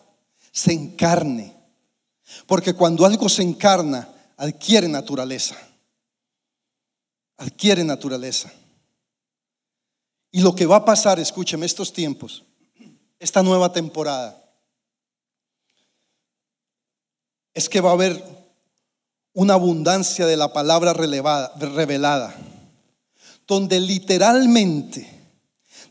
se 0.52 0.74
encarne, 0.74 1.56
porque 2.46 2.74
cuando 2.74 3.06
algo 3.06 3.30
se 3.30 3.42
encarna, 3.42 4.10
adquiere 4.36 4.90
naturaleza, 4.90 5.56
adquiere 7.38 7.84
naturaleza. 7.84 8.52
Y 10.32 10.42
lo 10.42 10.54
que 10.54 10.66
va 10.66 10.78
a 10.78 10.86
pasar, 10.86 11.20
escúcheme, 11.20 11.66
estos 11.66 11.94
tiempos, 11.94 12.44
esta 13.18 13.42
nueva 13.42 13.72
temporada, 13.72 14.44
es 17.54 17.70
que 17.70 17.82
va 17.82 17.92
a 17.92 17.94
haber 17.94 18.47
una 19.38 19.54
abundancia 19.54 20.26
de 20.26 20.36
la 20.36 20.52
palabra 20.52 20.94
revelada, 20.94 22.36
donde 23.46 23.80
literalmente 23.80 25.08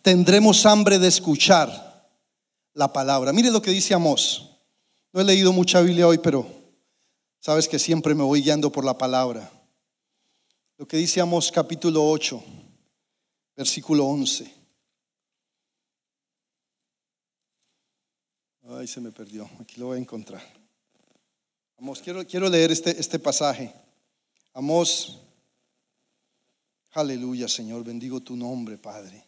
tendremos 0.03 0.67
hambre 0.67 0.99
de 0.99 1.07
escuchar 1.07 2.11
la 2.75 2.93
palabra. 2.93 3.33
Mire 3.33 3.53
lo 3.53 3.63
que 3.63 3.71
dice 3.71 3.95
Amós. 3.95 4.51
No 5.13 5.21
he 5.21 5.25
leído 5.25 5.53
mucha 5.53 5.81
Biblia 5.81 6.09
hoy, 6.09 6.19
pero 6.19 6.45
sabes 7.39 7.69
que 7.69 7.79
siempre 7.79 8.17
me 8.17 8.25
voy 8.25 8.43
guiando 8.43 8.73
por 8.73 8.85
la 8.85 8.99
palabra. 8.99 9.49
Lo 10.77 10.89
que 10.89 10.97
dice 10.97 11.21
Amós 11.21 11.53
capítulo 11.53 12.05
8, 12.05 12.43
versículo 13.57 14.07
11. 14.07 14.53
Ay, 18.71 18.89
se 18.89 19.01
me 19.01 19.13
perdió. 19.13 19.49
Aquí 19.61 19.79
lo 19.79 19.87
voy 19.87 19.99
a 19.99 20.01
encontrar. 20.01 20.66
Amos, 21.79 22.01
quiero, 22.01 22.27
quiero 22.27 22.49
leer 22.49 22.73
este, 22.73 22.99
este 22.99 23.19
pasaje. 23.19 23.71
Amos, 24.55 25.19
aleluya 26.93 27.49
Señor, 27.49 27.85
bendigo 27.85 28.21
tu 28.21 28.35
nombre, 28.35 28.79
Padre. 28.79 29.23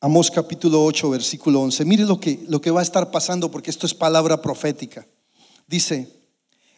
Amos 0.00 0.32
capítulo 0.32 0.84
8, 0.84 1.10
versículo 1.10 1.60
11. 1.60 1.84
Mire 1.84 2.04
lo 2.04 2.18
que, 2.18 2.44
lo 2.48 2.60
que 2.60 2.72
va 2.72 2.80
a 2.80 2.82
estar 2.82 3.12
pasando 3.12 3.52
porque 3.52 3.70
esto 3.70 3.86
es 3.86 3.94
palabra 3.94 4.42
profética. 4.42 5.06
Dice, 5.68 6.08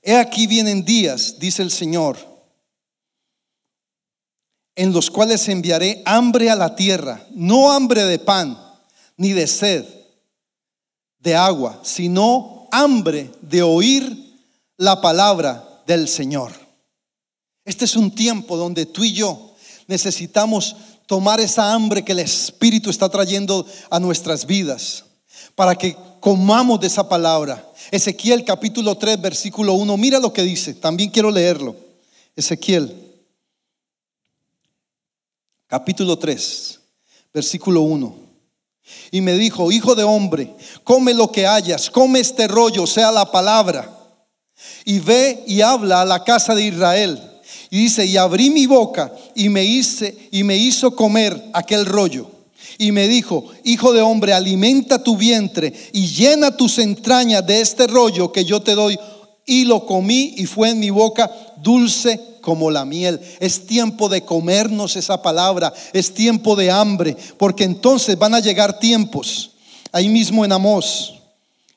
he 0.02 0.16
aquí 0.16 0.46
vienen 0.46 0.84
días, 0.84 1.38
dice 1.38 1.62
el 1.62 1.70
Señor, 1.70 2.18
en 4.74 4.92
los 4.92 5.10
cuales 5.10 5.48
enviaré 5.48 6.02
hambre 6.04 6.50
a 6.50 6.54
la 6.54 6.76
tierra, 6.76 7.26
no 7.30 7.72
hambre 7.72 8.04
de 8.04 8.18
pan, 8.18 8.58
ni 9.16 9.32
de 9.32 9.46
sed, 9.46 9.86
de 11.18 11.34
agua, 11.34 11.80
sino 11.82 12.53
hambre 12.74 13.30
de 13.40 13.62
oír 13.62 14.34
la 14.76 15.00
palabra 15.00 15.82
del 15.86 16.08
Señor. 16.08 16.52
Este 17.64 17.84
es 17.84 17.94
un 17.94 18.14
tiempo 18.14 18.56
donde 18.56 18.84
tú 18.84 19.04
y 19.04 19.12
yo 19.12 19.54
necesitamos 19.86 20.76
tomar 21.06 21.40
esa 21.40 21.72
hambre 21.72 22.04
que 22.04 22.12
el 22.12 22.18
Espíritu 22.18 22.90
está 22.90 23.08
trayendo 23.08 23.64
a 23.90 24.00
nuestras 24.00 24.46
vidas 24.46 25.04
para 25.54 25.76
que 25.76 25.96
comamos 26.20 26.80
de 26.80 26.88
esa 26.88 27.08
palabra. 27.08 27.64
Ezequiel 27.90 28.44
capítulo 28.44 28.96
3, 28.96 29.20
versículo 29.20 29.74
1, 29.74 29.96
mira 29.96 30.18
lo 30.18 30.32
que 30.32 30.42
dice, 30.42 30.74
también 30.74 31.10
quiero 31.10 31.30
leerlo. 31.30 31.76
Ezequiel 32.34 32.92
capítulo 35.68 36.18
3, 36.18 36.80
versículo 37.32 37.82
1. 37.82 38.23
Y 39.10 39.20
me 39.20 39.34
dijo, 39.34 39.72
hijo 39.72 39.94
de 39.94 40.04
hombre, 40.04 40.54
come 40.82 41.14
lo 41.14 41.30
que 41.30 41.46
hayas, 41.46 41.90
come 41.90 42.20
este 42.20 42.48
rollo, 42.48 42.86
sea 42.86 43.10
la 43.10 43.30
palabra. 43.30 43.90
Y 44.84 44.98
ve 44.98 45.42
y 45.46 45.60
habla 45.62 46.02
a 46.02 46.04
la 46.04 46.24
casa 46.24 46.54
de 46.54 46.64
Israel. 46.64 47.20
Y 47.70 47.78
dice, 47.78 48.04
y 48.06 48.16
abrí 48.16 48.50
mi 48.50 48.66
boca 48.66 49.12
y 49.34 49.48
me 49.48 49.64
hice 49.64 50.16
y 50.30 50.44
me 50.44 50.56
hizo 50.56 50.94
comer 50.94 51.42
aquel 51.52 51.86
rollo. 51.86 52.30
Y 52.78 52.92
me 52.92 53.08
dijo, 53.08 53.44
hijo 53.64 53.92
de 53.92 54.02
hombre, 54.02 54.32
alimenta 54.32 55.02
tu 55.02 55.16
vientre 55.16 55.72
y 55.92 56.08
llena 56.08 56.56
tus 56.56 56.78
entrañas 56.78 57.46
de 57.46 57.60
este 57.60 57.86
rollo 57.86 58.32
que 58.32 58.44
yo 58.44 58.60
te 58.62 58.74
doy. 58.74 58.98
Y 59.46 59.64
lo 59.64 59.86
comí 59.86 60.34
y 60.36 60.46
fue 60.46 60.70
en 60.70 60.78
mi 60.78 60.90
boca 60.90 61.30
dulce 61.58 62.20
como 62.40 62.70
la 62.70 62.84
miel. 62.84 63.20
Es 63.40 63.66
tiempo 63.66 64.08
de 64.08 64.24
comernos 64.24 64.96
esa 64.96 65.22
palabra, 65.22 65.72
es 65.92 66.14
tiempo 66.14 66.54
de 66.56 66.70
hambre, 66.70 67.16
porque 67.38 67.64
entonces 67.64 68.18
van 68.18 68.34
a 68.34 68.40
llegar 68.40 68.78
tiempos, 68.78 69.52
ahí 69.92 70.08
mismo 70.08 70.44
en 70.44 70.52
Amós, 70.52 71.14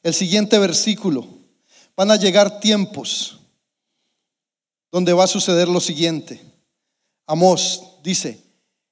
el 0.03 0.13
siguiente 0.13 0.59
versículo, 0.59 1.26
van 1.95 2.11
a 2.11 2.15
llegar 2.15 2.59
tiempos 2.59 3.39
donde 4.91 5.13
va 5.13 5.24
a 5.24 5.28
suceder 5.28 5.68
lo 5.68 5.80
siguiente. 5.80 6.41
Amós 7.26 7.84
dice, 8.03 8.41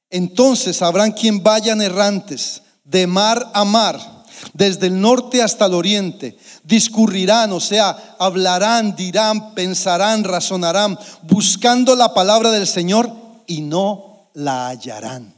entonces 0.09 0.81
habrán 0.81 1.11
quien 1.11 1.41
vayan 1.41 1.81
errantes 1.81 2.61
de 2.83 3.07
mar 3.07 3.49
a 3.53 3.65
mar 3.65 4.14
desde 4.53 4.87
el 4.87 4.99
norte 4.99 5.41
hasta 5.41 5.65
el 5.65 5.73
oriente, 5.73 6.37
discurrirán, 6.63 7.51
o 7.51 7.59
sea, 7.59 8.15
hablarán, 8.19 8.95
dirán, 8.95 9.53
pensarán, 9.53 10.23
razonarán, 10.23 10.97
buscando 11.23 11.95
la 11.95 12.13
palabra 12.13 12.51
del 12.51 12.67
Señor 12.67 13.11
y 13.47 13.61
no 13.61 14.29
la 14.33 14.67
hallarán. 14.67 15.33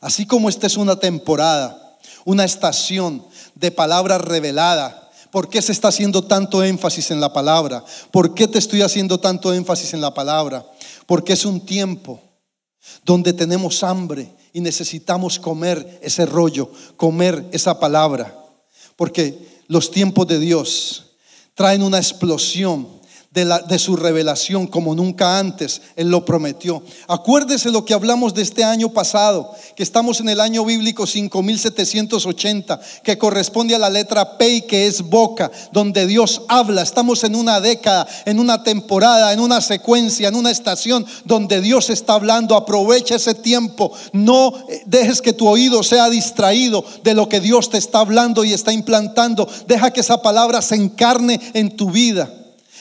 Así 0.00 0.26
como 0.26 0.48
esta 0.48 0.66
es 0.66 0.76
una 0.76 0.96
temporada, 0.96 1.98
una 2.24 2.44
estación 2.44 3.24
de 3.54 3.70
palabra 3.70 4.18
revelada, 4.18 5.06
¿Por 5.36 5.50
qué 5.50 5.60
se 5.60 5.72
está 5.72 5.88
haciendo 5.88 6.24
tanto 6.24 6.64
énfasis 6.64 7.10
en 7.10 7.20
la 7.20 7.30
palabra? 7.30 7.84
¿Por 8.10 8.32
qué 8.32 8.48
te 8.48 8.58
estoy 8.58 8.80
haciendo 8.80 9.20
tanto 9.20 9.52
énfasis 9.52 9.92
en 9.92 10.00
la 10.00 10.14
palabra? 10.14 10.64
Porque 11.04 11.34
es 11.34 11.44
un 11.44 11.66
tiempo 11.66 12.22
donde 13.04 13.34
tenemos 13.34 13.82
hambre 13.82 14.34
y 14.52 14.60
necesitamos 14.60 15.38
comer 15.38 15.98
ese 16.02 16.26
rollo, 16.26 16.70
comer 16.96 17.44
esa 17.52 17.78
palabra, 17.78 18.36
porque 18.96 19.38
los 19.68 19.90
tiempos 19.90 20.26
de 20.26 20.38
Dios 20.38 21.16
traen 21.54 21.82
una 21.82 21.98
explosión 21.98 22.95
de, 23.44 23.78
su 23.78 23.96
revelación 23.96 24.66
como 24.66 24.94
nunca 24.94 25.38
antes 25.38 25.82
Él 25.94 26.08
lo 26.08 26.24
prometió. 26.24 26.82
Acuérdese 27.06 27.70
lo 27.70 27.84
que 27.84 27.92
hablamos 27.92 28.32
de 28.32 28.40
este 28.40 28.64
año 28.64 28.88
pasado, 28.88 29.52
que 29.74 29.82
estamos 29.82 30.20
en 30.20 30.30
el 30.30 30.40
año 30.40 30.64
bíblico 30.64 31.06
5780, 31.06 32.80
que 33.02 33.18
corresponde 33.18 33.74
a 33.74 33.78
la 33.78 33.90
letra 33.90 34.38
P 34.38 34.64
que 34.64 34.86
es 34.86 35.02
boca, 35.02 35.50
donde 35.70 36.06
Dios 36.06 36.42
habla. 36.48 36.80
Estamos 36.80 37.24
en 37.24 37.36
una 37.36 37.60
década, 37.60 38.06
en 38.24 38.40
una 38.40 38.62
temporada, 38.62 39.34
en 39.34 39.40
una 39.40 39.60
secuencia, 39.60 40.28
en 40.28 40.34
una 40.34 40.50
estación 40.50 41.04
donde 41.26 41.60
Dios 41.60 41.90
está 41.90 42.14
hablando. 42.14 42.56
Aprovecha 42.56 43.16
ese 43.16 43.34
tiempo. 43.34 43.92
No 44.12 44.54
dejes 44.86 45.20
que 45.20 45.34
tu 45.34 45.46
oído 45.46 45.82
sea 45.82 46.08
distraído 46.08 46.82
de 47.04 47.12
lo 47.12 47.28
que 47.28 47.40
Dios 47.40 47.68
te 47.68 47.76
está 47.76 47.98
hablando 47.98 48.44
y 48.44 48.54
está 48.54 48.72
implantando. 48.72 49.46
Deja 49.66 49.90
que 49.90 50.00
esa 50.00 50.22
palabra 50.22 50.62
se 50.62 50.76
encarne 50.76 51.38
en 51.52 51.76
tu 51.76 51.90
vida. 51.90 52.30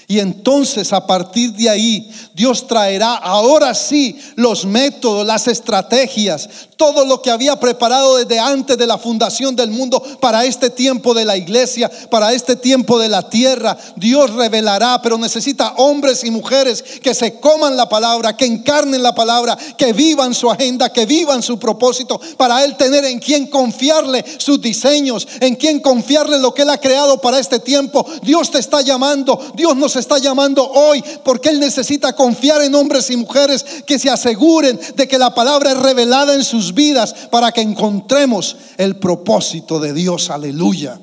Y 0.08 0.20
entonces 0.20 0.94
a 0.94 1.08
partir 1.08 1.52
de 1.54 1.70
ahí 1.70 2.12
Dios 2.34 2.68
traerá 2.68 3.16
ahora 3.16 3.74
sí 3.74 4.20
los 4.36 4.66
métodos, 4.66 5.26
las 5.26 5.48
estrategias, 5.48 6.48
todo 6.78 7.06
lo 7.06 7.22
que 7.22 7.32
había 7.32 7.60
preparado 7.60 8.18
desde 8.18 8.40
antes 8.40 8.78
de 8.78 8.86
la 8.86 8.98
fundación 8.98 9.56
del 9.56 9.72
mundo 9.72 10.02
para 10.20 10.46
este 10.46 10.70
tiempo 10.70 11.14
de 11.14 11.26
la 11.26 11.38
iglesia, 11.38 11.90
para 12.10 12.34
este 12.34 12.56
tiempo 12.56 13.00
de 13.00 13.10
la 13.10 13.30
tierra. 13.30 13.78
Dios 13.96 14.32
revelará, 14.34 15.02
pero 15.02 15.18
necesita 15.18 15.74
hombres 15.78 16.24
y 16.24 16.32
mujeres 16.32 16.84
que 17.02 17.14
se 17.14 17.40
coman 17.40 17.78
la 17.78 17.90
palabra, 17.90 18.36
que 18.36 18.46
encarnen 18.46 19.02
la 19.02 19.16
palabra, 19.16 19.58
que 19.78 19.94
vivan 19.94 20.34
su 20.34 20.52
agenda, 20.52 20.92
que 20.92 21.06
vivan 21.06 21.42
su 21.42 21.58
propósito, 21.58 22.20
para 22.38 22.64
Él 22.64 22.76
tener 22.76 23.06
en 23.06 23.20
quien 23.20 23.48
confiarle 23.48 24.24
sus 24.38 24.62
diseños, 24.62 25.28
en 25.40 25.56
quien 25.56 25.80
confiarle 25.80 26.40
lo 26.40 26.54
que 26.54 26.64
Él 26.64 26.70
ha 26.70 26.78
creado 26.78 27.20
para 27.20 27.40
este 27.40 27.60
tiempo. 27.60 28.06
Dios 28.22 28.52
te 28.52 28.60
está 28.60 28.82
llamando, 28.82 29.54
Dios 29.56 29.76
nos 29.76 29.95
está 29.96 30.18
llamando 30.18 30.70
hoy 30.70 31.04
porque 31.24 31.50
Él 31.50 31.60
necesita 31.60 32.14
confiar 32.14 32.62
en 32.62 32.76
hombres 32.76 33.10
y 33.10 33.18
mujeres 33.18 33.64
que 33.86 34.00
se 34.00 34.10
aseguren 34.10 34.80
de 34.96 35.08
que 35.08 35.18
la 35.18 35.34
palabra 35.34 35.72
es 35.72 35.78
revelada 35.78 36.34
en 36.34 36.44
sus 36.44 36.74
vidas 36.74 37.14
para 37.32 37.52
que 37.52 37.62
encontremos 37.62 38.56
el 38.78 38.98
propósito 38.98 39.80
de 39.80 39.94
Dios. 39.94 40.30
Aleluya. 40.30 41.00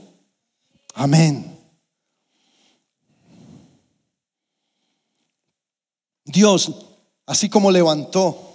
Amén. 0.95 1.59
Dios, 6.25 6.71
así 7.27 7.49
como 7.49 7.71
levantó 7.71 8.53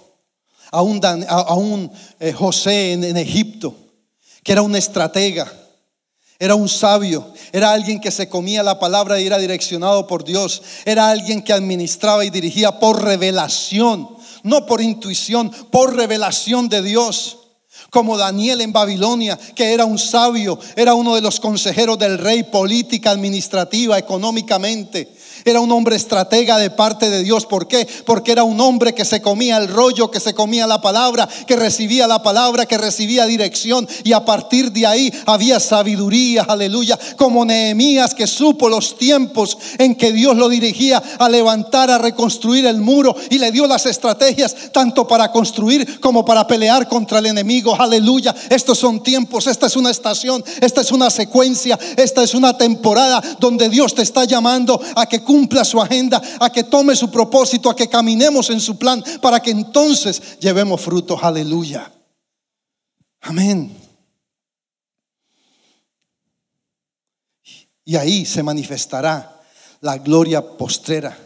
a 0.70 0.82
un, 0.82 1.90
eh, 2.20 2.32
José 2.32 2.92
en 2.92 3.16
Egipto, 3.16 3.74
que 4.42 4.52
era 4.52 4.62
un 4.62 4.76
estratega, 4.76 5.50
era 6.38 6.54
un 6.54 6.68
sabio, 6.68 7.32
era 7.52 7.72
alguien 7.72 8.00
que 8.00 8.12
se 8.12 8.28
comía 8.28 8.62
la 8.62 8.78
palabra 8.78 9.20
y 9.20 9.26
era 9.26 9.38
direccionado 9.38 10.06
por 10.06 10.22
Dios, 10.22 10.62
era 10.84 11.10
alguien 11.10 11.42
que 11.42 11.52
administraba 11.52 12.24
y 12.24 12.30
dirigía 12.30 12.78
por 12.78 13.02
revelación, 13.02 14.08
no 14.44 14.64
por 14.64 14.80
intuición, 14.80 15.50
por 15.70 15.96
revelación 15.96 16.68
de 16.68 16.82
Dios. 16.82 17.38
Como 17.90 18.18
Daniel 18.18 18.60
en 18.60 18.72
Babilonia, 18.72 19.38
que 19.54 19.72
era 19.72 19.84
un 19.84 19.98
sabio, 19.98 20.58
era 20.76 20.94
uno 20.94 21.14
de 21.14 21.22
los 21.22 21.40
consejeros 21.40 21.98
del 21.98 22.18
rey, 22.18 22.42
política, 22.42 23.10
administrativa, 23.10 23.98
económicamente. 23.98 25.08
Era 25.48 25.60
un 25.60 25.72
hombre 25.72 25.96
estratega 25.96 26.58
de 26.58 26.68
parte 26.68 27.08
de 27.08 27.22
Dios. 27.22 27.46
¿Por 27.46 27.66
qué? 27.66 27.88
Porque 28.04 28.32
era 28.32 28.44
un 28.44 28.60
hombre 28.60 28.94
que 28.94 29.06
se 29.06 29.22
comía 29.22 29.56
el 29.56 29.68
rollo, 29.68 30.10
que 30.10 30.20
se 30.20 30.34
comía 30.34 30.66
la 30.66 30.82
palabra, 30.82 31.26
que 31.46 31.56
recibía 31.56 32.06
la 32.06 32.22
palabra, 32.22 32.66
que 32.66 32.76
recibía 32.76 33.24
dirección. 33.24 33.88
Y 34.04 34.12
a 34.12 34.26
partir 34.26 34.70
de 34.72 34.86
ahí 34.86 35.10
había 35.24 35.58
sabiduría, 35.58 36.42
aleluya. 36.42 36.98
Como 37.16 37.46
Nehemías 37.46 38.14
que 38.14 38.26
supo 38.26 38.68
los 38.68 38.98
tiempos 38.98 39.56
en 39.78 39.94
que 39.94 40.12
Dios 40.12 40.36
lo 40.36 40.50
dirigía 40.50 41.02
a 41.18 41.30
levantar, 41.30 41.90
a 41.90 41.96
reconstruir 41.96 42.66
el 42.66 42.82
muro. 42.82 43.16
Y 43.30 43.38
le 43.38 43.50
dio 43.50 43.66
las 43.66 43.86
estrategias 43.86 44.54
tanto 44.70 45.08
para 45.08 45.32
construir 45.32 45.98
como 45.98 46.26
para 46.26 46.46
pelear 46.46 46.88
contra 46.88 47.20
el 47.20 47.26
enemigo. 47.26 47.74
Aleluya. 47.74 48.34
Estos 48.50 48.78
son 48.78 49.02
tiempos, 49.02 49.46
esta 49.46 49.66
es 49.66 49.76
una 49.76 49.90
estación, 49.90 50.44
esta 50.60 50.82
es 50.82 50.92
una 50.92 51.08
secuencia, 51.08 51.78
esta 51.96 52.22
es 52.22 52.34
una 52.34 52.56
temporada 52.58 53.22
donde 53.40 53.70
Dios 53.70 53.94
te 53.94 54.02
está 54.02 54.24
llamando 54.24 54.78
a 54.94 55.06
que 55.06 55.22
cumpla 55.22 55.37
su 55.64 55.80
agenda, 55.80 56.20
a 56.40 56.50
que 56.50 56.64
tome 56.64 56.96
su 56.96 57.10
propósito, 57.10 57.70
a 57.70 57.76
que 57.76 57.88
caminemos 57.88 58.50
en 58.50 58.60
su 58.60 58.78
plan, 58.78 59.02
para 59.20 59.40
que 59.40 59.50
entonces 59.50 60.38
llevemos 60.40 60.80
frutos. 60.80 61.20
Aleluya. 61.22 61.92
Amén. 63.20 63.76
Y 67.84 67.96
ahí 67.96 68.24
se 68.26 68.42
manifestará 68.42 69.40
la 69.80 69.98
gloria 69.98 70.42
postrera 70.42 71.16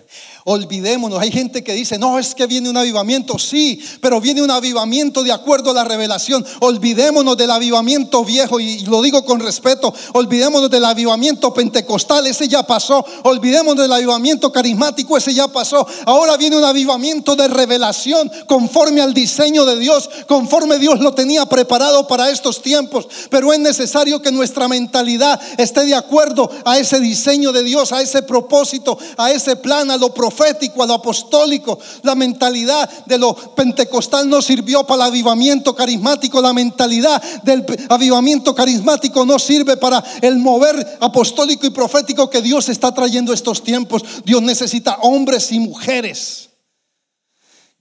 Olvidémonos, 0.45 1.21
hay 1.21 1.31
gente 1.31 1.63
que 1.63 1.73
dice, 1.73 1.99
no, 1.99 2.19
es 2.19 2.35
que 2.35 2.47
viene 2.49 2.69
un 2.69 2.77
avivamiento, 2.77 3.39
sí, 3.39 3.81
pero 4.01 4.21
viene 4.21 4.43
un 4.43 4.51
avivamiento 4.51 5.23
de 5.23 5.31
acuerdo 5.31 5.71
a 5.71 5.75
la 5.75 5.85
revelación. 5.85 6.45
Olvidémonos 6.61 7.37
del 7.37 7.51
avivamiento 7.53 8.25
viejo 8.25 8.59
y 8.59 8.81
lo 8.81 9.01
digo 9.03 9.25
con 9.25 9.39
respeto, 9.39 9.95
olvidémonos 10.15 10.69
del 10.69 10.85
avivamiento 10.85 11.55
pentecostal, 11.55 12.27
ese 12.27 12.49
ya 12.49 12.65
pasó. 12.65 13.05
Olvidémonos 13.23 13.83
del 13.83 13.93
avivamiento 13.93 14.51
carismático, 14.51 15.17
ese 15.17 15.33
ya 15.33 15.47
pasó. 15.47 15.87
Ahora 16.07 16.37
viene 16.37 16.57
un 16.57 16.65
avivamiento 16.65 17.37
de 17.37 17.47
revelación 17.47 18.29
conforme 18.47 19.01
al 19.01 19.15
diseño 19.15 19.65
de 19.65 19.79
Dios, 19.79 20.11
conforme 20.27 20.79
Dios 20.81 20.99
lo 20.99 21.15
tenía 21.15 21.47
preparado 21.47 22.09
para 22.09 22.31
estos 22.31 22.63
tiempos. 22.63 23.07
Pero 23.31 23.53
es 23.53 23.61
necesario 23.61 24.21
que 24.21 24.33
nuestra 24.33 24.67
mentalidad 24.67 25.41
esté 25.57 25.85
de 25.85 25.95
acuerdo 25.95 26.51
a 26.65 26.79
ese 26.79 26.99
diseño 26.99 27.53
de 27.53 27.63
Dios, 27.63 27.93
a 27.93 28.03
ese 28.03 28.23
propósito, 28.23 28.99
a 29.17 29.31
ese 29.31 29.55
plan, 29.55 29.93
a 29.93 29.97
lo 29.97 30.13
profético 30.13 30.32
profético, 30.33 30.83
a 30.83 30.87
lo 30.87 30.95
apostólico. 30.95 31.79
La 32.03 32.15
mentalidad 32.15 32.89
de 33.07 33.19
lo 33.19 33.35
pentecostal 33.35 34.29
no 34.29 34.41
sirvió 34.41 34.85
para 34.85 35.05
el 35.05 35.11
avivamiento 35.11 35.75
carismático. 35.75 36.41
La 36.41 36.53
mentalidad 36.53 37.23
del 37.43 37.65
avivamiento 37.89 38.55
carismático 38.55 39.25
no 39.25 39.39
sirve 39.39 39.77
para 39.77 40.03
el 40.21 40.39
mover 40.39 40.99
apostólico 41.01 41.67
y 41.67 41.71
profético 41.71 42.31
que 42.31 42.43
Dios 42.43 42.69
está 42.69 42.93
trayendo 42.93 43.33
estos 43.33 43.63
tiempos. 43.63 44.03
Dios 44.25 44.43
necesita 44.43 44.99
hombres 45.03 45.53
y 45.53 45.61
mujeres 45.61 46.49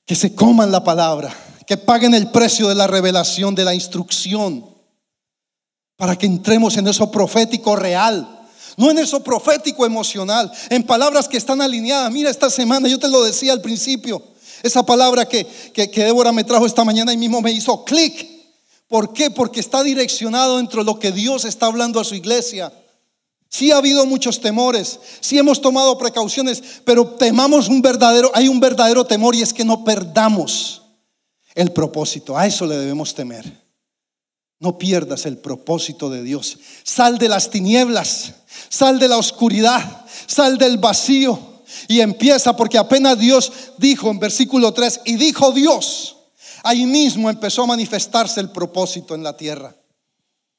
que 0.06 0.16
se 0.16 0.36
coman 0.36 0.72
la 0.72 0.84
palabra, 0.84 1.34
que 1.66 1.78
paguen 1.78 2.14
el 2.14 2.32
precio 2.32 2.68
de 2.68 2.76
la 2.76 2.88
revelación, 2.88 3.56
de 3.56 3.64
la 3.64 3.74
instrucción, 3.74 4.66
para 5.96 6.18
que 6.18 6.26
entremos 6.26 6.76
en 6.78 6.88
eso 6.88 7.12
profético 7.12 7.76
real 7.76 8.41
no 8.78 8.92
en 8.92 9.00
eso 9.00 9.24
profético 9.24 9.86
emocional, 9.86 10.52
en 10.70 10.84
palabras 10.84 11.28
que 11.28 11.38
están 11.38 11.62
alineadas. 11.62 12.12
Mira, 12.12 12.30
esta 12.30 12.50
semana 12.50 12.88
yo 12.88 13.00
te 13.00 13.08
lo 13.08 13.24
decía 13.24 13.54
al 13.54 13.62
principio, 13.62 14.24
esa 14.64 14.84
palabra 14.86 15.28
que, 15.28 15.46
que, 15.74 15.88
Débora 15.88 16.32
me 16.32 16.44
trajo 16.44 16.66
esta 16.66 16.84
mañana 16.84 17.14
y 17.14 17.18
mismo 17.18 17.42
me 17.42 17.52
hizo 17.52 17.84
clic. 17.84 18.28
¿Por 18.88 19.14
qué? 19.14 19.32
Porque 19.32 19.60
está 19.60 19.84
direccionado 19.84 20.60
entre 20.60 20.84
lo 20.84 21.00
que 21.00 21.12
Dios 21.12 21.46
está 21.46 21.68
hablando 21.68 22.00
a 22.00 22.04
su 22.04 22.16
iglesia. 22.16 22.72
Sí 23.50 23.72
ha 23.72 23.78
habido 23.78 24.06
muchos 24.06 24.40
temores, 24.40 25.00
sí 25.20 25.38
hemos 25.38 25.62
tomado 25.62 25.98
precauciones, 25.98 26.64
pero 26.86 27.06
temamos 27.06 27.68
un 27.68 27.82
verdadero, 27.82 28.32
hay 28.34 28.48
un 28.48 28.62
verdadero 28.62 29.06
temor 29.06 29.36
y 29.36 29.42
es 29.42 29.52
que 29.54 29.66
no 29.66 29.84
perdamos 29.84 30.82
el 31.54 31.72
propósito. 31.72 32.38
A 32.38 32.48
eso 32.48 32.66
le 32.66 32.78
debemos 32.78 33.14
temer. 33.14 33.62
No 34.60 34.78
pierdas 34.78 35.26
el 35.26 35.38
propósito 35.38 36.10
de 36.10 36.24
Dios. 36.24 36.60
Sal 36.84 37.18
de 37.18 37.28
las 37.28 37.50
tinieblas, 37.50 38.36
sal 38.70 39.00
de 39.00 39.08
la 39.08 39.18
oscuridad, 39.18 40.06
sal 40.28 40.58
del 40.58 40.78
vacío 40.78 41.64
y 41.88 42.02
empieza 42.02 42.56
porque 42.56 42.78
apenas 42.78 43.18
Dios 43.18 43.52
dijo 43.78 44.10
en 44.10 44.20
versículo 44.20 44.74
3, 44.74 45.02
y 45.06 45.16
dijo 45.16 45.52
Dios, 45.52 46.18
ahí 46.64 46.86
mismo 46.86 47.30
empezó 47.30 47.64
a 47.64 47.68
manifestarse 47.68 48.40
el 48.40 48.52
propósito 48.52 49.16
en 49.16 49.24
la 49.24 49.36
tierra 49.36 49.76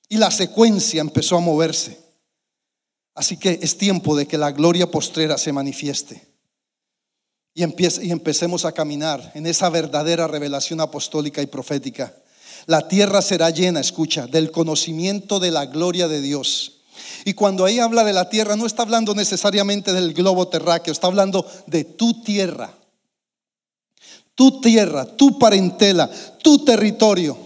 y 0.09 0.16
la 0.16 0.30
secuencia 0.30 1.00
empezó 1.00 1.36
a 1.36 1.40
moverse. 1.40 2.00
Así 3.14 3.36
que 3.36 3.59
es 3.62 3.76
tiempo 3.76 4.16
de 4.16 4.26
que 4.26 4.38
la 4.38 4.53
gloria 4.53 4.90
postrera 4.90 5.36
se 5.36 5.53
manifieste 5.53 6.26
y, 7.55 7.62
y 7.62 8.11
empecemos 8.11 8.64
a 8.64 8.72
caminar 8.72 9.32
en 9.34 9.46
esa 9.46 9.68
verdadera 9.68 10.26
revelación 10.26 10.80
apostólica 10.80 11.42
y 11.42 11.46
profética 11.46 12.14
la 12.66 12.86
tierra 12.86 13.22
será 13.22 13.50
llena, 13.50 13.80
escucha, 13.80 14.26
del 14.26 14.50
conocimiento 14.50 15.40
de 15.40 15.50
la 15.50 15.66
gloria 15.66 16.09
de 16.09 16.20
Dios. 16.20 16.81
Y 17.24 17.34
cuando 17.34 17.64
ahí 17.64 17.78
habla 17.78 18.05
de 18.05 18.12
la 18.12 18.28
tierra, 18.28 18.57
no 18.57 18.66
está 18.66 18.82
hablando 18.82 19.14
necesariamente 19.14 19.93
del 19.93 20.12
globo 20.12 20.49
terráqueo, 20.49 20.93
está 20.93 21.07
hablando 21.07 21.47
de 21.66 21.84
tu 21.84 22.22
tierra. 22.22 22.72
Tu 24.34 24.61
tierra, 24.61 25.05
tu 25.05 25.38
parentela, 25.38 26.11
tu 26.43 26.64
territorio. 26.64 27.36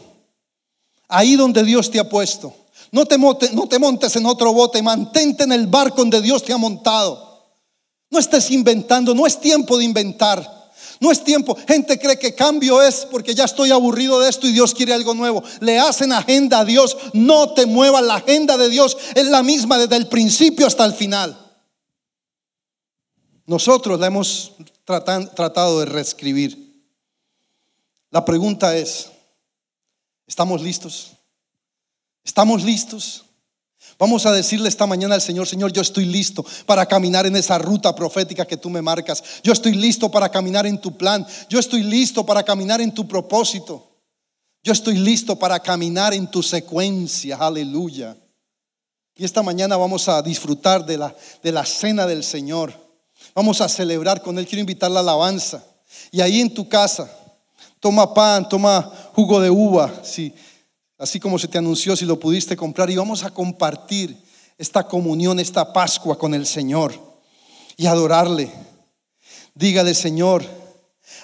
Ahí 1.08 1.36
donde 1.36 1.62
Dios 1.64 1.90
te 1.90 1.98
ha 1.98 2.08
puesto. 2.08 2.54
No 2.92 3.04
te, 3.04 3.18
no 3.18 3.68
te 3.68 3.78
montes 3.78 4.16
en 4.16 4.26
otro 4.26 4.52
bote, 4.52 4.82
mantente 4.82 5.44
en 5.44 5.52
el 5.52 5.66
barco 5.66 5.96
donde 5.98 6.22
Dios 6.22 6.42
te 6.42 6.52
ha 6.52 6.56
montado. 6.56 7.44
No 8.10 8.18
estés 8.18 8.50
inventando, 8.50 9.14
no 9.14 9.26
es 9.26 9.40
tiempo 9.40 9.76
de 9.76 9.84
inventar. 9.84 10.55
No 11.00 11.12
es 11.12 11.22
tiempo. 11.22 11.56
Gente 11.68 11.98
cree 11.98 12.18
que 12.18 12.34
cambio 12.34 12.82
es 12.82 13.06
porque 13.10 13.34
ya 13.34 13.44
estoy 13.44 13.70
aburrido 13.70 14.18
de 14.20 14.30
esto 14.30 14.46
y 14.46 14.52
Dios 14.52 14.74
quiere 14.74 14.94
algo 14.94 15.14
nuevo. 15.14 15.42
Le 15.60 15.78
hacen 15.78 16.12
agenda 16.12 16.60
a 16.60 16.64
Dios. 16.64 16.96
No 17.12 17.52
te 17.52 17.66
muevas. 17.66 18.02
La 18.02 18.16
agenda 18.16 18.56
de 18.56 18.68
Dios 18.68 18.96
es 19.14 19.26
la 19.26 19.42
misma 19.42 19.78
desde 19.78 19.96
el 19.96 20.08
principio 20.08 20.66
hasta 20.66 20.84
el 20.84 20.94
final. 20.94 21.38
Nosotros 23.46 24.00
la 24.00 24.06
hemos 24.06 24.52
tratado 24.84 25.80
de 25.80 25.86
reescribir. 25.86 26.66
La 28.10 28.24
pregunta 28.24 28.76
es, 28.76 29.10
¿estamos 30.26 30.62
listos? 30.62 31.12
¿Estamos 32.24 32.64
listos? 32.64 33.25
Vamos 33.98 34.26
a 34.26 34.32
decirle 34.32 34.68
esta 34.68 34.86
mañana 34.86 35.14
al 35.14 35.22
Señor, 35.22 35.46
Señor, 35.46 35.72
yo 35.72 35.80
estoy 35.80 36.04
listo 36.04 36.44
para 36.66 36.84
caminar 36.84 37.24
en 37.24 37.34
esa 37.36 37.56
ruta 37.56 37.94
profética 37.94 38.44
que 38.44 38.58
tú 38.58 38.68
me 38.68 38.82
marcas. 38.82 39.22
Yo 39.42 39.52
estoy 39.52 39.72
listo 39.72 40.10
para 40.10 40.28
caminar 40.28 40.66
en 40.66 40.78
tu 40.78 40.96
plan. 40.96 41.26
Yo 41.48 41.58
estoy 41.58 41.82
listo 41.82 42.26
para 42.26 42.42
caminar 42.42 42.80
en 42.82 42.92
tu 42.92 43.08
propósito. 43.08 43.86
Yo 44.62 44.72
estoy 44.72 44.98
listo 44.98 45.38
para 45.38 45.60
caminar 45.60 46.12
en 46.12 46.30
tu 46.30 46.42
secuencia. 46.42 47.36
Aleluya. 47.36 48.16
Y 49.16 49.24
esta 49.24 49.42
mañana 49.42 49.78
vamos 49.78 50.08
a 50.08 50.20
disfrutar 50.20 50.84
de 50.84 50.98
la, 50.98 51.16
de 51.42 51.52
la 51.52 51.64
cena 51.64 52.06
del 52.06 52.22
Señor. 52.22 52.74
Vamos 53.34 53.62
a 53.62 53.68
celebrar 53.68 54.20
con 54.20 54.38
Él. 54.38 54.46
Quiero 54.46 54.60
invitar 54.60 54.90
la 54.90 55.00
alabanza. 55.00 55.64
Y 56.10 56.20
ahí 56.20 56.40
en 56.40 56.52
tu 56.52 56.68
casa, 56.68 57.10
toma 57.80 58.12
pan, 58.12 58.46
toma 58.46 58.92
jugo 59.14 59.40
de 59.40 59.48
uva. 59.48 59.90
Si, 60.02 60.34
así 60.98 61.20
como 61.20 61.38
se 61.38 61.48
te 61.48 61.58
anunció, 61.58 61.96
si 61.96 62.04
lo 62.04 62.18
pudiste 62.18 62.56
comprar, 62.56 62.90
y 62.90 62.96
vamos 62.96 63.24
a 63.24 63.30
compartir 63.30 64.16
esta 64.58 64.86
comunión, 64.86 65.38
esta 65.38 65.72
Pascua 65.72 66.18
con 66.18 66.34
el 66.34 66.46
Señor 66.46 66.94
y 67.76 67.86
adorarle. 67.86 68.50
Dígale, 69.54 69.94
Señor, 69.94 70.44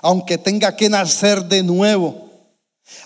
aunque 0.02 0.38
tenga 0.38 0.76
que 0.76 0.88
nacer 0.88 1.44
de 1.44 1.62
nuevo, 1.62 2.30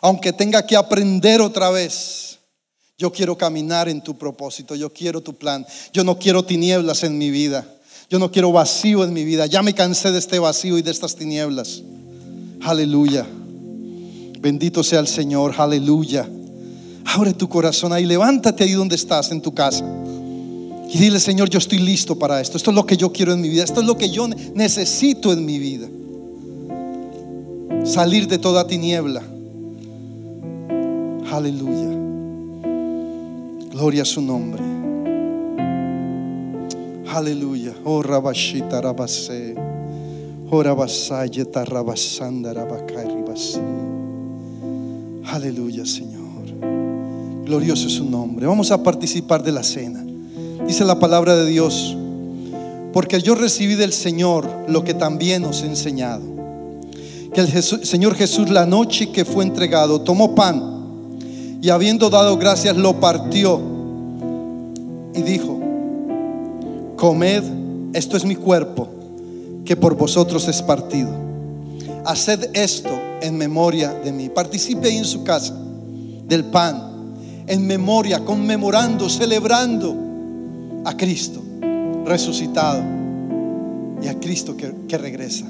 aunque 0.01 0.33
tenga 0.33 0.67
que 0.67 0.77
aprender 0.77 1.41
otra 1.41 1.71
vez, 1.71 2.39
yo 2.99 3.13
quiero 3.13 3.37
caminar 3.37 3.89
en 3.89 4.03
tu 4.03 4.17
propósito, 4.17 4.75
yo 4.75 4.93
quiero 4.93 5.21
tu 5.21 5.35
plan, 5.35 5.67
yo 5.93 6.03
no 6.03 6.19
quiero 6.19 6.45
tinieblas 6.45 7.03
en 7.03 7.19
mi 7.19 7.31
vida, 7.31 7.67
yo 8.09 8.19
no 8.19 8.31
quiero 8.31 8.53
vacío 8.53 9.05
en 9.05 9.13
mi 9.13 9.25
vida, 9.25 9.47
ya 9.47 9.63
me 9.63 9.75
cansé 9.75 10.11
de 10.13 10.19
este 10.19 10.39
vacío 10.39 10.79
y 10.79 10.83
de 10.83 10.91
estas 10.91 11.15
tinieblas. 11.15 11.83
Aleluya. 12.63 13.27
Bendito 14.41 14.83
sea 14.83 15.01
el 15.01 15.09
Señor, 15.09 15.55
aleluya. 15.59 16.29
Abre 17.15 17.33
tu 17.33 17.49
corazón 17.49 17.93
ahí, 17.93 18.05
levántate 18.05 18.65
ahí 18.65 18.73
donde 18.73 18.97
estás, 18.97 19.31
en 19.31 19.41
tu 19.41 19.55
casa. 19.55 19.85
Y 20.93 20.99
dile, 20.99 21.21
Señor, 21.21 21.51
yo 21.51 21.59
estoy 21.59 21.79
listo 21.79 22.19
para 22.19 22.41
esto. 22.41 22.57
Esto 22.57 22.71
es 22.71 22.75
lo 22.75 22.87
que 22.87 22.97
yo 22.97 23.13
quiero 23.13 23.33
en 23.33 23.41
mi 23.41 23.49
vida. 23.49 23.65
Esto 23.65 23.81
es 23.81 23.87
lo 23.87 23.97
que 23.97 24.09
yo 24.09 24.29
necesito 24.55 25.33
en 25.33 25.45
mi 25.45 25.59
vida. 25.59 25.89
Salir 27.85 28.27
de 28.29 28.39
toda 28.39 28.67
tiniebla. 28.67 29.23
Aleluya. 31.31 31.97
Gloria 33.71 34.03
a 34.03 34.05
su 34.05 34.23
nombre. 34.23 34.63
Aleluya. 37.09 37.75
Oh 37.85 38.03
Rabashita 38.03 38.81
Rabase. 38.81 39.55
Oh 40.51 40.63
Rabasayeta 40.63 41.65
Rabasanda 41.65 42.55
Aleluya, 45.25 45.85
Señor. 45.85 46.27
Glorioso 47.47 47.87
es 47.87 47.93
su 47.93 48.05
nombre. 48.05 48.45
Vamos 48.45 48.73
a 48.73 48.83
participar 48.83 49.41
de 49.41 49.53
la 49.53 49.63
cena. 49.63 50.05
Dice 50.67 50.85
la 50.85 50.99
palabra 50.99 51.37
de 51.37 51.47
Dios, 51.47 51.97
porque 52.93 53.23
yo 53.23 53.37
recibí 53.37 53.77
del 53.77 53.93
Señor 53.93 54.49
lo 54.67 54.83
que 54.83 54.95
también 54.95 55.45
os 55.45 55.63
he 55.63 55.67
enseñado. 55.67 56.25
Que 57.33 57.43
el 57.43 57.63
Señor 57.63 58.17
Jesús 58.17 58.51
la 58.51 58.67
noche 58.67 59.13
que 59.13 59.25
fue 59.25 59.45
entregado 59.45 60.01
tomó 60.01 60.35
pan 60.35 60.61
y 61.63 61.71
habiendo 61.71 62.11
dado 62.11 62.37
gracias 62.37 62.77
lo 62.77 62.99
partió 62.99 63.61
y 65.15 65.23
dijo, 65.23 65.61
comed, 66.97 67.45
esto 67.93 68.17
es 68.17 68.25
mi 68.25 68.35
cuerpo 68.35 68.89
que 69.65 69.77
por 69.77 69.97
vosotros 69.97 70.49
es 70.49 70.63
partido. 70.63 71.11
Haced 72.05 72.51
esto 72.55 72.91
en 73.23 73.39
memoria 73.39 73.93
de 73.93 74.11
mí. 74.11 74.31
Participe 74.31 74.89
ahí 74.89 74.97
en 74.97 75.05
su 75.05 75.23
casa 75.23 75.57
del 76.27 76.45
pan 76.47 76.86
en 77.47 77.67
memoria, 77.67 78.25
conmemorando, 78.25 79.09
celebrando 79.09 80.83
a 80.85 80.97
Cristo 80.97 81.43
resucitado 82.07 82.83
y 84.01 84.09
a 84.09 84.19
Cristo 84.19 84.57
que, 84.57 84.73
que 84.89 84.97
regresa. 84.97 85.45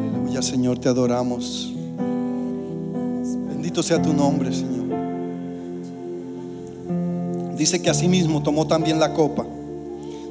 Aleluya, 0.00 0.42
Señor, 0.42 0.78
te 0.78 0.88
adoramos. 0.88 1.72
Bendito 3.48 3.82
sea 3.82 4.00
tu 4.00 4.12
nombre, 4.12 4.52
Señor. 4.52 4.86
Dice 7.56 7.80
que 7.80 7.90
asimismo 7.90 8.42
tomó 8.42 8.66
también 8.66 8.98
la 8.98 9.12
copa 9.12 9.46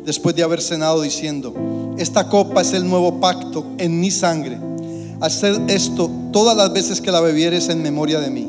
después 0.06 0.36
de 0.36 0.44
haber 0.44 0.62
cenado 0.62 1.02
diciendo, 1.02 1.54
esta 1.98 2.30
copa 2.30 2.62
es 2.62 2.74
el 2.74 2.88
nuevo 2.88 3.20
pacto 3.20 3.66
en 3.78 4.00
mi 4.00 4.12
sangre. 4.12 4.58
Hacer 5.20 5.60
esto 5.68 6.10
todas 6.32 6.56
las 6.56 6.72
veces 6.72 7.02
que 7.02 7.12
la 7.12 7.22
bebieres 7.22 7.70
en 7.70 7.82
memoria 7.82 8.20
de 8.20 8.30
mí. 8.30 8.48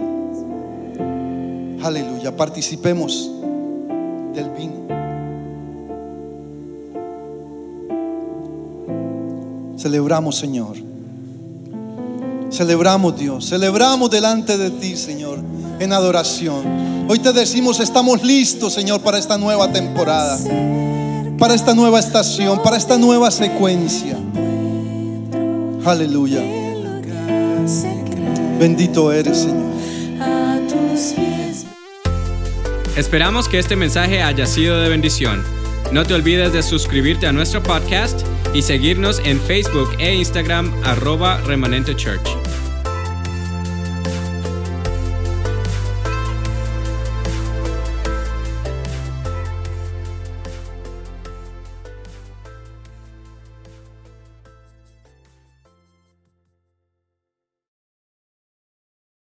Aleluya, 1.83 2.37
participemos 2.37 3.31
del 4.35 4.51
vino. 4.51 4.87
Celebramos, 9.79 10.37
Señor. 10.37 10.77
Celebramos, 12.51 13.19
Dios. 13.19 13.49
Celebramos 13.49 14.11
delante 14.11 14.59
de 14.59 14.71
ti, 14.71 14.97
Señor, 14.97 15.39
en 15.79 15.93
adoración. 15.93 17.07
Hoy 17.09 17.21
te 17.21 17.33
decimos, 17.33 17.79
estamos 17.81 18.23
listos, 18.23 18.73
Señor, 18.73 19.01
para 19.01 19.19
esta 19.19 19.39
nueva 19.39 19.73
temporada 19.73 20.39
para 21.39 21.55
esta 21.55 21.75
nueva 21.75 21.99
estación, 21.99 22.63
para 22.63 22.77
esta 22.77 22.99
nueva 22.99 23.31
secuencia. 23.31 24.17
Aleluya. 25.85 26.41
Bendito 28.59 29.13
eres, 29.13 29.39
Señor. 29.39 29.67
Esperamos 32.97 33.49
que 33.49 33.59
este 33.59 33.77
mensaje 33.77 34.23
haya 34.23 34.47
sido 34.47 34.81
de 34.81 34.89
bendición. 34.89 35.45
No 35.93 36.05
te 36.05 36.15
olvides 36.15 36.53
de 36.53 36.63
suscribirte 36.63 37.27
a 37.27 37.33
nuestro 37.33 37.63
podcast 37.63 38.23
y 38.55 38.63
seguirnos 38.63 39.21
en 39.25 39.39
Facebook 39.39 39.91
e 39.99 40.15
Instagram 40.15 40.73
arroba 40.83 41.37
remanente 41.43 41.95
church. 41.95 42.46